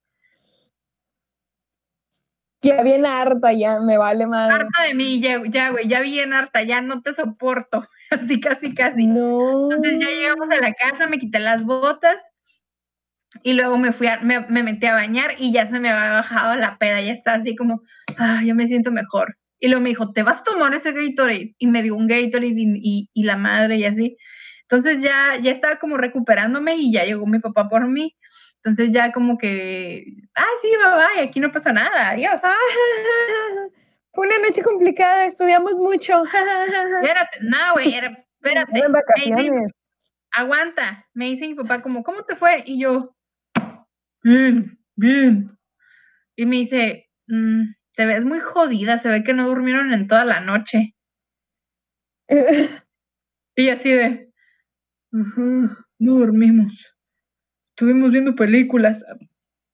[2.61, 4.51] Ya bien harta, ya me vale más.
[4.51, 7.85] Harta de mí, ya, ya, güey, ya bien harta, ya no te soporto.
[8.09, 9.05] Así, casi, casi.
[9.05, 9.63] No.
[9.63, 12.21] Entonces ya llegamos a la casa, me quité las botas
[13.43, 16.55] y luego me fui a, me, metí a bañar y ya se me había bajado
[16.55, 17.81] la peda, ya estaba así como,
[18.17, 19.35] ah, yo me siento mejor.
[19.59, 21.55] Y luego me dijo, ¿te vas a tomar ese Gatorade?
[21.57, 24.17] Y me dio un Gatorade y, y, la madre y así.
[24.61, 28.15] Entonces ya, ya estaba como recuperándome y ya llegó mi papá por mí.
[28.57, 30.05] Entonces ya como que,
[30.35, 32.41] ah, sí, bye, bye, aquí no pasa nada, adiós.
[34.13, 36.23] fue una noche complicada, estudiamos mucho.
[37.01, 38.83] espérate, no, güey, espérate.
[40.31, 42.63] aguanta, me dice mi papá como, ¿cómo te fue?
[42.65, 43.15] Y yo,
[44.23, 45.57] bien, bien.
[46.35, 47.63] Y me dice, mm,
[47.99, 50.95] te ves muy jodida, se ve que no durmieron en toda la noche.
[53.57, 54.31] y así de,
[55.11, 56.95] no dormimos
[57.71, 59.03] estuvimos viendo películas.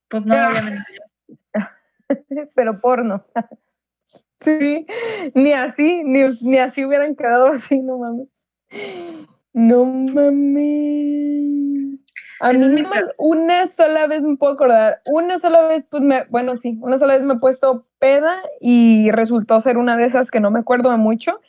[0.08, 0.82] Pues no, obviamente.
[2.56, 3.24] Pero porno.
[4.42, 4.86] Sí,
[5.34, 8.46] ni así, ni, ni así hubieran quedado así, no mames.
[9.54, 10.46] No mames.
[12.40, 12.84] A mí
[13.18, 17.18] una sola vez me puedo acordar, una sola vez, pues me, bueno, sí, una sola
[17.18, 20.92] vez me he puesto peda y resultó ser una de esas que no me acuerdo
[20.92, 21.40] de mucho.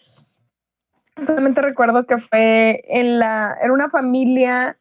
[1.22, 4.78] Solamente recuerdo que fue en la, era una familia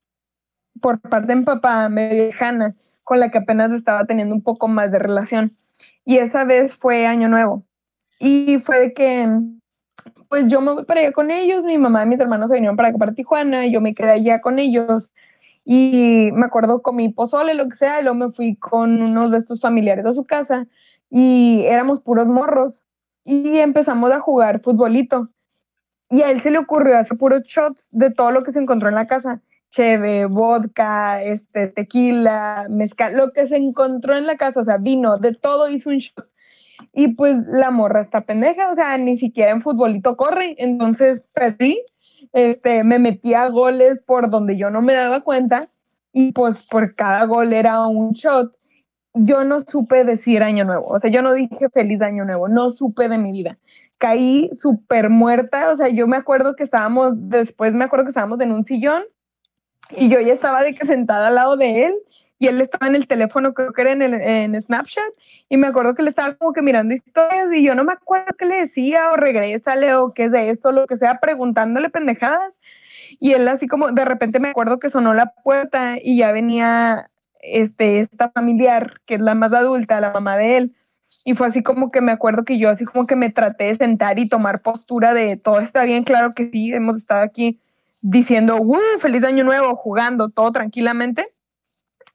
[0.81, 4.67] por parte de mi papá medio lejana, con la que apenas estaba teniendo un poco
[4.67, 5.51] más de relación.
[6.03, 7.63] Y esa vez fue Año Nuevo.
[8.19, 9.27] Y fue de que,
[10.29, 12.75] pues yo me voy para allá con ellos, mi mamá y mis hermanos se vinieron
[12.75, 15.13] para acá, para Tijuana, y yo me quedé allá con ellos.
[15.65, 19.29] Y me acuerdo con mi pozole, lo que sea, y luego me fui con uno
[19.29, 20.67] de estos familiares a su casa
[21.09, 22.85] y éramos puros morros.
[23.23, 25.29] Y empezamos a jugar futbolito.
[26.11, 28.89] Y a él se le ocurrió hacer puros shots de todo lo que se encontró
[28.89, 29.41] en la casa
[29.75, 35.17] cheve, vodka, este, tequila, mezcal, lo que se encontró en la casa, o sea, vino,
[35.17, 36.29] de todo hizo un shot.
[36.93, 41.81] Y pues la morra está pendeja, o sea, ni siquiera en futbolito corre, entonces perdí,
[42.35, 45.65] este, me metí a goles por donde yo no me daba cuenta
[46.11, 48.53] y pues por cada gol era un shot.
[49.13, 52.69] Yo no supe decir año nuevo, o sea, yo no dije feliz año nuevo, no
[52.69, 53.57] supe de mi vida.
[53.99, 58.41] Caí súper muerta, o sea, yo me acuerdo que estábamos, después me acuerdo que estábamos
[58.41, 59.03] en un sillón
[59.91, 61.93] y yo ya estaba de que sentada al lado de él
[62.37, 65.03] y él estaba en el teléfono, creo que era en, el, en Snapchat,
[65.49, 68.33] y me acuerdo que le estaba como que mirando historias y yo no me acuerdo
[68.37, 72.59] qué le decía o regrésale o qué es de eso, lo que sea, preguntándole pendejadas.
[73.19, 77.09] Y él así como, de repente me acuerdo que sonó la puerta y ya venía
[77.41, 80.75] este, esta familiar, que es la más adulta, la mamá de él.
[81.23, 83.75] Y fue así como que me acuerdo que yo así como que me traté de
[83.75, 87.59] sentar y tomar postura de todo está bien, claro que sí, hemos estado aquí
[88.01, 88.59] diciendo,
[88.99, 91.34] feliz año nuevo, jugando todo tranquilamente.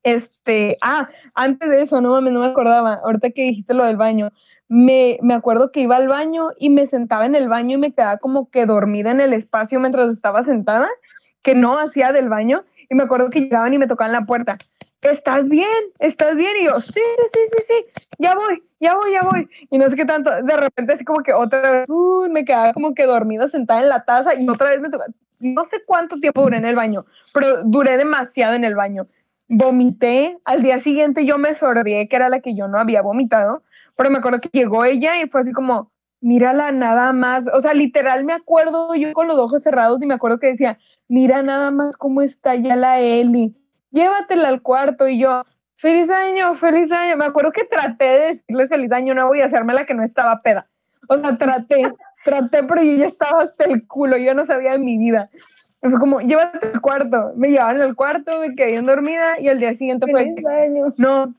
[0.03, 3.97] Este, ah, antes de eso, no mames, no me acordaba, ahorita que dijiste lo del
[3.97, 4.31] baño,
[4.69, 7.93] me, me acuerdo que iba al baño y me sentaba en el baño y me
[7.93, 10.89] quedaba como que dormida en el espacio mientras estaba sentada,
[11.43, 14.59] que no hacía del baño, y me acuerdo que llegaban y me tocaban la puerta,
[15.03, 15.69] ¿estás bien?
[15.99, 16.53] ¿Estás bien?
[16.61, 19.49] Y yo, sí, sí, sí, sí, sí, ya voy, ya voy, ya voy.
[19.71, 22.73] Y no sé qué tanto, de repente así como que otra vez, uh, me quedaba
[22.73, 25.11] como que dormida sentada en la taza y otra vez me tocaba,
[25.41, 27.01] no sé cuánto tiempo duré en el baño,
[27.33, 29.07] pero duré demasiado en el baño.
[29.53, 33.65] Vomité, al día siguiente yo me sordié, que era la que yo no había vomitado,
[33.97, 35.91] pero me acuerdo que llegó ella y fue así como,
[36.21, 40.15] mírala nada más, o sea, literal me acuerdo yo con los ojos cerrados y me
[40.15, 40.79] acuerdo que decía,
[41.09, 43.57] mira nada más cómo está ya la Eli,
[43.91, 45.43] llévatela al cuarto y yo,
[45.75, 49.47] feliz año, feliz año, me acuerdo que traté de decirles feliz año no voy a
[49.47, 50.71] hacerme la que no estaba peda,
[51.09, 51.93] o sea, traté,
[52.25, 55.29] traté, pero yo ya estaba hasta el culo, yo no sabía de mi vida.
[55.81, 57.33] Fue como, llévate al cuarto.
[57.37, 60.33] Me llevaban al cuarto, me quedé dormida y al día siguiente fue,
[60.99, 61.35] no,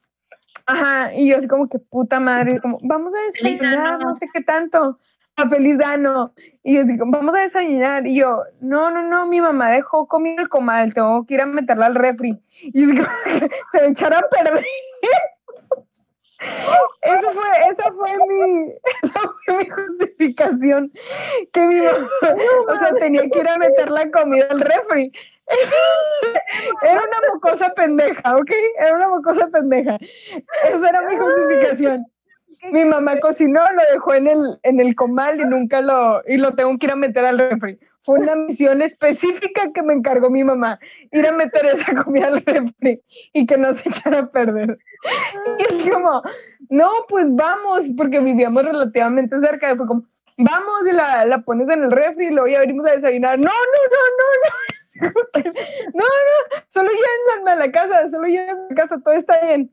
[0.66, 4.42] Ajá, y yo así como que puta madre, como, vamos a desayunar, no sé qué
[4.42, 4.98] tanto,
[5.36, 6.34] a feliz dano.
[6.64, 8.06] Y yo así como, vamos a desayunar.
[8.06, 11.46] Y yo, no, no, no, mi mamá dejó comida el comal, tengo que ir a
[11.46, 12.42] meterla al refri.
[12.62, 13.10] Y así como
[13.72, 14.66] se me echaron a perder.
[16.42, 18.74] Eso fue, eso fue mi,
[19.04, 20.92] eso fue mi justificación.
[21.54, 22.10] Que mi mamá,
[22.68, 25.12] o sea, tenía que ir a meter la comida al refri.
[26.82, 28.52] Era una mocosa pendeja, ¿ok?
[28.80, 29.98] Era una mocosa pendeja.
[30.68, 32.06] Esa era mi justificación.
[32.72, 36.54] Mi mamá cocinó, lo dejó en el, en el comal y nunca lo, y lo
[36.54, 37.80] tengo que ir a meter al refri.
[38.02, 40.80] Fue una misión específica que me encargó mi mamá,
[41.12, 43.02] ir a meter esa comida al refri
[43.34, 44.78] y que no se echara a perder.
[45.60, 46.22] Y es como,
[46.70, 49.76] no, pues vamos, porque vivíamos relativamente cerca.
[49.76, 50.04] Fue como,
[50.38, 53.38] vamos y la, la pones en el refri y luego ya venimos a desayunar.
[53.38, 54.72] No, no, no, no, no
[55.94, 59.72] no, no, solo llévenme a la casa, solo llévenme a la casa, todo está bien.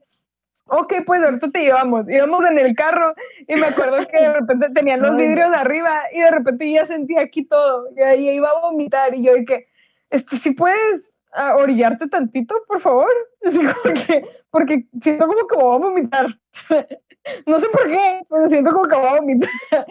[0.69, 2.09] Ok, pues ahorita te llevamos.
[2.09, 3.15] Íbamos en el carro
[3.47, 7.23] y me acuerdo que de repente tenían los vidrios arriba y de repente ya sentía
[7.23, 9.67] aquí todo y ahí iba a vomitar y yo dije,
[10.11, 13.11] este, si puedes ah, orillarte tantito, por favor.
[13.83, 16.27] porque, porque siento como que voy a vomitar.
[17.47, 19.51] no sé por qué, pero siento como que voy a vomitar.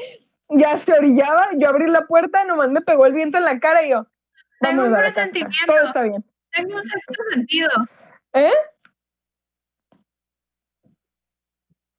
[0.50, 3.84] ya se orillaba, yo abrí la puerta, nomás me pegó el viento en la cara
[3.84, 4.08] y yo,
[4.60, 5.58] tengo un presentimiento.
[5.66, 6.24] Todo está bien.
[6.52, 7.70] Tengo un sexto sentido.
[8.34, 8.52] ¿Eh?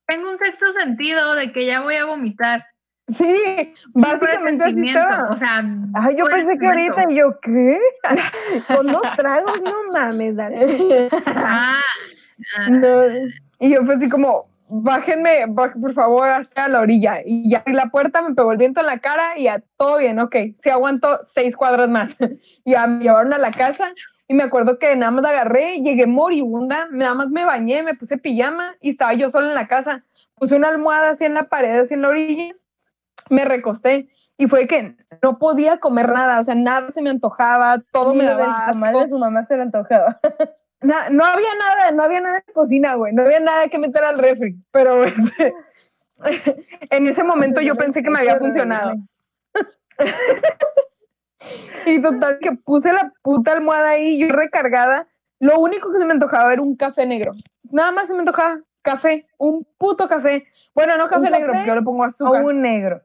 [0.09, 2.67] Tengo un sexto sentido de que ya voy a vomitar.
[3.09, 4.95] Sí, básicamente así
[5.31, 5.65] O sea,
[5.95, 7.79] Ay, yo pensé que ahorita yo, ¿qué?
[8.69, 11.09] Con dos tragos, no mames, dale.
[11.27, 11.81] Ah,
[12.59, 12.71] ah.
[12.71, 13.05] No.
[13.61, 17.21] Y yo fue así como, bájenme, por favor, hasta la orilla.
[17.25, 20.19] Y ya la puerta, me pegó el viento en la cara y ya todo bien,
[20.21, 20.37] ok.
[20.59, 22.17] Sí aguanto seis cuadras más.
[22.65, 23.93] ya me llevaron a la casa
[24.29, 27.95] y me acuerdo que nada más la agarré, llegué moribunda, nada más me bañé, me
[27.95, 30.05] puse pijama y estaba yo sola en la casa.
[30.35, 32.55] Puse una almohada así en la pared, así en la orilla,
[33.31, 34.11] me recosté.
[34.37, 38.25] Y fue que no podía comer nada, o sea, nada se me antojaba, todo me
[38.25, 39.09] daba asco.
[39.09, 40.21] Su mamá se le antojaba.
[40.83, 44.19] no había nada, no había nada de cocina, güey, no había nada que meter al
[44.19, 45.55] refri, pero este,
[46.91, 48.93] en ese momento yo pensé que me había funcionado.
[51.87, 55.09] y total, que puse la puta almohada ahí, yo recargada,
[55.41, 57.33] lo único que se me antojaba era un café negro,
[57.71, 61.75] nada más se me antojaba café, un puto café, bueno, no café, negro, porque yo
[61.75, 62.43] le pongo azúcar.
[62.43, 63.03] O un negro.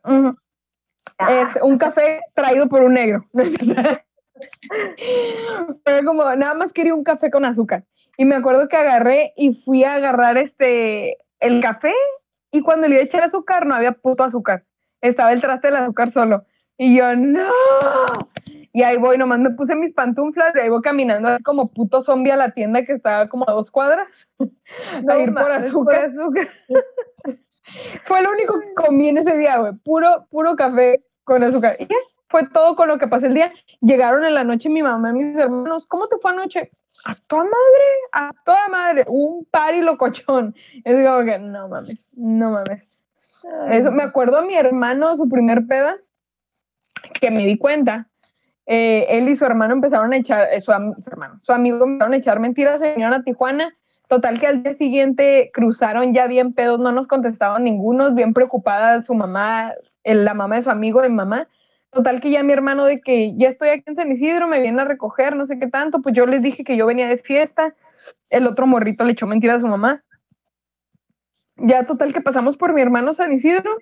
[1.29, 3.25] este, un café traído por un negro.
[5.83, 7.85] Pero como nada más quería un café con azúcar.
[8.17, 11.93] Y me acuerdo que agarré y fui a agarrar este, el café
[12.51, 14.65] y cuando le iba a echar azúcar no había puto azúcar.
[15.01, 16.45] Estaba el traste del azúcar solo.
[16.77, 17.49] Y yo, no.
[18.73, 22.01] Y ahí voy, nomás me puse mis pantuflas y ahí voy caminando así como puto
[22.01, 24.29] zombie a la tienda que estaba como a dos cuadras.
[24.39, 26.09] a ir por azúcar.
[28.03, 29.73] Fue lo único que comí en ese día, güey.
[29.83, 31.77] Puro, puro café con azúcar.
[31.79, 31.95] Y ya,
[32.27, 33.53] fue todo con lo que pasé el día.
[33.79, 36.71] Llegaron en la noche mi mamá y mis hermanos, ¿cómo te fue anoche?
[37.05, 40.55] A toda madre, a toda madre, un par y locochón.
[40.83, 43.05] Es como que, no mames, no mames.
[43.69, 45.97] Eso, me acuerdo a mi hermano, su primer peda,
[47.19, 48.09] que me di cuenta.
[48.65, 52.17] Eh, él y su hermano empezaron a echar, eh, su, hermano, su amigo empezaron a
[52.17, 53.75] echar mentiras, se vinieron a Tijuana.
[54.07, 59.01] Total que al día siguiente cruzaron ya bien pedos, no nos contestaban ninguno, bien preocupada
[59.01, 59.73] su mamá,
[60.03, 61.47] la mamá de su amigo de mamá
[61.93, 64.81] Total que ya mi hermano de que ya estoy aquí en San Isidro, me viene
[64.81, 67.75] a recoger, no sé qué tanto, pues yo les dije que yo venía de fiesta,
[68.29, 70.03] el otro morrito le echó mentira a su mamá.
[71.57, 73.77] Ya total que pasamos por mi hermano San Isidro,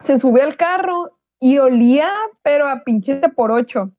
[0.00, 2.08] se sube al carro y olía,
[2.42, 3.90] pero a pinchete por ocho.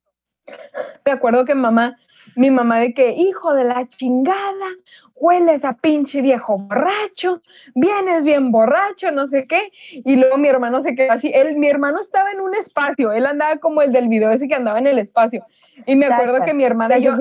[1.06, 1.98] Me acuerdo que mamá,
[2.38, 4.70] mi mamá de que, hijo de la chingada,
[5.14, 7.42] hueles a pinche viejo borracho,
[7.76, 9.74] vienes bien borracho, no sé qué.
[9.92, 11.34] Y luego mi hermano se quedó así.
[11.34, 14.56] Él, mi hermano estaba en un espacio, él andaba como el del video ese que
[14.56, 15.46] andaba en el espacio.
[15.86, 17.18] Y me acuerdo que mi hermana y yo,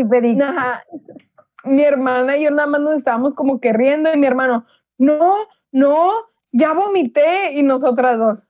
[1.64, 4.66] mi hermana y yo nada más nos estábamos como que riendo y mi hermano,
[4.98, 5.34] no,
[5.72, 6.12] no,
[6.52, 8.48] ya vomité y nosotras dos.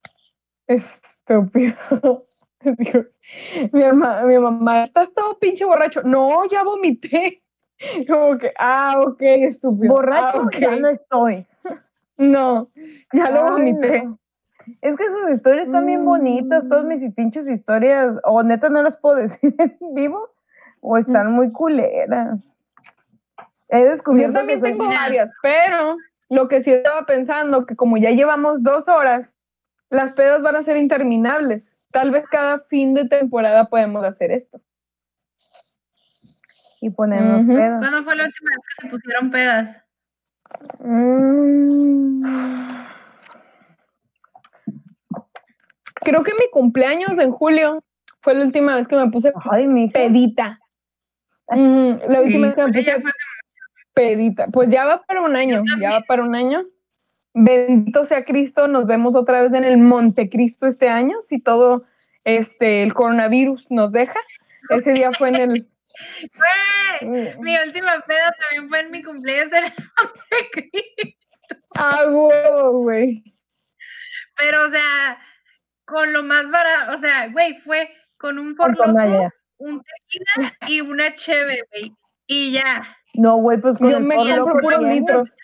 [1.27, 2.27] Estúpido.
[3.73, 6.03] mi, hermana, mi mamá, estás todo pinche borracho.
[6.03, 7.43] No, ya vomité.
[8.09, 9.94] Como que, ah, ok, estúpido.
[9.94, 11.47] Borracho, ah, ya no estoy.
[12.19, 12.69] No,
[13.15, 14.07] ya lo vomité.
[14.82, 17.12] Es que sus historias están bien bonitas, todas mis mm.
[17.12, 20.31] pinches historias, o neta no las puedo decir en vivo,
[20.82, 22.61] o están muy culeras.
[23.70, 25.97] He descubierto Yo también tengo varias, pero
[26.28, 29.35] lo que sí estaba pensando, que como ya llevamos dos horas,
[29.93, 31.85] las pedas van a ser interminables.
[31.90, 34.59] Tal vez cada fin de temporada podemos hacer esto.
[36.81, 37.78] Y ponemos pedas.
[37.78, 39.82] ¿Cuándo fue la última vez que se pusieron pedas?
[40.78, 42.24] Mm.
[45.97, 47.85] Creo que mi cumpleaños en julio
[48.23, 49.31] fue la última vez que me puse
[49.93, 50.59] pedita.
[51.48, 53.02] la última vez que me puse
[53.93, 54.47] pedita.
[54.47, 56.64] Pues ya va para un año, ya va para un año.
[57.35, 61.85] Bendito sea Cristo, nos vemos otra vez en el Montecristo este año, si todo
[62.25, 64.19] este el coronavirus nos deja.
[64.69, 65.69] Ese día fue en el
[67.41, 71.57] mi última peda también fue en mi cumpleaños en el Montecristo.
[71.77, 73.23] Ah, güey.
[74.39, 75.19] Pero, o sea,
[75.85, 81.15] con lo más barato, o sea, güey, fue con un forloco, un tequila y una
[81.15, 81.95] cheve, güey.
[82.27, 82.83] Y ya.
[83.15, 85.37] No, güey, pues con el me compro puros litros.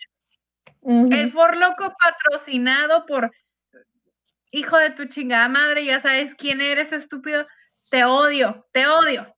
[0.81, 3.31] El forloco patrocinado por
[4.51, 7.45] hijo de tu chingada madre, ya sabes quién eres, estúpido.
[7.89, 9.35] Te odio, te odio.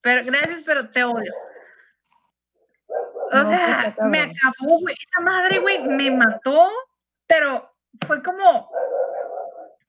[0.00, 1.32] Pero gracias, pero te odio.
[3.32, 4.94] O sea, me acabó, güey.
[4.94, 6.68] Esa madre, güey, me mató,
[7.26, 7.74] pero
[8.06, 8.70] fue como.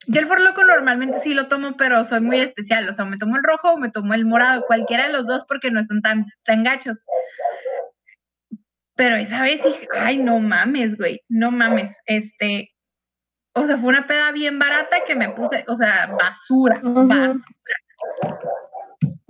[0.05, 2.87] Yo el forloco normalmente sí lo tomo, pero soy muy especial.
[2.89, 5.45] O sea, me tomo el rojo o me tomo el morado, cualquiera de los dos
[5.45, 6.97] porque no están tan, tan gachos.
[8.95, 11.97] Pero esa vez dije, ay, no mames, güey, no mames.
[12.05, 12.71] Este,
[13.53, 17.39] o sea, fue una peda bien barata que me puse, o sea, basura, basura.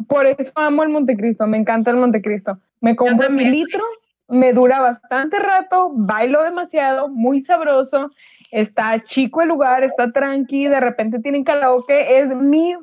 [0.07, 2.59] Por eso amo el Montecristo, me encanta el Montecristo.
[2.81, 3.83] Me compro mi litro,
[4.27, 8.09] me dura bastante rato, bailo demasiado, muy sabroso,
[8.51, 12.75] está chico el lugar, está tranqui, de repente tienen karaoke, es mi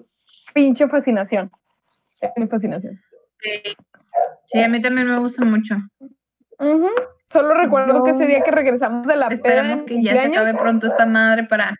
[0.54, 1.50] pinche fascinación.
[2.20, 3.00] Es mi fascinación.
[4.46, 5.76] Sí, a mí también me gusta mucho.
[7.28, 10.86] Solo recuerdo que ese día que regresamos de la Esperemos que ya se acabe pronto
[10.86, 11.74] esta madre para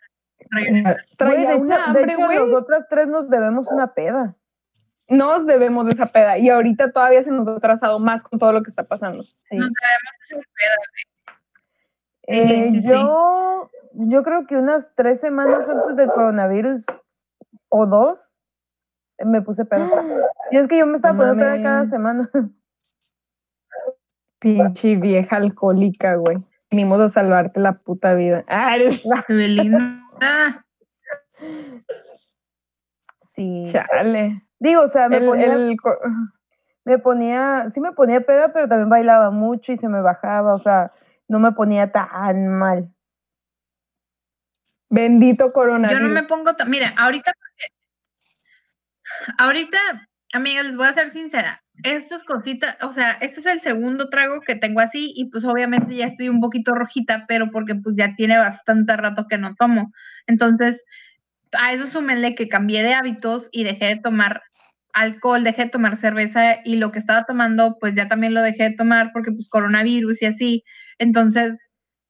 [0.49, 0.97] regresar.
[1.17, 2.37] Traía una hambre, güey.
[2.39, 4.35] Nosotras tres nos debemos una peda
[5.11, 8.53] nos debemos de esa peda y ahorita todavía se nos ha atrasado más con todo
[8.53, 9.21] lo que está pasando.
[9.41, 9.57] Sí.
[9.57, 10.75] Nos debemos de esa peda.
[12.23, 16.85] Eh, yo, yo creo que unas tres semanas antes del coronavirus
[17.67, 18.33] o dos
[19.23, 19.89] me puse peda.
[20.51, 22.29] Y es que yo me estaba poniendo peda cada semana.
[24.41, 26.39] Pinche vieja alcohólica, güey.
[26.71, 28.43] Venimos a salvarte la puta vida.
[28.47, 29.03] Ah, eres
[33.29, 33.63] Sí.
[33.71, 34.43] Chale.
[34.59, 35.57] Digo, o sea, me ponía.
[36.83, 40.59] me ponía, sí me ponía peda, pero también bailaba mucho y se me bajaba, o
[40.59, 40.91] sea,
[41.27, 42.91] no me ponía tan mal.
[44.89, 46.01] Bendito coronavirus.
[46.01, 47.31] Yo no me pongo, mira, ahorita,
[49.37, 49.77] ahorita,
[50.33, 54.41] amigas, les voy a ser sincera, estas cositas, o sea, este es el segundo trago
[54.41, 58.15] que tengo así y pues obviamente ya estoy un poquito rojita, pero porque pues ya
[58.15, 59.91] tiene bastante rato que no tomo.
[60.27, 60.83] Entonces,
[61.59, 64.41] a eso súmenle que cambié de hábitos y dejé de tomar
[64.93, 68.63] alcohol, dejé de tomar cerveza y lo que estaba tomando, pues ya también lo dejé
[68.69, 70.63] de tomar porque pues coronavirus y así.
[70.99, 71.59] Entonces,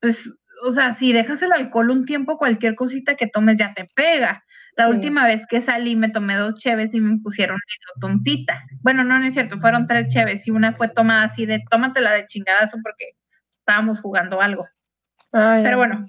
[0.00, 3.90] pues, o sea, si dejas el alcohol un tiempo, cualquier cosita que tomes ya te
[3.94, 4.44] pega.
[4.76, 7.58] La última vez que salí me tomé dos cheves y me pusieron
[8.00, 8.64] tontita.
[8.80, 12.12] Bueno, no, no es cierto, fueron tres cheves y una fue tomada así de tómatela
[12.12, 13.16] de chingadazo porque
[13.58, 14.66] estábamos jugando algo.
[15.30, 16.06] Pero bueno,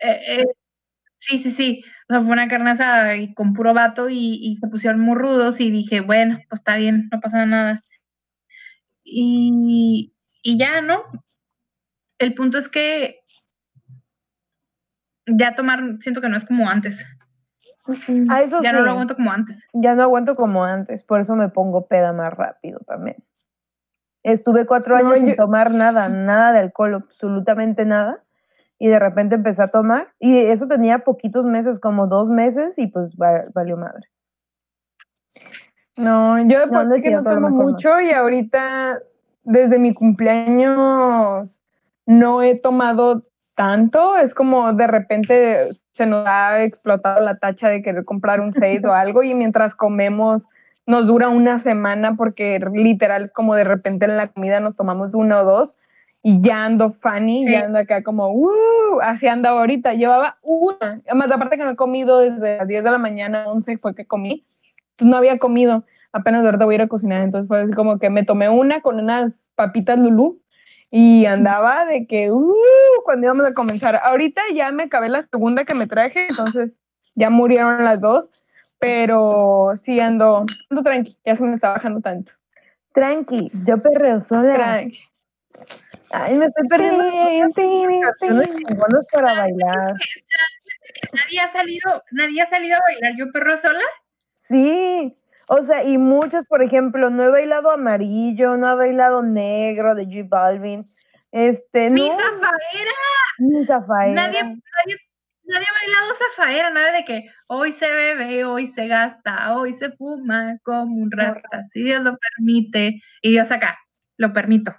[0.00, 0.44] eh, eh,
[1.18, 1.84] sí, sí, sí.
[2.08, 5.70] O sea, fue una carnaza y con puro vato y, se pusieron muy rudos y
[5.70, 7.82] dije, bueno, pues está bien, no pasa nada.
[9.04, 10.12] Y,
[10.44, 11.04] ya, ¿no?
[12.18, 13.20] El punto es que
[15.26, 17.06] ya tomar, siento que no es como antes.
[18.28, 19.68] A eso ya no lo aguanto como antes.
[19.72, 23.16] Ya no aguanto como antes, por eso me pongo peda más rápido también.
[24.22, 28.24] Estuve cuatro años sin tomar nada, nada de alcohol, absolutamente nada
[28.78, 32.88] y de repente empecé a tomar y eso tenía poquitos meses, como dos meses y
[32.88, 34.08] pues valió madre.
[35.96, 39.00] No, yo después no, no tomo mucho y ahorita
[39.44, 41.62] desde mi cumpleaños
[42.04, 43.26] no he tomado
[43.56, 48.52] tanto, es como de repente se nos ha explotado la tacha de querer comprar un
[48.52, 50.48] 6 o algo y mientras comemos
[50.84, 55.14] nos dura una semana porque literal es como de repente en la comida nos tomamos
[55.14, 55.78] uno o dos
[56.22, 59.94] y ya ando funny, ya ando acá como, uh, así ando ahorita.
[59.94, 63.78] Llevaba una, además aparte que no he comido desde las 10 de la mañana, 11
[63.78, 64.44] fue que comí,
[64.90, 67.98] entonces no había comido, apenas ahorita voy a ir a cocinar, entonces fue así como
[67.98, 70.42] que me tomé una con unas papitas Lulú
[70.98, 72.54] y andaba de que, uh,
[73.04, 74.00] cuando íbamos a comenzar.
[74.02, 76.78] Ahorita ya me acabé la segunda que me traje, entonces
[77.14, 78.30] ya murieron las dos,
[78.78, 82.32] pero sí ando, ando tranqui, ya se me está bajando tanto.
[82.94, 84.54] Tranqui, yo perreo sola.
[84.54, 84.98] Tranqui.
[86.12, 87.04] Ay, me estoy perdiendo
[89.12, 89.92] para bailar.
[91.12, 93.84] Nadie ha salido, nadie ha salido a bailar, yo perro sola.
[94.32, 95.14] Sí,
[95.48, 100.06] o sea, y muchos, por ejemplo, no he bailado amarillo, no he bailado negro de
[100.06, 100.86] G Balvin.
[101.30, 102.90] Este, ¡Mi zafaera!
[103.38, 104.14] Mi zafaera.
[104.14, 104.96] Nadie, nadie,
[105.44, 109.90] nadie ha bailado zafaera, nada de que hoy se bebe, hoy se gasta, hoy se
[109.90, 113.00] fuma como un rata, si Dios lo permite.
[113.22, 113.78] Y Dios acá,
[114.16, 114.74] lo permito.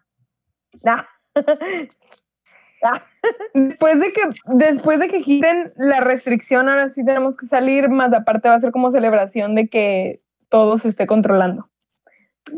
[0.85, 1.07] Ah.
[3.53, 8.13] Después de que después de que quiten la restricción, ahora sí tenemos que salir, más
[8.13, 10.19] aparte va a ser como celebración de que
[10.49, 11.69] todo se esté controlando.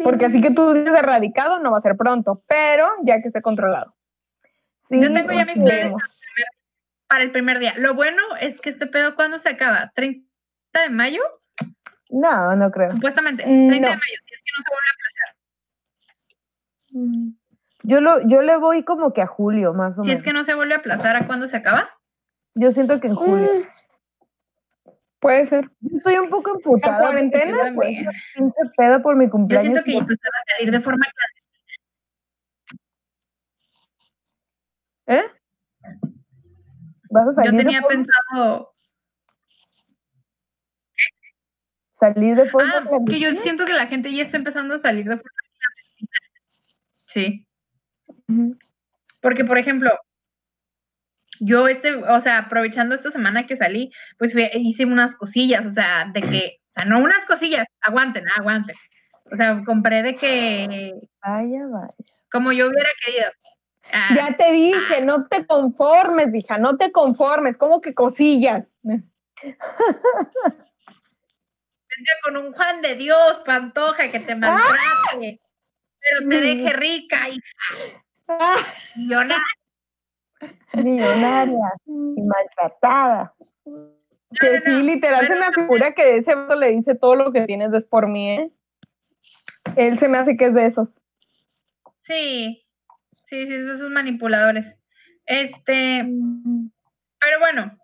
[0.03, 3.41] Porque así que tú dices erradicado no va a ser pronto, pero ya que esté
[3.41, 3.95] controlado.
[4.78, 5.94] Sí, Yo tengo ya mis planes
[7.07, 7.74] para el primer día.
[7.78, 9.91] Lo bueno es que este pedo, ¿cuándo se acaba?
[9.95, 10.24] ¿30
[10.74, 11.22] de mayo?
[12.10, 12.91] No, no creo.
[12.91, 15.36] Supuestamente, 30 de mayo, si es que no se vuelve a aplazar.
[16.91, 17.40] Mm.
[17.84, 20.14] Yo, lo, yo le voy como que a julio, más o menos.
[20.14, 21.90] Si es que no se vuelve a aplazar, ¿a cuándo se acaba?
[22.56, 23.48] Yo siento que en julio.
[23.48, 23.64] Mm,
[25.20, 25.70] puede ser.
[25.82, 26.98] Yo estoy un poco emputada.
[26.98, 27.74] ¿La cuarentena?
[27.76, 27.98] Pues,
[28.78, 29.74] pedo por mi cumpleaños.
[29.74, 31.06] Yo siento que ya empezar a salir de forma
[35.08, 35.24] ¿Eh?
[37.10, 38.74] ¿Vas a salir Yo tenía pensado
[42.00, 45.06] salir de forma ah, que yo siento que la gente ya está empezando a salir
[45.06, 45.38] de forma
[47.06, 47.48] Sí.
[49.22, 49.91] Porque, por ejemplo,
[51.40, 56.10] yo este, o sea, aprovechando esta semana que salí, pues hice unas cosillas, o sea,
[56.14, 58.76] de que, o sea, no unas cosillas, aguanten, aguanten.
[59.32, 60.94] O sea, compré de que...
[61.22, 61.94] Vaya, vaya.
[62.32, 63.32] Como yo hubiera querido.
[63.91, 65.02] Ah, ya te dije, ah.
[65.06, 68.72] no te conformes, hija, no te conformes, como que cosillas.
[68.84, 69.02] Vente
[72.24, 75.41] con un Juan de Dios, Pantoja, que te maltrate,
[75.99, 77.41] pero te deje rica, hija.
[78.95, 79.44] Millonaria.
[80.74, 83.34] Millonaria y maltratada.
[84.40, 87.74] Que sí, literal se me figura que ese vato le dice todo lo que tienes
[87.74, 88.52] es por mí, ¿eh?
[89.76, 91.02] Él se me hace que es de esos.
[92.03, 92.66] Sí,
[93.26, 94.76] sí, sí, esos manipuladores.
[95.26, 96.07] Este,
[97.20, 97.78] pero bueno,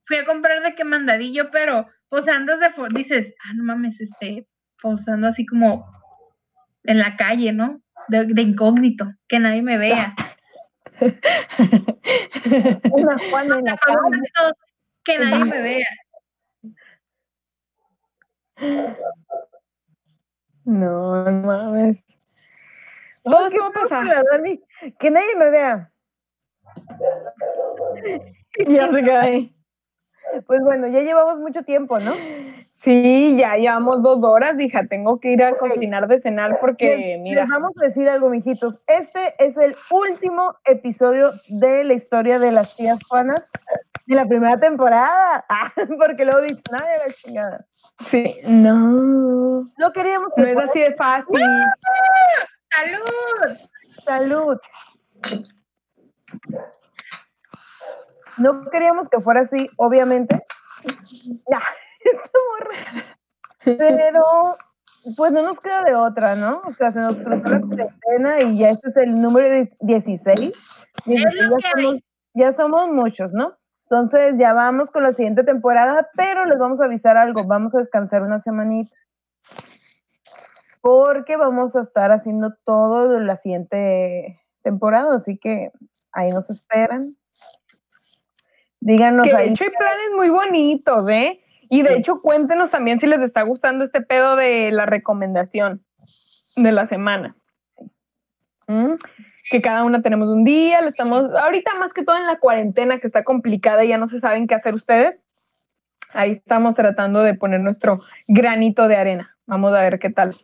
[0.00, 4.48] fui a comprar de qué mandadillo, pero pues andas de, dices, ah, no mames, este,
[4.82, 5.86] posando así como
[6.84, 7.80] en la calle, ¿no?
[8.10, 10.14] de, incógnito, que nadie me vea.
[12.92, 14.22] Una Juana en la calle.
[15.04, 15.86] Que nadie me vea.
[20.64, 22.04] No, no mames.
[23.22, 24.24] Todo ¿Qué va a pasar?
[24.30, 24.62] Dani?
[24.98, 25.92] Que nadie me vea.
[28.66, 29.50] ya se cae.
[30.46, 32.14] Pues bueno, ya llevamos mucho tiempo, ¿no?
[32.82, 34.86] Sí, ya llevamos dos horas, hija.
[34.86, 37.42] Tengo que ir a cocinar de cenar porque, mira.
[37.42, 38.82] Les vamos a decir algo, mijitos.
[38.86, 41.30] Este es el último episodio
[41.60, 43.44] de la historia de las tías Juanas
[44.06, 45.44] de la primera temporada.
[45.50, 47.66] Ah, porque luego dicen, ay, la chingada.
[47.98, 49.62] Sí, no.
[49.78, 50.42] No queríamos que.
[50.42, 51.40] No es así de fácil.
[52.70, 53.58] ¡Salud!
[53.88, 54.58] ¡Salud!
[58.38, 60.42] No queríamos que fuera así, obviamente.
[62.12, 63.76] Ya.
[63.78, 64.24] Pero,
[65.16, 66.62] pues no nos queda de otra, ¿no?
[66.66, 69.48] O sea, se nos cruzó la cuarentena y ya este es el número
[69.80, 70.52] 16.
[72.34, 73.56] ya, somos, muchos, ¿no?
[73.84, 77.78] Entonces ya vamos con la siguiente temporada, pero les vamos a avisar algo, vamos a
[77.78, 78.94] descansar una semanita.
[80.80, 85.72] Porque vamos a estar haciendo todo la siguiente temporada, así que
[86.12, 87.16] ahí nos esperan.
[88.80, 89.48] Díganos que ahí.
[89.48, 91.40] De hecho, hay planes muy bonitos, ¿eh?
[91.72, 95.84] Y de hecho, cuéntenos también si les está gustando este pedo de la recomendación
[96.56, 97.36] de la semana.
[97.64, 97.84] Sí.
[98.66, 98.94] ¿Mm?
[99.50, 102.98] Que cada una tenemos un día, le estamos, ahorita más que todo en la cuarentena
[102.98, 105.22] que está complicada y ya no se saben qué hacer ustedes.
[106.12, 109.36] Ahí estamos tratando de poner nuestro granito de arena.
[109.46, 110.36] Vamos a ver qué tal.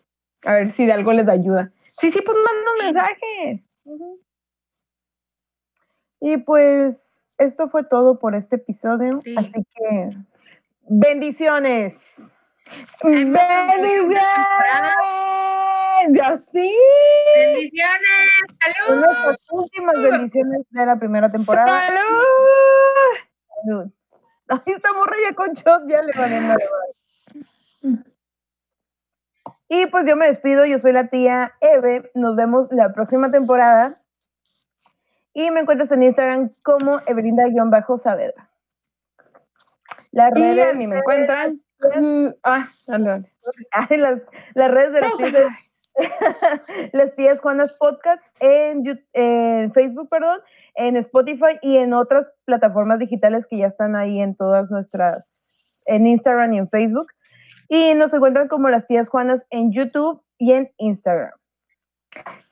[0.44, 1.73] A ver si de algo les ayuda.
[1.78, 3.65] Sí, sí, pues manden un mensaje.
[6.20, 9.19] Y pues esto fue todo por este episodio.
[9.36, 10.16] Así que
[10.88, 12.32] Bendiciones.
[13.02, 14.20] Bendiciones.
[16.10, 16.72] Ya sí.
[17.36, 18.30] bendiciones.
[18.86, 18.98] ¡Salud!
[18.98, 21.80] Unas últimas bendiciones de la primera temporada.
[21.80, 22.00] ¡Salud!
[23.64, 23.92] Salud.
[24.48, 26.54] Ahí está morrilla con shot, ya le valiendo
[29.68, 33.94] Y pues yo me despido, yo soy la tía Eve, nos vemos la próxima temporada.
[35.32, 38.48] Y me encuentras en Instagram como Evelinda-Saavedra.
[40.16, 40.56] Las redes.
[40.56, 41.60] Y a mí me encuentran.
[41.94, 43.20] Mm, ah, las,
[44.55, 45.48] las, redes de las tías,
[46.93, 50.40] las tías Juanas Podcast en, en Facebook, perdón,
[50.74, 56.06] en Spotify y en otras plataformas digitales que ya están ahí en todas nuestras, en
[56.06, 57.09] Instagram y en Facebook.
[57.68, 61.32] Y nos encuentran como las tías Juanas en YouTube y en Instagram.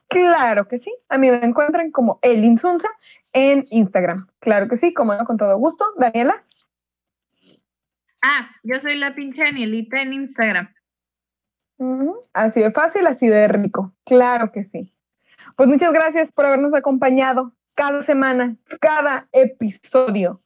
[0.09, 0.95] Claro que sí.
[1.09, 2.89] A mí me encuentran como El Insunza
[3.33, 4.27] en Instagram.
[4.41, 5.87] Claro que sí, como no, con todo gusto.
[5.97, 6.45] Daniela.
[8.27, 10.73] Ah, yo soy la pinche Danielita en Instagram.
[12.33, 13.95] Así de fácil, así de rico.
[14.07, 14.91] Claro que sí.
[15.59, 20.39] Pues muchas gracias por habernos acompañado cada semana, cada episodio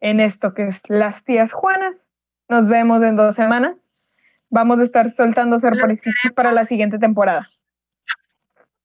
[0.00, 2.10] en esto que es Las Tías Juanas.
[2.48, 4.44] Nos vemos en dos semanas.
[4.48, 7.44] Vamos a estar soltando sorpresitas para la siguiente temporada.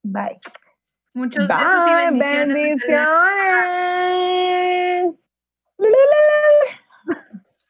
[0.04, 0.38] Bye.
[1.16, 2.48] Muchos besos y bendiciones.
[2.48, 3.16] bendiciones.